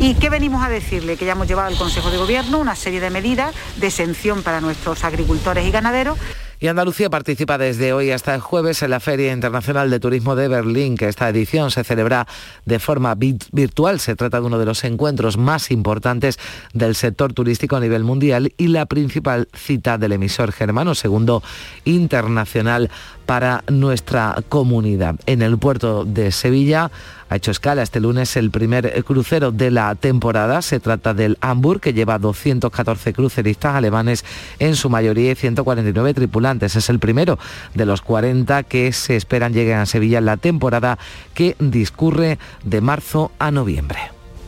¿Y 0.00 0.14
qué 0.14 0.28
venimos 0.28 0.64
a 0.64 0.70
decirle? 0.70 1.16
Que 1.16 1.26
ya 1.26 1.32
hemos 1.32 1.46
llevado 1.46 1.68
al 1.68 1.76
Consejo 1.76 2.10
de 2.10 2.16
Gobierno 2.16 2.58
una 2.58 2.74
serie 2.74 3.00
de 3.00 3.10
medidas 3.10 3.54
de 3.76 3.86
exención 3.86 4.42
para 4.42 4.60
nuestros 4.60 5.04
agricultores 5.04 5.66
y 5.66 5.70
ganaderos. 5.70 6.18
Y 6.58 6.68
Andalucía 6.68 7.10
participa 7.10 7.58
desde 7.58 7.92
hoy 7.92 8.10
hasta 8.10 8.34
el 8.34 8.40
jueves 8.40 8.82
en 8.82 8.88
la 8.90 8.98
Feria 8.98 9.30
Internacional 9.30 9.90
de 9.90 10.00
Turismo 10.00 10.36
de 10.36 10.48
Berlín, 10.48 10.96
que 10.96 11.08
esta 11.08 11.28
edición 11.28 11.70
se 11.70 11.84
celebra 11.84 12.26
de 12.64 12.78
forma 12.78 13.14
virtual. 13.14 14.00
Se 14.00 14.16
trata 14.16 14.40
de 14.40 14.46
uno 14.46 14.58
de 14.58 14.64
los 14.64 14.82
encuentros 14.84 15.36
más 15.36 15.70
importantes 15.70 16.38
del 16.72 16.94
sector 16.94 17.34
turístico 17.34 17.76
a 17.76 17.80
nivel 17.80 18.04
mundial 18.04 18.54
y 18.56 18.68
la 18.68 18.86
principal 18.86 19.48
cita 19.54 19.98
del 19.98 20.12
emisor 20.12 20.50
germano, 20.50 20.94
segundo 20.94 21.42
internacional 21.84 22.90
para 23.26 23.62
nuestra 23.68 24.36
comunidad. 24.48 25.16
En 25.26 25.42
el 25.42 25.58
puerto 25.58 26.06
de 26.06 26.32
Sevilla 26.32 26.90
ha 27.28 27.36
hecho 27.36 27.50
escala 27.50 27.82
este 27.82 28.00
lunes 28.00 28.36
el 28.36 28.50
primer 28.50 29.04
crucero 29.04 29.52
de 29.52 29.70
la 29.70 29.94
temporada. 29.94 30.62
Se 30.62 30.80
trata 30.80 31.14
del 31.14 31.38
Hamburg, 31.40 31.80
que 31.80 31.92
lleva 31.92 32.18
214 32.18 33.12
cruceristas 33.12 33.74
alemanes, 33.74 34.24
en 34.58 34.76
su 34.76 34.90
mayoría 34.90 35.32
y 35.32 35.34
149 35.34 36.14
tripulantes. 36.14 36.76
Es 36.76 36.88
el 36.88 36.98
primero 36.98 37.38
de 37.74 37.86
los 37.86 38.02
40 38.02 38.62
que 38.64 38.92
se 38.92 39.16
esperan 39.16 39.52
lleguen 39.52 39.78
a 39.78 39.86
Sevilla 39.86 40.18
en 40.18 40.26
la 40.26 40.36
temporada 40.36 40.98
que 41.34 41.56
discurre 41.58 42.38
de 42.64 42.80
marzo 42.80 43.32
a 43.38 43.50
noviembre 43.50 43.98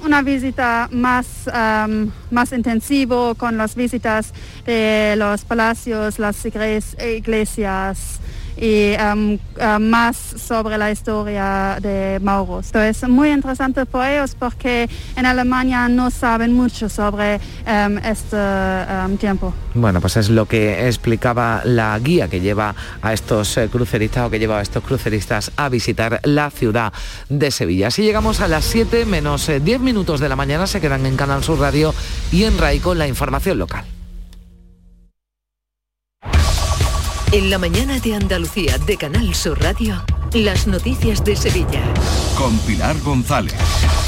una 0.04 0.22
visita 0.22 0.88
más, 0.90 1.50
más 2.30 2.52
intensivo 2.52 3.34
con 3.34 3.58
las 3.58 3.74
visitas 3.74 4.32
de 4.64 5.14
los 5.16 5.44
palacios, 5.44 6.18
las 6.18 6.46
iglesias, 6.46 8.20
y 8.60 8.94
um, 8.96 9.34
uh, 9.34 9.78
más 9.80 10.16
sobre 10.16 10.78
la 10.78 10.90
historia 10.90 11.78
de 11.80 12.18
Mauros. 12.20 12.66
Esto 12.66 12.82
es 12.82 13.08
muy 13.08 13.30
interesante 13.30 13.86
para 13.86 14.14
ellos 14.14 14.36
porque 14.38 14.88
en 15.16 15.26
Alemania 15.26 15.88
no 15.88 16.10
saben 16.10 16.52
mucho 16.52 16.88
sobre 16.88 17.36
um, 17.66 17.98
este 17.98 18.36
tiempo. 19.18 19.54
Bueno, 19.74 20.00
pues 20.00 20.16
es 20.16 20.28
lo 20.28 20.46
que 20.46 20.86
explicaba 20.86 21.62
la 21.64 21.98
guía 21.98 22.28
que 22.28 22.40
lleva 22.40 22.74
a 23.02 23.12
estos 23.12 23.56
eh, 23.56 23.68
cruceristas 23.70 24.26
o 24.26 24.30
que 24.30 24.38
lleva 24.38 24.58
a 24.58 24.62
estos 24.62 24.82
cruceristas 24.82 25.52
a 25.56 25.68
visitar 25.68 26.20
la 26.24 26.50
ciudad 26.50 26.92
de 27.28 27.50
Sevilla. 27.50 27.90
Si 27.90 28.02
llegamos 28.02 28.40
a 28.40 28.48
las 28.48 28.64
7 28.64 29.04
menos 29.04 29.46
10 29.46 29.68
eh, 29.68 29.78
minutos 29.78 30.20
de 30.20 30.28
la 30.28 30.36
mañana, 30.36 30.66
se 30.66 30.80
quedan 30.80 31.06
en 31.06 31.16
Canal 31.16 31.44
Sur 31.44 31.60
Radio 31.60 31.94
y 32.32 32.44
en 32.44 32.58
RAI 32.58 32.80
con 32.80 32.98
la 32.98 33.06
información 33.06 33.58
local. 33.58 33.84
En 37.30 37.50
la 37.50 37.58
mañana 37.58 38.00
de 38.00 38.14
Andalucía 38.14 38.78
de 38.78 38.96
Canal 38.96 39.34
Sur 39.34 39.60
Radio, 39.60 40.02
las 40.32 40.66
noticias 40.66 41.22
de 41.24 41.36
Sevilla. 41.36 41.82
Con 42.38 42.56
Pilar 42.60 42.98
González. 43.00 43.52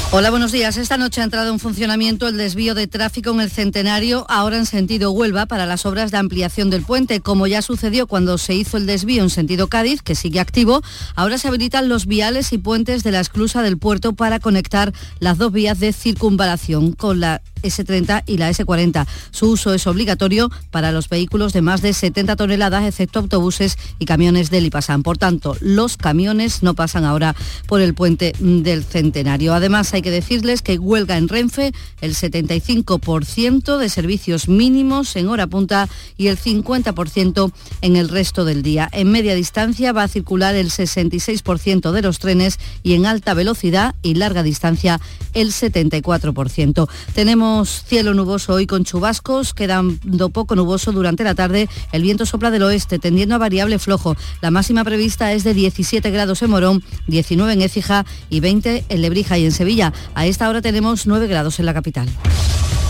Hola, 0.09 0.31
buenos 0.31 0.51
días. 0.51 0.75
Esta 0.77 0.97
noche 0.97 1.21
ha 1.21 1.25
entrado 1.25 1.53
en 1.53 1.59
funcionamiento 1.59 2.27
el 2.27 2.35
desvío 2.35 2.73
de 2.73 2.87
tráfico 2.87 3.29
en 3.29 3.41
el 3.41 3.51
Centenario, 3.51 4.25
ahora 4.27 4.57
en 4.57 4.65
sentido 4.65 5.11
Huelva, 5.11 5.45
para 5.45 5.67
las 5.67 5.85
obras 5.85 6.09
de 6.09 6.17
ampliación 6.17 6.71
del 6.71 6.81
puente. 6.81 7.21
Como 7.21 7.45
ya 7.45 7.61
sucedió 7.61 8.07
cuando 8.07 8.39
se 8.39 8.55
hizo 8.55 8.77
el 8.77 8.87
desvío 8.87 9.21
en 9.21 9.29
sentido 9.29 9.67
Cádiz, 9.67 10.01
que 10.01 10.15
sigue 10.15 10.39
activo, 10.39 10.81
ahora 11.15 11.37
se 11.37 11.47
habilitan 11.47 11.89
los 11.89 12.07
viales 12.07 12.51
y 12.53 12.57
puentes 12.57 13.03
de 13.03 13.11
la 13.11 13.19
esclusa 13.19 13.61
del 13.61 13.77
puerto 13.77 14.13
para 14.13 14.39
conectar 14.39 14.93
las 15.19 15.37
dos 15.37 15.51
vías 15.51 15.79
de 15.79 15.93
circunvalación 15.93 16.93
con 16.93 17.19
la 17.19 17.43
S30 17.61 18.23
y 18.25 18.37
la 18.37 18.49
S40. 18.49 19.05
Su 19.31 19.51
uso 19.51 19.73
es 19.73 19.87
obligatorio 19.87 20.51
para 20.71 20.91
los 20.91 21.09
vehículos 21.09 21.53
de 21.53 21.61
más 21.61 21.81
de 21.81 21.93
70 21.93 22.35
toneladas, 22.35 22.85
excepto 22.85 23.19
autobuses 23.19 23.77
y 23.99 24.05
camiones 24.05 24.49
del 24.49 24.65
IPASAN. 24.65 25.03
Por 25.03 25.17
tanto, 25.17 25.55
los 25.59 25.97
camiones 25.97 26.63
no 26.63 26.73
pasan 26.73 27.05
ahora 27.05 27.35
por 27.67 27.81
el 27.81 27.93
puente 27.93 28.33
del 28.39 28.83
Centenario. 28.83 29.53
Además, 29.53 29.93
hay 29.93 30.01
que 30.01 30.11
decirles 30.11 30.61
que 30.61 30.77
huelga 30.77 31.17
en 31.17 31.27
Renfe 31.27 31.71
el 32.01 32.15
75% 32.15 33.77
de 33.77 33.89
servicios 33.89 34.47
mínimos 34.47 35.15
en 35.15 35.27
hora 35.27 35.47
punta 35.47 35.89
y 36.17 36.27
el 36.27 36.37
50% 36.37 37.51
en 37.81 37.95
el 37.95 38.09
resto 38.09 38.45
del 38.45 38.63
día. 38.63 38.89
En 38.91 39.11
media 39.11 39.35
distancia 39.35 39.91
va 39.93 40.03
a 40.03 40.07
circular 40.07 40.55
el 40.55 40.69
66% 40.69 41.91
de 41.91 42.01
los 42.01 42.19
trenes 42.19 42.59
y 42.83 42.93
en 42.93 43.05
alta 43.05 43.33
velocidad 43.33 43.95
y 44.01 44.15
larga 44.15 44.43
distancia 44.43 44.99
el 45.33 45.51
74%. 45.51 46.89
Tenemos 47.13 47.50
cielo 47.65 48.13
nuboso 48.13 48.53
hoy 48.53 48.65
con 48.65 48.83
chubascos, 48.83 49.53
quedando 49.53 50.29
poco 50.29 50.55
nuboso 50.55 50.91
durante 50.91 51.23
la 51.23 51.35
tarde. 51.35 51.69
El 51.91 52.03
viento 52.03 52.25
sopla 52.25 52.51
del 52.51 52.63
oeste, 52.63 52.99
tendiendo 52.99 53.35
a 53.35 53.37
variable 53.37 53.79
flojo. 53.79 54.15
La 54.41 54.51
máxima 54.51 54.83
prevista 54.83 55.33
es 55.33 55.43
de 55.43 55.53
17 55.53 56.09
grados 56.11 56.41
en 56.41 56.49
Morón, 56.49 56.83
19 57.07 57.53
en 57.53 57.61
Écija 57.61 58.05
y 58.29 58.39
20 58.39 58.85
en 58.89 59.01
Lebrija 59.01 59.37
y 59.37 59.45
en 59.45 59.51
Sevilla. 59.51 59.93
A 60.15 60.25
esta 60.25 60.49
hora 60.49 60.61
tenemos 60.61 61.07
9 61.07 61.27
grados 61.27 61.59
en 61.59 61.65
la 61.65 61.73
capital. 61.73 62.07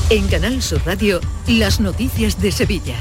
En 0.09 0.27
Canal 0.27 0.61
Sur 0.61 0.81
Radio, 0.85 1.19
las 1.47 1.79
noticias 1.79 2.41
de 2.41 2.51
Sevilla. 2.51 2.95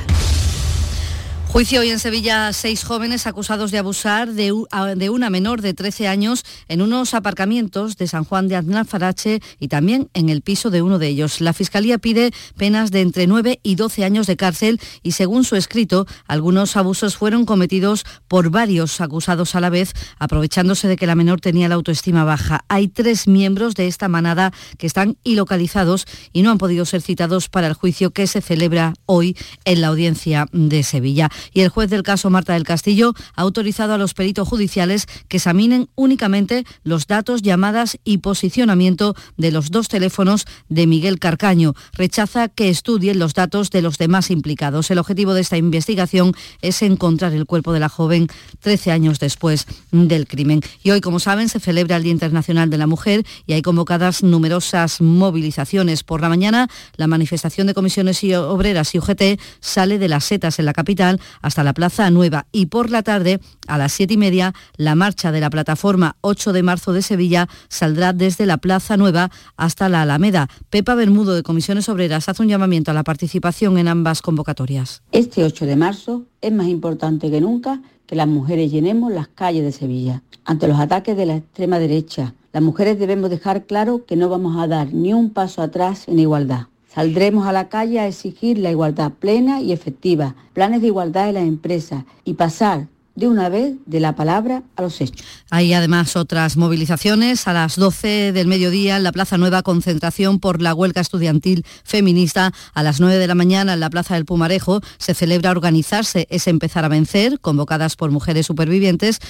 Juicio 1.52 1.80
hoy 1.80 1.90
en 1.90 1.98
Sevilla 1.98 2.52
seis 2.52 2.84
jóvenes 2.84 3.26
acusados 3.26 3.72
de 3.72 3.78
abusar 3.78 4.28
de, 4.34 4.52
una 4.52 5.30
menor 5.30 5.62
de 5.62 5.74
13 5.74 6.06
años 6.06 6.44
en 6.68 6.80
unos 6.80 7.12
aparcamientos 7.12 7.96
de 7.96 8.06
San 8.06 8.22
Juan 8.22 8.46
de 8.46 8.54
Aznalfarache 8.54 9.40
y 9.58 9.66
también 9.66 10.08
en 10.14 10.28
el 10.28 10.42
piso 10.42 10.70
de 10.70 10.80
uno 10.80 11.00
de 11.00 11.08
ellos. 11.08 11.40
La 11.40 11.52
Fiscalía 11.52 11.98
pide 11.98 12.30
penas 12.56 12.92
de 12.92 13.00
entre 13.00 13.26
9 13.26 13.58
y 13.64 13.74
12 13.74 14.04
años 14.04 14.28
de 14.28 14.36
cárcel 14.36 14.80
y 15.02 15.10
según 15.12 15.42
su 15.42 15.56
escrito, 15.56 16.06
algunos 16.28 16.76
abusos 16.76 17.16
fueron 17.16 17.44
cometidos 17.44 18.04
por 18.28 18.50
varios 18.50 19.00
acusados 19.00 19.56
a 19.56 19.60
la 19.60 19.70
vez, 19.70 19.92
aprovechándose 20.20 20.86
de 20.86 20.96
que 20.96 21.08
la 21.08 21.16
menor 21.16 21.40
tenía 21.40 21.68
la 21.68 21.74
autoestima 21.74 22.22
baja. 22.22 22.64
Hay 22.68 22.86
tres 22.86 23.26
miembros 23.26 23.74
de 23.74 23.88
esta 23.88 24.06
manada 24.06 24.52
que 24.78 24.86
están 24.86 25.16
ilocalizados 25.24 26.06
y 26.32 26.42
no 26.42 26.52
han 26.52 26.58
podido 26.58 26.84
ser 26.84 27.02
citados 27.02 27.48
para 27.48 27.66
el 27.66 27.74
juicio 27.74 28.12
que 28.12 28.28
se 28.28 28.40
celebra 28.40 28.94
hoy 29.06 29.36
en 29.64 29.80
la 29.80 29.88
audiencia 29.88 30.46
de 30.52 30.84
Sevilla 30.84 31.28
y 31.52 31.60
el 31.60 31.68
juez 31.68 31.90
del 31.90 32.02
caso 32.02 32.30
Marta 32.30 32.54
del 32.54 32.64
Castillo 32.64 33.14
ha 33.34 33.42
autorizado 33.42 33.94
a 33.94 33.98
los 33.98 34.14
peritos 34.14 34.48
judiciales 34.48 35.06
que 35.28 35.38
examinen 35.38 35.88
únicamente 35.94 36.64
los 36.84 37.06
datos, 37.06 37.42
llamadas 37.42 37.98
y 38.04 38.18
posicionamiento 38.18 39.14
de 39.36 39.50
los 39.50 39.70
dos 39.70 39.88
teléfonos 39.88 40.46
de 40.68 40.86
Miguel 40.86 41.18
Carcaño. 41.18 41.74
Rechaza 41.92 42.48
que 42.48 42.68
estudien 42.68 43.18
los 43.18 43.34
datos 43.34 43.70
de 43.70 43.82
los 43.82 43.98
demás 43.98 44.30
implicados. 44.30 44.90
El 44.90 44.98
objetivo 44.98 45.34
de 45.34 45.40
esta 45.40 45.56
investigación 45.56 46.34
es 46.62 46.82
encontrar 46.82 47.32
el 47.32 47.46
cuerpo 47.46 47.72
de 47.72 47.80
la 47.80 47.88
joven 47.88 48.28
13 48.60 48.92
años 48.92 49.18
después 49.18 49.66
del 49.90 50.26
crimen. 50.26 50.60
Y 50.82 50.90
hoy, 50.90 51.00
como 51.00 51.20
saben, 51.20 51.48
se 51.48 51.60
celebra 51.60 51.96
el 51.96 52.02
Día 52.02 52.12
Internacional 52.12 52.70
de 52.70 52.78
la 52.78 52.86
Mujer 52.86 53.24
y 53.46 53.52
hay 53.52 53.62
convocadas 53.62 54.22
numerosas 54.22 55.00
movilizaciones. 55.00 56.02
Por 56.02 56.20
la 56.20 56.28
mañana, 56.28 56.68
la 56.96 57.06
manifestación 57.06 57.66
de 57.66 57.74
comisiones 57.74 58.22
y 58.24 58.34
obreras 58.34 58.94
y 58.94 58.98
UGT 58.98 59.40
sale 59.60 59.98
de 59.98 60.08
las 60.08 60.24
setas 60.24 60.58
en 60.58 60.66
la 60.66 60.72
capital 60.72 61.20
hasta 61.42 61.64
la 61.64 61.74
Plaza 61.74 62.10
Nueva 62.10 62.46
y 62.52 62.66
por 62.66 62.90
la 62.90 63.02
tarde, 63.02 63.40
a 63.66 63.78
las 63.78 63.92
siete 63.92 64.14
y 64.14 64.16
media, 64.16 64.54
la 64.76 64.94
marcha 64.94 65.32
de 65.32 65.40
la 65.40 65.50
plataforma 65.50 66.16
8 66.20 66.52
de 66.52 66.62
marzo 66.62 66.92
de 66.92 67.02
Sevilla 67.02 67.48
saldrá 67.68 68.12
desde 68.12 68.46
la 68.46 68.58
Plaza 68.58 68.96
Nueva 68.96 69.30
hasta 69.56 69.88
la 69.88 70.02
Alameda. 70.02 70.48
Pepa 70.70 70.94
Bermudo 70.94 71.34
de 71.34 71.42
Comisiones 71.42 71.88
Obreras 71.88 72.28
hace 72.28 72.42
un 72.42 72.48
llamamiento 72.48 72.90
a 72.90 72.94
la 72.94 73.04
participación 73.04 73.78
en 73.78 73.88
ambas 73.88 74.22
convocatorias. 74.22 75.02
Este 75.12 75.44
8 75.44 75.66
de 75.66 75.76
marzo 75.76 76.26
es 76.40 76.52
más 76.52 76.68
importante 76.68 77.30
que 77.30 77.40
nunca 77.40 77.80
que 78.06 78.16
las 78.16 78.28
mujeres 78.28 78.70
llenemos 78.72 79.12
las 79.12 79.28
calles 79.28 79.62
de 79.62 79.72
Sevilla. 79.72 80.22
Ante 80.44 80.66
los 80.66 80.80
ataques 80.80 81.16
de 81.16 81.26
la 81.26 81.36
extrema 81.36 81.78
derecha, 81.78 82.34
las 82.52 82.62
mujeres 82.62 82.98
debemos 82.98 83.30
dejar 83.30 83.66
claro 83.66 84.04
que 84.04 84.16
no 84.16 84.28
vamos 84.28 84.60
a 84.60 84.66
dar 84.66 84.92
ni 84.92 85.14
un 85.14 85.30
paso 85.30 85.62
atrás 85.62 86.08
en 86.08 86.18
igualdad 86.18 86.66
Saldremos 86.92 87.46
a 87.46 87.52
la 87.52 87.68
calle 87.68 88.00
a 88.00 88.08
exigir 88.08 88.58
la 88.58 88.70
igualdad 88.70 89.12
plena 89.12 89.60
y 89.60 89.72
efectiva, 89.72 90.34
planes 90.52 90.80
de 90.80 90.88
igualdad 90.88 91.28
en 91.28 91.34
las 91.34 91.44
empresas 91.44 92.04
y 92.24 92.34
pasar 92.34 92.88
de 93.14 93.28
una 93.28 93.48
vez 93.48 93.74
de 93.86 94.00
la 94.00 94.16
palabra 94.16 94.62
a 94.76 94.82
los 94.82 95.00
hechos. 95.00 95.24
Hay 95.50 95.72
además 95.72 96.16
otras 96.16 96.56
movilizaciones. 96.56 97.46
A 97.46 97.52
las 97.52 97.76
12 97.76 98.32
del 98.32 98.46
mediodía 98.46 98.96
en 98.96 99.02
la 99.02 99.12
Plaza 99.12 99.36
Nueva, 99.36 99.62
concentración 99.62 100.40
por 100.40 100.62
la 100.62 100.74
huelga 100.74 101.00
estudiantil 101.00 101.64
feminista. 101.84 102.52
A 102.72 102.82
las 102.82 102.98
9 102.98 103.18
de 103.18 103.26
la 103.26 103.34
mañana 103.34 103.74
en 103.74 103.80
la 103.80 103.90
Plaza 103.90 104.14
del 104.14 104.24
Pumarejo 104.24 104.80
se 104.98 105.14
celebra 105.14 105.50
organizarse 105.50 106.26
es 106.30 106.46
empezar 106.46 106.84
a 106.84 106.88
vencer, 106.88 107.40
convocadas 107.40 107.96
por 107.96 108.10
mujeres 108.10 108.46
supervivientes 108.46 109.20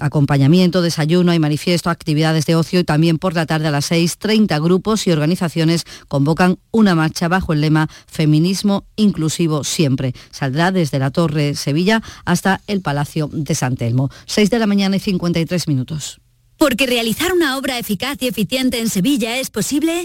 acompañamiento, 0.00 0.82
desayuno, 0.82 1.32
hay 1.32 1.38
manifiesto, 1.38 1.90
actividades 1.90 2.46
de 2.46 2.54
ocio 2.54 2.80
y 2.80 2.84
también 2.84 3.18
por 3.18 3.34
la 3.34 3.46
tarde 3.46 3.68
a 3.68 3.70
las 3.70 3.86
6, 3.86 4.18
30 4.18 4.58
grupos 4.58 5.06
y 5.06 5.12
organizaciones 5.12 5.84
convocan 6.08 6.58
una 6.70 6.94
marcha 6.94 7.28
bajo 7.28 7.52
el 7.52 7.60
lema 7.60 7.88
Feminismo 8.06 8.84
inclusivo 8.96 9.64
siempre. 9.64 10.14
Saldrá 10.30 10.72
desde 10.72 10.98
la 10.98 11.10
Torre 11.10 11.54
Sevilla 11.54 12.02
hasta 12.24 12.60
el 12.66 12.80
Palacio 12.80 13.28
de 13.32 13.54
San 13.54 13.76
Telmo. 13.76 14.10
6 14.26 14.50
de 14.50 14.58
la 14.58 14.66
mañana 14.66 14.96
y 14.96 15.00
53 15.00 15.68
minutos. 15.68 16.20
Porque 16.56 16.86
realizar 16.86 17.32
una 17.32 17.56
obra 17.56 17.78
eficaz 17.78 18.18
y 18.20 18.28
eficiente 18.28 18.78
en 18.78 18.88
Sevilla 18.88 19.38
es 19.38 19.50
posible. 19.50 20.04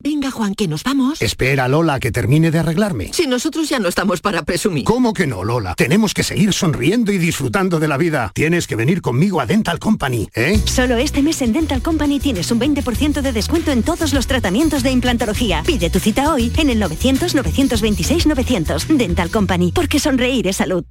Venga, 0.00 0.30
Juan, 0.30 0.54
que 0.54 0.68
nos 0.68 0.84
vamos. 0.84 1.20
Espera, 1.20 1.66
Lola, 1.66 1.98
que 1.98 2.12
termine 2.12 2.52
de 2.52 2.60
arreglarme. 2.60 3.10
Si 3.12 3.26
nosotros 3.26 3.68
ya 3.68 3.80
no 3.80 3.88
estamos 3.88 4.20
para 4.20 4.44
presumir. 4.44 4.84
¿Cómo 4.84 5.12
que 5.12 5.26
no, 5.26 5.42
Lola? 5.42 5.74
Tenemos 5.74 6.14
que 6.14 6.22
seguir 6.22 6.52
sonriendo 6.52 7.10
y 7.10 7.18
disfrutando 7.18 7.80
de 7.80 7.88
la 7.88 7.96
vida. 7.96 8.30
Tienes 8.32 8.68
que 8.68 8.76
venir 8.76 9.02
conmigo 9.02 9.40
a 9.40 9.46
Dental 9.46 9.80
Company, 9.80 10.28
¿eh? 10.36 10.62
Solo 10.66 10.98
este 10.98 11.20
mes 11.20 11.42
en 11.42 11.52
Dental 11.52 11.82
Company 11.82 12.20
tienes 12.20 12.52
un 12.52 12.60
20% 12.60 13.22
de 13.22 13.32
descuento 13.32 13.72
en 13.72 13.82
todos 13.82 14.12
los 14.12 14.28
tratamientos 14.28 14.84
de 14.84 14.92
implantología. 14.92 15.64
Pide 15.66 15.90
tu 15.90 15.98
cita 15.98 16.32
hoy 16.32 16.52
en 16.56 16.70
el 16.70 16.80
900-926-900. 16.80 18.86
Dental 18.96 19.30
Company, 19.30 19.72
porque 19.72 19.98
sonreír 19.98 20.46
es 20.46 20.58
salud. 20.58 20.84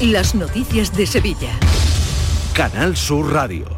Las 0.00 0.34
noticias 0.34 0.96
de 0.96 1.06
Sevilla. 1.06 1.50
Canal 2.54 2.96
Sur 2.96 3.30
Radio. 3.30 3.77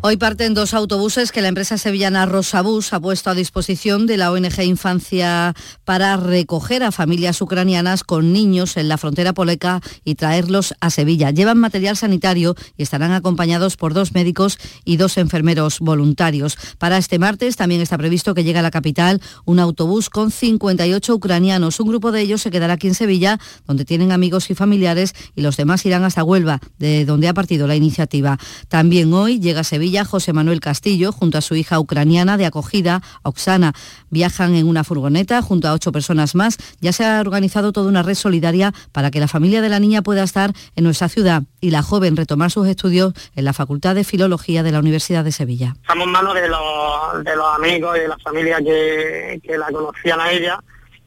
Hoy 0.00 0.16
parten 0.16 0.54
dos 0.54 0.74
autobuses 0.74 1.32
que 1.32 1.42
la 1.42 1.48
empresa 1.48 1.76
sevillana 1.76 2.24
Rosabús 2.24 2.92
ha 2.92 3.00
puesto 3.00 3.30
a 3.30 3.34
disposición 3.34 4.06
de 4.06 4.16
la 4.16 4.30
ONG 4.30 4.62
Infancia 4.62 5.54
para 5.84 6.16
recoger 6.16 6.84
a 6.84 6.92
familias 6.92 7.42
ucranianas 7.42 8.04
con 8.04 8.32
niños 8.32 8.76
en 8.76 8.86
la 8.86 8.96
frontera 8.96 9.32
polaca 9.34 9.80
y 10.04 10.14
traerlos 10.14 10.72
a 10.80 10.90
Sevilla. 10.90 11.32
Llevan 11.32 11.58
material 11.58 11.96
sanitario 11.96 12.54
y 12.76 12.84
estarán 12.84 13.10
acompañados 13.10 13.76
por 13.76 13.92
dos 13.92 14.14
médicos 14.14 14.58
y 14.84 14.98
dos 14.98 15.18
enfermeros 15.18 15.80
voluntarios. 15.80 16.56
Para 16.78 16.96
este 16.96 17.18
martes 17.18 17.56
también 17.56 17.80
está 17.80 17.98
previsto 17.98 18.34
que 18.34 18.44
llegue 18.44 18.60
a 18.60 18.62
la 18.62 18.70
capital 18.70 19.20
un 19.46 19.58
autobús 19.58 20.10
con 20.10 20.30
58 20.30 21.12
ucranianos. 21.12 21.80
Un 21.80 21.88
grupo 21.88 22.12
de 22.12 22.20
ellos 22.20 22.40
se 22.40 22.52
quedará 22.52 22.74
aquí 22.74 22.86
en 22.86 22.94
Sevilla, 22.94 23.40
donde 23.66 23.84
tienen 23.84 24.12
amigos 24.12 24.48
y 24.50 24.54
familiares, 24.54 25.12
y 25.34 25.42
los 25.42 25.56
demás 25.56 25.84
irán 25.84 26.04
hasta 26.04 26.22
Huelva, 26.22 26.60
de 26.78 27.04
donde 27.04 27.26
ha 27.26 27.34
partido 27.34 27.66
la 27.66 27.74
iniciativa. 27.74 28.38
También 28.68 29.12
hoy 29.12 29.40
llega 29.40 29.62
a 29.62 29.64
Sevilla 29.64 29.88
José 30.04 30.32
Manuel 30.32 30.60
Castillo, 30.60 31.12
junto 31.12 31.38
a 31.38 31.40
su 31.40 31.54
hija 31.54 31.78
ucraniana 31.78 32.36
de 32.36 32.46
acogida, 32.46 33.02
Oksana. 33.22 33.72
Viajan 34.10 34.54
en 34.54 34.66
una 34.68 34.84
furgoneta 34.84 35.42
junto 35.42 35.68
a 35.68 35.72
ocho 35.72 35.92
personas 35.92 36.34
más. 36.34 36.58
Ya 36.80 36.92
se 36.92 37.04
ha 37.04 37.20
organizado 37.20 37.72
toda 37.72 37.88
una 37.88 38.02
red 38.02 38.14
solidaria 38.14 38.72
para 38.92 39.10
que 39.10 39.20
la 39.20 39.28
familia 39.28 39.62
de 39.62 39.68
la 39.68 39.80
niña 39.80 40.02
pueda 40.02 40.22
estar 40.22 40.52
en 40.76 40.84
nuestra 40.84 41.08
ciudad 41.08 41.42
y 41.60 41.70
la 41.70 41.82
joven 41.82 42.16
retomar 42.16 42.50
sus 42.50 42.66
estudios 42.68 43.12
en 43.34 43.44
la 43.44 43.52
Facultad 43.52 43.94
de 43.94 44.04
Filología 44.04 44.62
de 44.62 44.72
la 44.72 44.78
Universidad 44.78 45.24
de 45.24 45.32
Sevilla. 45.32 45.74
Estamos 45.80 46.06
en 46.06 46.12
manos 46.12 46.34
de 46.34 46.48
los, 46.48 47.54
amigos 47.54 47.96
y 47.96 48.00
de 48.00 48.08
la 48.08 48.18
familia 48.18 48.58
que, 48.58 49.58
la 49.58 49.66
conocían 49.72 50.20
a 50.20 50.30
ella 50.30 50.58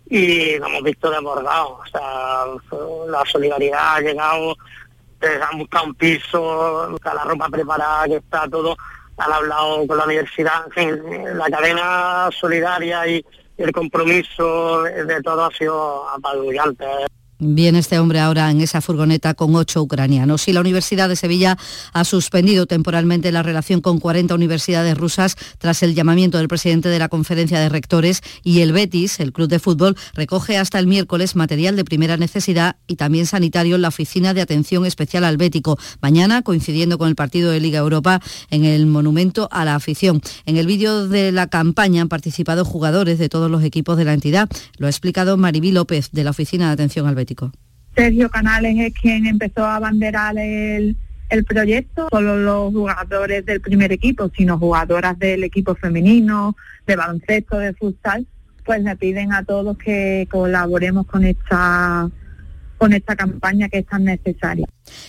y 0.10 0.58
lo 0.58 0.68
hemos 0.68 0.84
visto 0.84 1.10
desbordado. 1.10 1.80
O 2.72 3.08
la 3.10 3.24
solidaridad 3.32 3.96
ha 3.96 4.02
llegado 4.02 4.56
han 5.28 5.58
buscado 5.58 5.86
un 5.86 5.96
piso, 5.96 6.98
la 7.04 7.24
ropa 7.24 7.50
preparada, 7.50 8.06
que 8.06 8.16
está 8.18 8.48
todo, 8.48 8.76
han 9.18 9.32
hablado 9.32 9.88
con 9.88 9.98
la 9.98 10.06
universidad, 10.06 10.66
en 10.68 10.72
fin, 10.72 11.38
la 11.38 11.50
cadena 11.50 12.30
solidaria 12.32 13.08
y 13.08 13.26
el 13.58 13.72
compromiso 13.72 14.84
de 14.84 15.22
todo 15.22 15.46
ha 15.46 15.52
sido 15.52 16.10
apabullante. 16.10 16.86
Viene 17.44 17.80
este 17.80 17.98
hombre 17.98 18.20
ahora 18.20 18.52
en 18.52 18.62
esa 18.62 18.82
furgoneta 18.82 19.34
con 19.34 19.56
ocho 19.56 19.82
ucranianos. 19.82 20.48
Y 20.48 20.54
la 20.54 20.60
Universidad 20.60 21.10
de 21.10 21.16
Sevilla 21.16 21.58
ha 21.92 22.06
suspendido 22.06 22.68
temporalmente 22.68 23.32
la 23.32 23.42
relación 23.42 23.82
con 23.82 24.00
40 24.00 24.36
universidades 24.36 24.96
rusas 24.96 25.36
tras 25.58 25.82
el 25.82 25.96
llamamiento 25.96 26.38
del 26.38 26.48
presidente 26.48 26.90
de 26.90 27.00
la 27.00 27.10
conferencia 27.10 27.60
de 27.60 27.68
rectores 27.68 28.22
y 28.44 28.60
el 28.60 28.74
Betis, 28.74 29.20
el 29.20 29.34
club 29.34 29.50
de 29.50 29.58
fútbol, 29.58 29.98
recoge 30.14 30.60
hasta 30.60 30.78
el 30.78 30.86
miércoles 30.86 31.36
material 31.36 31.76
de 31.76 31.84
primera 31.84 32.16
necesidad 32.16 32.76
y 32.86 32.98
también 32.98 33.26
sanitario 33.26 33.76
en 33.76 33.82
la 33.82 33.88
Oficina 33.88 34.36
de 34.36 34.42
Atención 34.42 34.86
Especial 34.86 35.24
al 35.24 35.38
Bético. 35.38 35.80
Mañana, 36.00 36.44
coincidiendo 36.44 37.00
con 37.00 37.10
el 37.10 37.16
partido 37.16 37.50
de 37.50 37.60
Liga 37.60 37.80
Europa, 37.80 38.22
en 38.52 38.66
el 38.66 38.86
Monumento 38.86 39.50
a 39.52 39.66
la 39.66 39.74
Afición. 39.74 40.22
En 40.46 40.58
el 40.58 40.68
vídeo 40.68 41.08
de 41.08 41.32
la 41.32 41.48
campaña 41.48 42.04
han 42.04 42.10
participado 42.10 42.66
jugadores 42.66 43.18
de 43.18 43.30
todos 43.30 43.50
los 43.50 43.64
equipos 43.64 43.98
de 43.98 44.06
la 44.06 44.14
entidad. 44.14 44.48
Lo 44.78 44.86
ha 44.86 44.92
explicado 44.92 45.38
Maribí 45.38 45.72
López, 45.72 46.12
de 46.12 46.24
la 46.24 46.30
Oficina 46.30 46.68
de 46.68 46.74
Atención 46.74 47.08
al 47.08 47.16
Bético. 47.16 47.31
Sergio 47.96 48.30
Canales 48.30 48.76
es 48.78 48.94
quien 48.94 49.26
empezó 49.26 49.66
a 49.66 49.76
abanderar 49.76 50.38
el, 50.38 50.96
el 51.30 51.46
proyecto, 51.46 52.08
solo 52.12 52.38
los 52.38 52.74
jugadores 52.74 53.46
del 53.46 53.62
primer 53.62 53.92
equipo, 53.92 54.30
sino 54.36 54.58
jugadoras 54.58 55.18
del 55.18 55.44
equipo 55.44 55.76
femenino, 55.76 56.56
de 56.86 56.96
baloncesto, 56.96 57.58
de 57.58 57.74
futsal, 57.74 58.28
pues 58.66 58.84
le 58.84 58.96
piden 58.96 59.34
a 59.34 59.44
todos 59.44 59.78
que 59.78 60.28
colaboremos 60.30 61.06
con 61.08 61.24
esta 61.24 62.10
con 62.82 62.94
esta 62.94 63.16
campaña 63.16 63.70
que 63.70 63.78
es 63.78 63.86
tan 63.86 64.06
necesaria. 64.06 64.66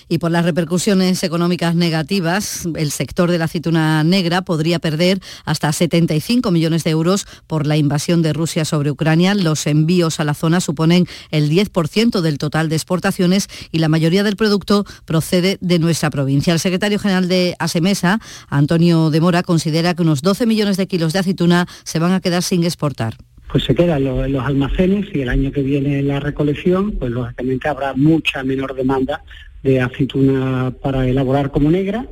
Y 0.06 0.18
por 0.18 0.30
las 0.30 0.44
repercusiones 0.44 1.22
económicas 1.22 1.74
negativas, 1.74 2.68
el 2.76 2.90
sector 2.90 3.30
de 3.30 3.38
la 3.38 3.46
aceituna 3.46 4.04
negra 4.04 4.42
podría 4.42 4.78
perder 4.78 5.20
hasta 5.46 5.72
75 5.72 6.50
millones 6.50 6.84
de 6.84 6.90
euros 6.90 7.26
por 7.46 7.66
la 7.66 7.78
invasión 7.78 8.20
de 8.20 8.34
Rusia 8.34 8.66
sobre 8.66 8.90
Ucrania. 8.90 9.34
Los 9.34 9.66
envíos 9.66 10.20
a 10.20 10.24
la 10.24 10.34
zona 10.34 10.60
suponen 10.60 11.06
el 11.30 11.48
10% 11.48 12.20
del 12.20 12.36
total 12.36 12.68
de 12.68 12.76
exportaciones 12.76 13.48
y 13.70 13.78
la 13.78 13.88
mayoría 13.88 14.22
del 14.22 14.36
producto 14.36 14.84
procede 15.06 15.56
de 15.62 15.78
nuestra 15.78 16.10
provincia. 16.10 16.52
El 16.52 16.60
secretario 16.60 16.98
general 16.98 17.26
de 17.26 17.56
ASEMESA, 17.58 18.20
Antonio 18.48 19.08
de 19.08 19.22
Mora, 19.22 19.42
considera 19.42 19.94
que 19.94 20.02
unos 20.02 20.20
12 20.20 20.44
millones 20.44 20.76
de 20.76 20.86
kilos 20.86 21.14
de 21.14 21.20
aceituna 21.20 21.66
se 21.84 21.98
van 21.98 22.12
a 22.12 22.20
quedar 22.20 22.42
sin 22.42 22.64
exportar 22.64 23.16
pues 23.52 23.64
se 23.64 23.74
quedan 23.74 24.02
los, 24.02 24.44
almacenes 24.44 25.06
y 25.12 25.20
el 25.20 25.28
año 25.28 25.52
que 25.52 25.62
viene 25.62 26.02
la 26.02 26.18
recolección, 26.18 26.92
pues 26.92 27.10
lógicamente 27.10 27.68
habrá 27.68 27.92
mucha 27.92 28.42
menor 28.42 28.74
demanda 28.74 29.22
de 29.62 29.78
aceituna 29.78 30.72
para 30.82 31.06
elaborar 31.06 31.50
como 31.50 31.70
negra 31.70 32.06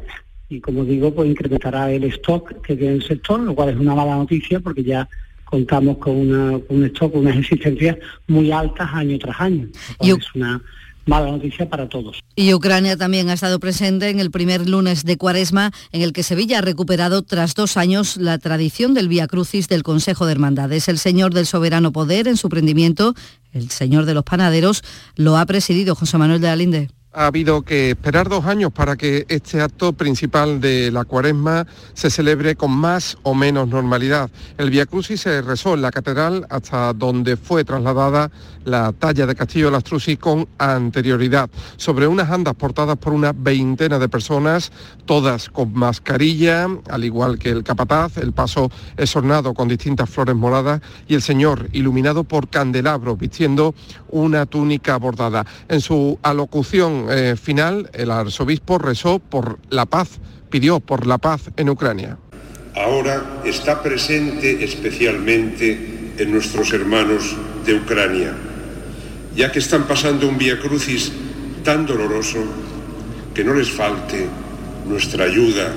y 0.50 0.60
como 0.60 0.84
digo, 0.84 1.14
pues 1.14 1.30
incrementará 1.30 1.90
el 1.90 2.04
stock 2.04 2.60
que 2.60 2.76
tiene 2.76 2.96
el 2.96 3.02
sector, 3.02 3.40
lo 3.40 3.54
cual 3.54 3.70
es 3.70 3.76
una 3.76 3.94
mala 3.94 4.16
noticia 4.16 4.60
porque 4.60 4.84
ya 4.84 5.08
contamos 5.46 5.96
con, 5.96 6.14
un 6.68 6.84
stock, 6.92 7.14
unas 7.14 7.38
existencias 7.38 7.96
muy 8.26 8.52
altas 8.52 8.90
año 8.92 9.18
tras 9.18 9.40
año. 9.40 9.66
Es 9.98 10.34
una 10.34 10.60
mala 11.06 11.30
noticia 11.30 11.68
para 11.68 11.88
todos. 11.88 12.20
Y 12.36 12.54
Ucrania 12.54 12.96
también 12.96 13.28
ha 13.30 13.34
estado 13.34 13.58
presente 13.60 14.08
en 14.08 14.20
el 14.20 14.30
primer 14.30 14.68
lunes 14.68 15.04
de 15.04 15.16
Cuaresma, 15.16 15.72
en 15.92 16.02
el 16.02 16.12
que 16.12 16.22
Sevilla 16.22 16.58
ha 16.58 16.62
recuperado 16.62 17.22
tras 17.22 17.54
dos 17.54 17.76
años 17.76 18.16
la 18.16 18.38
tradición 18.38 18.94
del 18.94 19.08
Vía 19.08 19.26
Crucis 19.26 19.68
del 19.68 19.82
Consejo 19.82 20.26
de 20.26 20.32
Hermandades. 20.32 20.88
El 20.88 20.98
Señor 20.98 21.34
del 21.34 21.46
Soberano 21.46 21.92
Poder, 21.92 22.28
en 22.28 22.36
su 22.36 22.48
prendimiento, 22.48 23.14
el 23.52 23.70
Señor 23.70 24.04
de 24.04 24.14
los 24.14 24.24
Panaderos, 24.24 24.82
lo 25.16 25.36
ha 25.36 25.46
presidido 25.46 25.94
José 25.94 26.18
Manuel 26.18 26.40
de 26.40 26.48
Alinde 26.48 26.90
ha 27.12 27.26
habido 27.26 27.62
que 27.62 27.90
esperar 27.90 28.28
dos 28.28 28.44
años 28.46 28.72
para 28.72 28.96
que 28.96 29.26
este 29.28 29.60
acto 29.60 29.92
principal 29.92 30.60
de 30.60 30.92
la 30.92 31.04
cuaresma 31.04 31.66
se 31.92 32.08
celebre 32.08 32.54
con 32.54 32.70
más 32.70 33.18
o 33.24 33.34
menos 33.34 33.66
normalidad. 33.66 34.30
El 34.58 34.70
Via 34.70 34.86
Crucis 34.86 35.20
se 35.20 35.42
rezó 35.42 35.74
en 35.74 35.82
la 35.82 35.90
catedral 35.90 36.46
hasta 36.50 36.92
donde 36.92 37.36
fue 37.36 37.64
trasladada 37.64 38.30
la 38.64 38.92
talla 38.92 39.26
de 39.26 39.34
Castillo 39.34 39.66
de 39.66 39.72
las 39.72 39.84
Trusis 39.84 40.18
con 40.18 40.46
anterioridad, 40.58 41.50
sobre 41.76 42.06
unas 42.06 42.30
andas 42.30 42.54
portadas 42.54 42.96
por 42.98 43.12
una 43.12 43.32
veintena 43.32 43.98
de 43.98 44.08
personas, 44.08 44.70
todas 45.06 45.48
con 45.48 45.72
mascarilla, 45.72 46.68
al 46.90 47.04
igual 47.04 47.38
que 47.38 47.50
el 47.50 47.64
capataz, 47.64 48.18
el 48.18 48.32
paso 48.32 48.70
es 48.96 49.16
ornado 49.16 49.54
con 49.54 49.66
distintas 49.66 50.10
flores 50.10 50.36
moradas 50.36 50.80
y 51.08 51.14
el 51.14 51.22
Señor 51.22 51.68
iluminado 51.72 52.22
por 52.22 52.48
candelabros, 52.48 53.18
vistiendo 53.18 53.74
una 54.10 54.46
túnica 54.46 54.96
bordada. 54.98 55.46
En 55.68 55.80
su 55.80 56.18
alocución 56.22 56.99
eh, 57.10 57.36
final, 57.36 57.90
el 57.92 58.10
arzobispo 58.10 58.78
rezó 58.78 59.18
por 59.18 59.58
la 59.70 59.86
paz, 59.86 60.18
pidió 60.50 60.80
por 60.80 61.06
la 61.06 61.18
paz 61.18 61.50
en 61.56 61.70
Ucrania. 61.70 62.18
ahora 62.74 63.42
está 63.44 63.82
presente 63.82 64.64
especialmente 64.64 66.12
en 66.18 66.30
nuestros 66.30 66.72
hermanos 66.72 67.36
de 67.64 67.74
Ucrania, 67.74 68.32
ya 69.34 69.50
que 69.50 69.58
están 69.58 69.86
pasando 69.86 70.28
un 70.28 70.38
vía 70.38 70.58
crucis 70.58 71.12
tan 71.64 71.86
doloroso 71.86 72.38
que 73.34 73.44
no 73.44 73.54
les 73.54 73.70
falte 73.70 74.26
nuestra 74.86 75.24
ayuda 75.24 75.74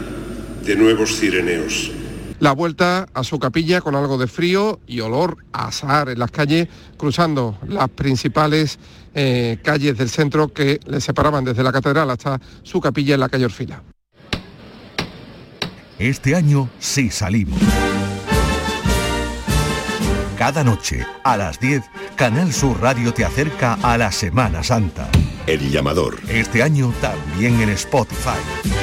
de 0.66 0.76
nuevos 0.76 1.18
cireneos. 1.20 1.92
La 2.40 2.52
vuelta 2.52 3.08
a 3.14 3.24
su 3.24 3.40
capilla 3.40 3.82
con 3.82 3.96
algo 3.96 4.18
de 4.18 4.28
frío 4.28 4.80
y 4.88 5.00
olor 5.00 5.38
a 5.52 5.68
azar 5.68 6.10
en 6.10 6.20
las 6.20 6.32
calles, 6.32 6.68
cruzando 6.98 7.58
las 7.68 7.90
principales 7.90 8.80
eh, 9.14 9.60
calles 9.64 9.98
del 9.98 10.10
centro 10.10 10.48
que 10.50 10.80
le 10.86 11.00
separaban 11.00 11.44
desde 11.44 11.64
la 11.64 11.72
catedral 11.72 12.10
hasta 12.10 12.40
su 12.64 12.82
capilla 12.82 13.14
en 13.14 13.20
la 13.20 13.30
calle 13.30 13.46
Orfila. 13.46 13.82
Este 16.00 16.36
año 16.36 16.70
sí 16.80 17.10
salimos. 17.10 17.60
Cada 20.38 20.64
noche, 20.64 21.06
a 21.24 21.38
las 21.38 21.60
10, 21.60 21.84
Canal 22.16 22.52
Sur 22.52 22.82
Radio 22.82 23.14
te 23.14 23.24
acerca 23.24 23.76
a 23.82 23.98
la 23.98 24.12
Semana 24.12 24.64
Santa. 24.64 25.08
El 25.46 25.72
llamador. 25.72 26.20
Este 26.28 26.64
año 26.64 26.94
también 27.00 27.62
en 27.62 27.70
Spotify. 27.70 28.83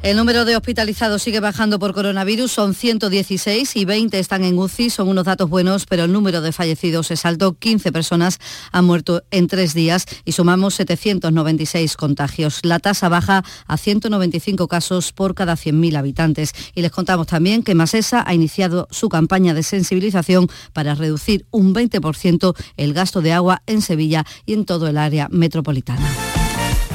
El 0.00 0.16
número 0.16 0.44
de 0.44 0.56
hospitalizados 0.56 1.22
sigue 1.22 1.40
bajando 1.40 1.80
por 1.80 1.92
coronavirus, 1.92 2.52
son 2.52 2.72
116 2.72 3.74
y 3.74 3.84
20 3.84 4.18
están 4.20 4.44
en 4.44 4.56
UCI, 4.56 4.90
son 4.90 5.08
unos 5.08 5.24
datos 5.24 5.50
buenos, 5.50 5.86
pero 5.86 6.04
el 6.04 6.12
número 6.12 6.40
de 6.40 6.52
fallecidos 6.52 7.10
es 7.10 7.26
alto, 7.26 7.54
15 7.54 7.90
personas 7.90 8.38
han 8.70 8.84
muerto 8.84 9.24
en 9.32 9.48
tres 9.48 9.74
días 9.74 10.06
y 10.24 10.32
sumamos 10.32 10.76
796 10.76 11.96
contagios. 11.96 12.60
La 12.62 12.78
tasa 12.78 13.08
baja 13.08 13.44
a 13.66 13.76
195 13.76 14.68
casos 14.68 15.12
por 15.12 15.34
cada 15.34 15.54
100.000 15.54 15.96
habitantes. 15.96 16.52
Y 16.76 16.82
les 16.82 16.92
contamos 16.92 17.26
también 17.26 17.64
que 17.64 17.74
Masesa 17.74 18.22
ha 18.24 18.34
iniciado 18.34 18.86
su 18.92 19.08
campaña 19.08 19.52
de 19.52 19.64
sensibilización 19.64 20.48
para 20.72 20.94
reducir 20.94 21.44
un 21.50 21.74
20% 21.74 22.54
el 22.76 22.94
gasto 22.94 23.20
de 23.20 23.32
agua 23.32 23.62
en 23.66 23.82
Sevilla 23.82 24.24
y 24.46 24.52
en 24.52 24.64
todo 24.64 24.86
el 24.86 24.96
área 24.96 25.26
metropolitana. 25.28 26.08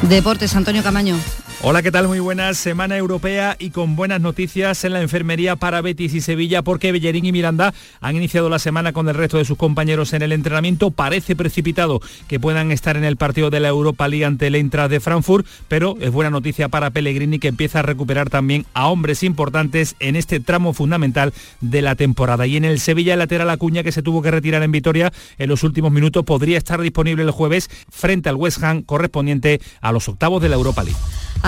Deportes, 0.03 0.55
Antonio 0.55 0.83
Camaño. 0.83 1.17
Hola, 1.65 1.81
¿qué 1.81 1.91
tal? 1.93 2.09
Muy 2.09 2.19
buenas. 2.19 2.57
Semana 2.57 2.97
europea 2.97 3.55
y 3.57 3.69
con 3.69 3.95
buenas 3.95 4.19
noticias 4.19 4.83
en 4.83 4.91
la 4.91 5.01
enfermería 5.01 5.55
para 5.55 5.79
Betis 5.79 6.13
y 6.13 6.19
Sevilla 6.19 6.61
porque 6.61 6.91
Bellerín 6.91 7.25
y 7.25 7.31
Miranda 7.31 7.73
han 8.01 8.17
iniciado 8.17 8.49
la 8.49 8.59
semana 8.59 8.91
con 8.91 9.07
el 9.07 9.15
resto 9.15 9.37
de 9.37 9.45
sus 9.45 9.57
compañeros 9.57 10.11
en 10.11 10.23
el 10.23 10.33
entrenamiento. 10.33 10.91
Parece 10.91 11.37
precipitado 11.37 12.01
que 12.27 12.37
puedan 12.37 12.73
estar 12.73 12.97
en 12.97 13.05
el 13.05 13.15
partido 13.15 13.49
de 13.49 13.61
la 13.61 13.69
Europa 13.69 14.09
League 14.09 14.25
ante 14.25 14.47
el 14.47 14.55
Eintracht 14.55 14.91
de 14.91 14.99
Frankfurt, 14.99 15.47
pero 15.69 15.95
es 16.01 16.11
buena 16.11 16.29
noticia 16.29 16.67
para 16.67 16.89
Pellegrini 16.89 17.39
que 17.39 17.47
empieza 17.47 17.79
a 17.79 17.83
recuperar 17.83 18.29
también 18.29 18.65
a 18.73 18.89
hombres 18.89 19.23
importantes 19.23 19.95
en 20.01 20.17
este 20.17 20.41
tramo 20.41 20.73
fundamental 20.73 21.31
de 21.61 21.81
la 21.81 21.95
temporada. 21.95 22.45
Y 22.45 22.57
en 22.57 22.65
el 22.65 22.81
Sevilla, 22.81 23.15
lateral 23.15 23.49
Acuña 23.49 23.83
que 23.83 23.93
se 23.93 24.03
tuvo 24.03 24.21
que 24.21 24.31
retirar 24.31 24.63
en 24.63 24.73
Vitoria 24.73 25.13
en 25.37 25.47
los 25.47 25.63
últimos 25.63 25.93
minutos 25.93 26.25
podría 26.25 26.57
estar 26.57 26.81
disponible 26.81 27.23
el 27.23 27.31
jueves 27.31 27.69
frente 27.89 28.27
al 28.27 28.35
West 28.35 28.61
Ham 28.61 28.81
correspondiente 28.81 29.61
a 29.79 29.93
los 29.93 30.09
octavos 30.09 30.41
de 30.41 30.49
la 30.49 30.55
Europa 30.55 30.83
League. 30.83 30.99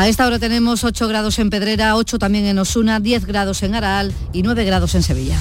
A 0.05 0.07
esta 0.07 0.27
hora 0.27 0.37
tenemos 0.37 0.83
8 0.83 1.07
grados 1.07 1.39
en 1.39 1.49
Pedrera, 1.49 1.95
8 1.95 2.19
también 2.19 2.45
en 2.45 2.59
Osuna, 2.59 2.99
10 2.99 3.25
grados 3.25 3.63
en 3.63 3.73
Araal 3.73 4.13
y 4.33 4.43
9 4.43 4.63
grados 4.63 4.93
en 4.93 5.01
Sevilla. 5.01 5.39